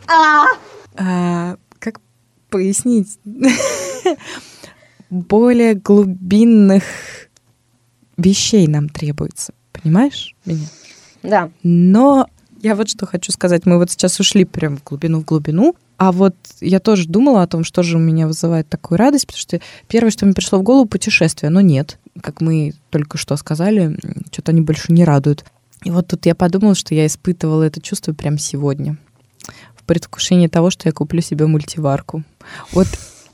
А, 0.08 1.56
как 1.78 2.00
пояснить? 2.50 3.18
Более 5.10 5.74
глубинных 5.74 6.82
вещей 8.16 8.66
нам 8.66 8.88
требуется. 8.88 9.54
Понимаешь 9.72 10.34
меня? 10.44 10.66
Да. 11.22 11.50
Но 11.62 12.26
я 12.60 12.74
вот 12.74 12.88
что 12.88 13.06
хочу 13.06 13.32
сказать. 13.32 13.64
Мы 13.64 13.78
вот 13.78 13.90
сейчас 13.90 14.18
ушли 14.20 14.44
прям 14.44 14.76
в 14.76 14.84
глубину, 14.84 15.20
в 15.20 15.24
глубину. 15.24 15.76
А 15.98 16.12
вот 16.12 16.36
я 16.60 16.78
тоже 16.80 17.08
думала 17.08 17.42
о 17.42 17.46
том, 17.46 17.64
что 17.64 17.82
же 17.82 17.96
у 17.96 18.00
меня 18.00 18.26
вызывает 18.26 18.68
такую 18.68 18.98
радость, 18.98 19.26
потому 19.26 19.40
что 19.40 19.60
первое, 19.88 20.10
что 20.10 20.26
мне 20.26 20.34
пришло 20.34 20.58
в 20.58 20.62
голову, 20.62 20.86
путешествие. 20.86 21.50
Но 21.50 21.60
нет, 21.60 21.98
как 22.20 22.40
мы 22.40 22.74
только 22.90 23.18
что 23.18 23.36
сказали, 23.36 23.98
что-то 24.30 24.52
они 24.52 24.60
больше 24.60 24.92
не 24.92 25.04
радуют. 25.04 25.44
И 25.84 25.90
вот 25.90 26.08
тут 26.08 26.26
я 26.26 26.34
подумала, 26.34 26.74
что 26.74 26.94
я 26.94 27.06
испытывала 27.06 27.64
это 27.64 27.80
чувство 27.80 28.12
прямо 28.12 28.38
сегодня 28.38 28.96
предвкушении 29.88 30.46
того, 30.46 30.70
что 30.70 30.88
я 30.88 30.92
куплю 30.92 31.20
себе 31.20 31.46
мультиварку. 31.46 32.22
Вот 32.72 32.86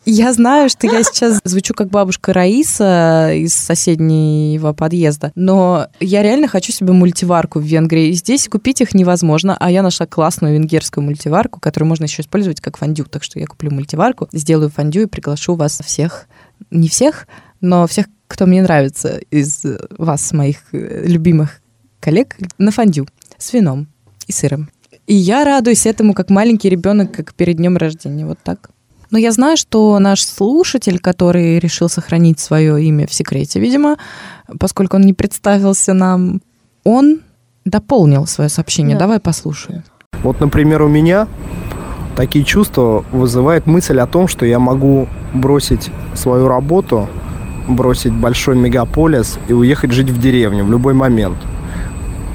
я 0.07 0.35
знаю, 0.35 0.69
что 0.69 0.87
я 0.87 1.03
сейчас 1.03 1.41
звучу 1.45 1.73
как 1.73 1.89
бабушка 1.89 2.35
Раиса 2.35 3.33
из 3.33 3.55
соседнего 3.55 4.75
подъезда, 4.75 5.33
но 5.35 5.89
я 5.99 6.23
реально 6.23 6.47
хочу 6.47 6.73
себе 6.73 6.93
мультиварку 6.93 7.59
в 7.59 7.63
Венгрии. 7.63 8.13
Здесь 8.13 8.47
купить 8.49 8.83
их 8.83 8.95
невозможно, 8.95 9.57
а 9.59 9.71
я 9.71 9.83
нашла 9.83 10.07
классную 10.07 10.55
венгерскую 10.55 11.03
мультиварку, 11.03 11.59
которую 11.59 11.89
можно 11.89 12.05
еще 12.05 12.21
использовать 12.21 12.61
как 12.61 12.77
фондю. 12.77 13.07
Так 13.07 13.25
что 13.25 13.41
я 13.41 13.47
куплю 13.47 13.71
мультиварку, 13.71 14.29
сделаю 14.33 14.69
фондю 14.69 15.03
и 15.03 15.07
приглашу 15.07 15.55
вас 15.55 15.81
всех, 15.83 16.27
не 16.71 16.89
всех, 16.89 17.27
но 17.63 17.87
всех, 17.87 18.07
кто 18.29 18.45
мне 18.45 18.63
нравится 18.63 19.21
из 19.31 19.63
вас, 19.97 20.33
моих 20.33 20.59
э, 20.73 21.07
любимых 21.07 21.63
коллег, 22.01 22.37
на 22.59 22.71
фондю 22.73 23.07
с 23.39 23.55
вином 23.55 23.89
и 24.27 24.33
сыром. 24.33 24.69
И 25.07 25.15
я 25.15 25.45
радуюсь 25.45 25.87
этому 25.87 26.15
как 26.15 26.31
маленький 26.31 26.69
ребенок, 26.69 27.13
как 27.13 27.35
перед 27.35 27.57
днем 27.57 27.77
рождения. 27.77 28.27
Вот 28.27 28.39
так. 28.43 28.71
Но 29.11 29.19
я 29.19 29.33
знаю, 29.33 29.57
что 29.57 29.99
наш 29.99 30.25
слушатель, 30.25 30.99
который 30.99 31.59
решил 31.59 31.89
сохранить 31.89 32.41
свое 32.41 32.83
имя 32.83 33.07
в 33.07 33.13
секрете, 33.13 33.61
видимо, 33.61 33.97
поскольку 34.59 34.97
он 34.97 35.03
не 35.03 35.13
представился 35.13 35.93
нам, 35.93 36.41
он 36.85 37.21
дополнил 37.65 38.27
свое 38.27 38.51
сообщение. 38.51 38.97
Да. 38.97 39.01
Давай 39.01 39.21
послушаем. 39.21 39.85
Вот, 40.23 40.41
например, 40.41 40.83
у 40.83 40.89
меня 40.89 41.29
такие 42.17 42.45
чувства 42.45 43.05
вызывает 43.13 43.67
мысль 43.67 43.99
о 44.01 44.07
том, 44.07 44.27
что 44.27 44.47
я 44.47 44.59
могу 44.59 45.07
бросить 45.35 45.91
свою 46.15 46.49
работу, 46.49 47.09
бросить 47.69 48.13
большой 48.13 48.57
мегаполис 48.57 49.39
и 49.49 49.53
уехать 49.53 49.93
жить 49.93 50.11
в 50.11 50.21
деревню 50.21 50.65
в 50.65 50.71
любой 50.71 50.95
момент. 50.95 51.37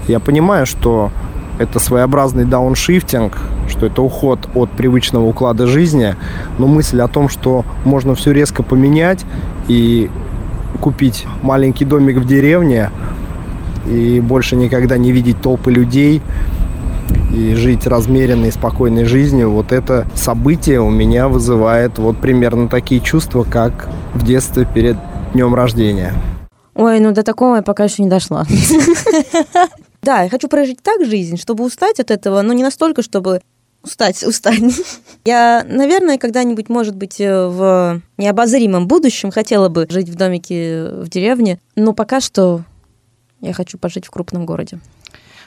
Я 0.07 0.19
понимаю, 0.19 0.65
что 0.65 1.11
это 1.59 1.77
своеобразный 1.77 2.45
дауншифтинг, 2.45 3.37
что 3.67 3.85
это 3.85 4.01
уход 4.01 4.39
от 4.55 4.71
привычного 4.71 5.25
уклада 5.25 5.67
жизни, 5.67 6.15
но 6.57 6.67
мысль 6.67 7.01
о 7.01 7.07
том, 7.07 7.29
что 7.29 7.65
можно 7.85 8.15
все 8.15 8.31
резко 8.31 8.63
поменять 8.63 9.25
и 9.67 10.09
купить 10.81 11.27
маленький 11.43 11.85
домик 11.85 12.17
в 12.17 12.25
деревне 12.25 12.89
и 13.85 14.21
больше 14.21 14.55
никогда 14.55 14.97
не 14.97 15.11
видеть 15.11 15.41
толпы 15.41 15.71
людей 15.71 16.21
и 17.33 17.53
жить 17.55 17.85
размеренной, 17.85 18.51
спокойной 18.51 19.05
жизнью, 19.05 19.51
вот 19.51 19.71
это 19.71 20.07
событие 20.15 20.81
у 20.81 20.89
меня 20.89 21.27
вызывает 21.27 21.97
вот 21.97 22.17
примерно 22.17 22.69
такие 22.69 23.01
чувства, 23.01 23.43
как 23.43 23.89
в 24.13 24.23
детстве 24.23 24.65
перед 24.65 24.97
днем 25.33 25.53
рождения. 25.53 26.13
Ой, 26.75 26.99
ну 26.99 27.11
до 27.11 27.23
такого 27.23 27.57
я 27.57 27.61
пока 27.61 27.83
еще 27.83 28.01
не 28.03 28.09
дошла. 28.09 28.45
Да, 30.01 30.23
я 30.23 30.29
хочу 30.29 30.47
прожить 30.47 30.81
так 30.81 31.05
жизнь, 31.05 31.37
чтобы 31.37 31.63
устать 31.63 31.99
от 31.99 32.11
этого, 32.11 32.41
но 32.41 32.53
не 32.53 32.63
настолько, 32.63 33.01
чтобы 33.01 33.41
устать, 33.83 34.23
устать. 34.23 34.61
Я, 35.25 35.65
наверное, 35.67 36.17
когда-нибудь, 36.17 36.69
может 36.69 36.95
быть, 36.95 37.19
э, 37.19 37.47
в 37.47 38.01
необозримом 38.17 38.87
будущем 38.87 39.31
хотела 39.31 39.69
бы 39.69 39.87
жить 39.89 40.09
в 40.09 40.15
домике 40.15 40.89
в 40.89 41.09
деревне, 41.09 41.59
но 41.75 41.93
пока 41.93 42.21
что 42.21 42.63
я 43.41 43.53
хочу 43.53 43.77
пожить 43.77 44.05
в 44.05 44.11
крупном 44.11 44.45
городе. 44.45 44.79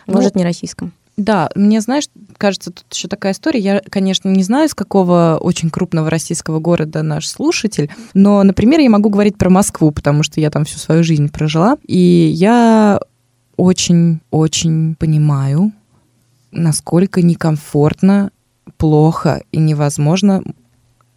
Ну, 0.07 0.15
может, 0.15 0.35
ну, 0.35 0.41
не 0.41 0.45
российском. 0.45 0.93
Да, 1.19 1.51
мне, 1.55 1.81
знаешь, 1.83 2.05
кажется, 2.39 2.71
тут 2.73 2.87
еще 2.91 3.07
такая 3.07 3.33
история. 3.33 3.61
Я, 3.61 3.83
конечно, 3.91 4.31
не 4.31 4.43
знаю, 4.43 4.69
из 4.69 4.75
какого 4.75 5.39
очень 5.41 5.69
крупного 5.69 6.09
российского 6.09 6.59
города 6.59 7.03
наш 7.03 7.29
слушатель, 7.29 7.91
но, 8.15 8.43
например, 8.43 8.81
я 8.81 8.89
могу 8.89 9.11
говорить 9.11 9.37
про 9.37 9.51
Москву, 9.51 9.91
потому 9.91 10.23
что 10.23 10.41
я 10.41 10.51
там 10.51 10.65
всю 10.65 10.79
свою 10.79 11.05
жизнь 11.05 11.29
прожила. 11.29 11.77
И 11.87 11.99
я 11.99 12.99
очень-очень 13.57 14.95
понимаю, 14.97 15.73
насколько 16.51 17.23
некомфортно, 17.23 18.31
плохо 18.77 19.43
и 19.53 19.59
невозможно 19.59 20.43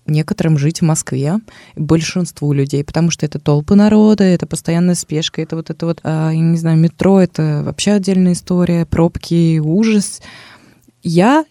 некоторым 0.07 0.57
жить 0.57 0.81
в 0.81 0.85
Москве, 0.85 1.39
большинству 1.75 2.53
людей, 2.53 2.83
потому 2.83 3.09
что 3.11 3.25
это 3.25 3.39
толпы 3.39 3.75
народа, 3.75 4.23
это 4.23 4.45
постоянная 4.45 4.95
спешка, 4.95 5.41
это 5.41 5.55
вот 5.55 5.69
это 5.69 5.85
вот, 5.85 5.99
а, 6.03 6.29
я 6.29 6.39
не 6.39 6.57
знаю, 6.57 6.77
метро, 6.77 7.19
это 7.19 7.63
вообще 7.65 7.93
отдельная 7.93 8.33
история, 8.33 8.85
пробки, 8.85 9.59
ужас. 9.59 10.21
Я 11.01 11.45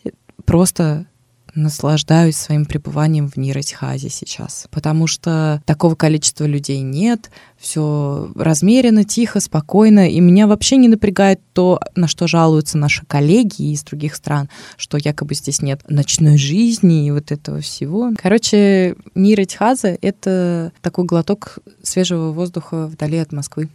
просто 0.45 1.07
наслаждаюсь 1.55 2.37
своим 2.37 2.65
пребыванием 2.65 3.29
в 3.29 3.37
Нейротихазе 3.37 4.09
сейчас, 4.09 4.67
потому 4.71 5.07
что 5.07 5.63
такого 5.67 5.95
количества 5.95 6.45
людей 6.45 6.81
нет, 6.81 7.31
все 7.59 8.31
размеренно, 8.35 9.05
тихо, 9.05 9.41
спокойно, 9.41 10.11
и 10.11 10.21
меня 10.21 10.47
вообще 10.47 10.77
не 10.77 10.89
напрягает 10.89 11.41
то, 11.53 11.81
на 11.95 12.09
что 12.09 12.27
жалуются 12.27 12.79
наши 12.79 13.07
коллеги 13.07 13.73
из 13.73 13.83
других 13.85 14.15
стран, 14.15 14.49
что 14.77 14.99
якобы 14.99 15.35
здесь 15.35 15.63
нет 15.63 15.83
ночной 15.89 16.37
жизни 16.37 17.07
и 17.07 17.11
вот 17.11 17.33
этого 17.33 17.61
всего. 17.61 18.11
Короче, 18.21 18.97
Нейротихаза— 19.15 19.97
это 20.03 20.73
такой 20.83 21.05
глоток 21.05 21.59
свежего 21.83 22.33
воздуха 22.33 22.87
вдали 22.87 23.19
от 23.19 23.33
Москвы. 23.33 23.69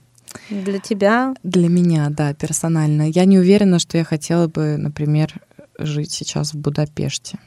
Для 0.49 0.79
тебя? 0.79 1.33
Для 1.43 1.69
меня, 1.69 2.09
да, 2.09 2.33
персонально. 2.33 3.09
Я 3.09 3.25
не 3.25 3.39
уверена, 3.39 3.79
что 3.79 3.97
я 3.97 4.03
хотела 4.03 4.47
бы, 4.47 4.77
например, 4.77 5.33
жить 5.79 6.11
сейчас 6.11 6.53
в 6.53 6.57
Будапеште 6.57 7.39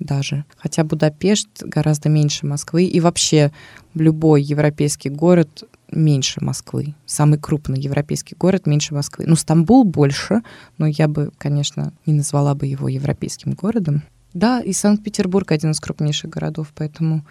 даже. 0.00 0.44
Хотя 0.56 0.82
Будапешт 0.82 1.48
гораздо 1.62 2.08
меньше 2.08 2.46
Москвы. 2.46 2.84
И 2.84 3.00
вообще 3.00 3.52
любой 3.94 4.42
европейский 4.42 5.10
город 5.10 5.64
меньше 5.92 6.42
Москвы. 6.42 6.94
Самый 7.06 7.38
крупный 7.38 7.80
европейский 7.80 8.34
город 8.34 8.66
меньше 8.66 8.94
Москвы. 8.94 9.24
Ну, 9.26 9.36
Стамбул 9.36 9.84
больше, 9.84 10.42
но 10.78 10.86
я 10.86 11.08
бы, 11.08 11.30
конечно, 11.38 11.92
не 12.06 12.14
назвала 12.14 12.54
бы 12.54 12.66
его 12.66 12.88
европейским 12.88 13.52
городом. 13.52 14.02
Да, 14.32 14.60
и 14.60 14.72
Санкт-Петербург 14.72 15.50
один 15.50 15.72
из 15.72 15.80
крупнейших 15.80 16.30
городов, 16.30 16.68
поэтому 16.74 17.24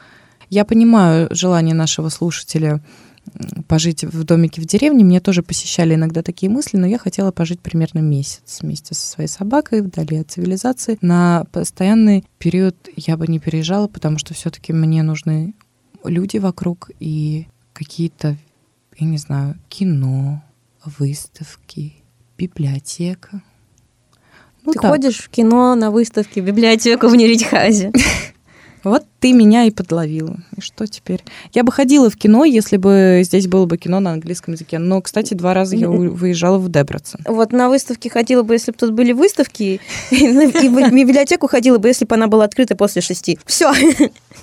я 0.49 0.65
понимаю 0.65 1.27
желание 1.31 1.75
нашего 1.75 2.09
слушателя 2.09 2.81
пожить 3.67 4.03
в 4.03 4.23
домике 4.23 4.61
в 4.61 4.65
деревне. 4.65 5.03
Мне 5.03 5.19
тоже 5.19 5.43
посещали 5.43 5.95
иногда 5.95 6.21
такие 6.21 6.51
мысли, 6.51 6.77
но 6.77 6.87
я 6.87 6.97
хотела 6.97 7.31
пожить 7.31 7.59
примерно 7.59 7.99
месяц 7.99 8.59
вместе 8.61 8.93
со 8.95 9.05
своей 9.05 9.29
собакой, 9.29 9.81
вдали 9.81 10.17
от 10.17 10.31
цивилизации. 10.31 10.97
На 11.01 11.45
постоянный 11.51 12.25
период 12.37 12.75
я 12.95 13.17
бы 13.17 13.27
не 13.27 13.39
переезжала, 13.39 13.87
потому 13.87 14.17
что 14.17 14.33
все-таки 14.33 14.73
мне 14.73 15.03
нужны 15.03 15.53
люди 16.03 16.37
вокруг 16.37 16.91
и 16.99 17.47
какие-то, 17.73 18.37
я 18.97 19.07
не 19.07 19.17
знаю, 19.17 19.57
кино, 19.69 20.43
выставки, 20.83 21.93
библиотека. 22.37 23.41
Ну, 24.63 24.73
Ты 24.73 24.79
так. 24.79 24.91
ходишь 24.91 25.19
в 25.19 25.29
кино, 25.29 25.75
на 25.75 25.91
выставке, 25.91 26.41
в 26.41 26.45
библиотеку 26.45 27.07
в 27.07 27.15
Неритхазе. 27.15 27.91
Вот 28.83 29.03
ты 29.19 29.33
меня 29.33 29.65
и 29.65 29.71
подловила. 29.71 30.37
И 30.55 30.61
что 30.61 30.87
теперь? 30.87 31.23
Я 31.53 31.63
бы 31.63 31.71
ходила 31.71 32.09
в 32.09 32.15
кино, 32.15 32.45
если 32.45 32.77
бы 32.77 33.21
здесь 33.23 33.47
было 33.47 33.65
бы 33.65 33.77
кино 33.77 33.99
на 33.99 34.13
английском 34.13 34.53
языке. 34.53 34.79
Но, 34.79 35.01
кстати, 35.01 35.33
два 35.33 35.53
раза 35.53 35.75
я 35.75 35.89
выезжала 35.89 36.57
в 36.57 36.69
Дебрацен. 36.69 37.19
Вот 37.25 37.51
на 37.51 37.69
выставке 37.69 38.09
ходила 38.09 38.43
бы, 38.43 38.55
если 38.55 38.71
бы 38.71 38.77
тут 38.77 38.91
были 38.93 39.11
выставки, 39.11 39.81
и 40.11 40.27
в 40.27 40.93
библиотеку 40.93 41.47
ходила 41.47 41.77
бы, 41.77 41.89
если 41.89 42.05
бы 42.05 42.15
она 42.15 42.27
была 42.27 42.45
открыта 42.45 42.75
после 42.75 43.01
шести. 43.01 43.39
Все. 43.45 43.71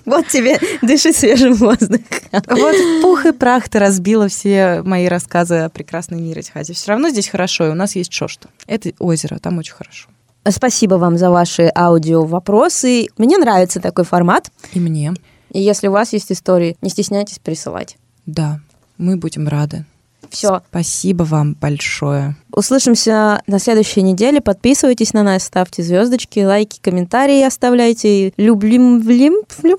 Вот 0.05 0.29
тебе 0.29 0.59
дыши 0.83 1.13
свежим 1.13 1.55
воздухом. 1.55 2.05
Вот 2.33 2.77
пух 3.03 3.27
и 3.27 3.33
прах 3.33 3.69
ты 3.69 3.79
разбила 3.79 4.29
все 4.29 4.83
мои 4.85 5.07
рассказы 5.07 5.57
о 5.57 5.69
прекрасной 5.69 6.21
мире. 6.21 6.43
Все 6.43 6.75
равно 6.87 7.09
здесь 7.09 7.29
хорошо, 7.29 7.67
и 7.67 7.71
у 7.71 7.75
нас 7.75 7.97
есть 7.97 8.13
Шошта. 8.13 8.49
Это 8.67 8.93
озеро, 8.99 9.39
там 9.39 9.59
очень 9.59 9.73
хорошо. 9.73 10.09
Спасибо 10.51 10.95
вам 10.95 11.19
за 11.19 11.31
ваши 11.31 11.71
аудио-вопросы. 11.75 13.09
Мне 13.19 13.39
нравится 13.39 13.81
такой 13.81 14.05
формат. 14.05 14.51
И 14.73 14.81
мне. 14.81 15.15
И 15.53 15.61
если 15.61 15.89
у 15.89 15.93
вас 15.93 16.13
есть 16.13 16.31
истории, 16.33 16.77
не 16.83 16.91
стесняйтесь 16.91 17.39
присылать. 17.39 17.97
Да, 18.27 18.61
мы 18.99 19.17
будем 19.17 19.49
рады. 19.49 19.85
Все. 20.31 20.63
Спасибо 20.71 21.23
вам 21.23 21.55
большое. 21.55 22.37
Услышимся 22.53 23.43
на 23.47 23.59
следующей 23.59 24.03
неделе. 24.03 24.41
Подписывайтесь 24.41 25.13
на 25.13 25.23
нас, 25.23 25.45
ставьте 25.45 25.83
звездочки, 25.83 26.41
лайки, 26.41 26.81
комментарии 26.81 27.43
оставляйте. 27.43 28.33
Люблим, 28.37 29.01
влим, 29.01 29.43
влим. 29.59 29.79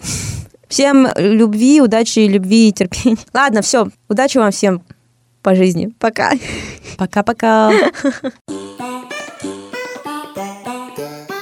Всем 0.68 1.08
любви, 1.16 1.82
удачи, 1.82 2.20
любви 2.20 2.70
и 2.70 2.74
терпения. 2.74 3.18
Ладно, 3.34 3.62
все. 3.62 3.90
Удачи 4.10 4.38
вам 4.38 4.52
всем 4.52 4.82
по 5.42 5.56
жизни. 5.56 5.94
Пока. 6.00 6.34
Пока-пока. 6.98 7.72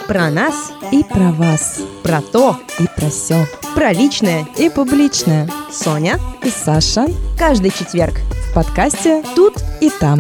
Про 0.08 0.30
нас 0.30 0.72
и 0.92 1.04
про 1.04 1.32
вас. 1.32 1.82
Про 2.04 2.22
то 2.22 2.58
и 2.80 2.86
про 2.96 3.10
все. 3.10 3.48
Про 3.74 3.92
личное 3.92 4.46
и 4.58 4.70
публичное. 4.70 5.50
Соня 5.72 6.20
и 6.44 6.50
Саша. 6.50 7.08
Каждый 7.40 7.72
четверг 7.72 8.20
в 8.52 8.54
подкасте 8.54 9.24
«Тут 9.36 9.56
и 9.82 9.90
там». 9.90 10.20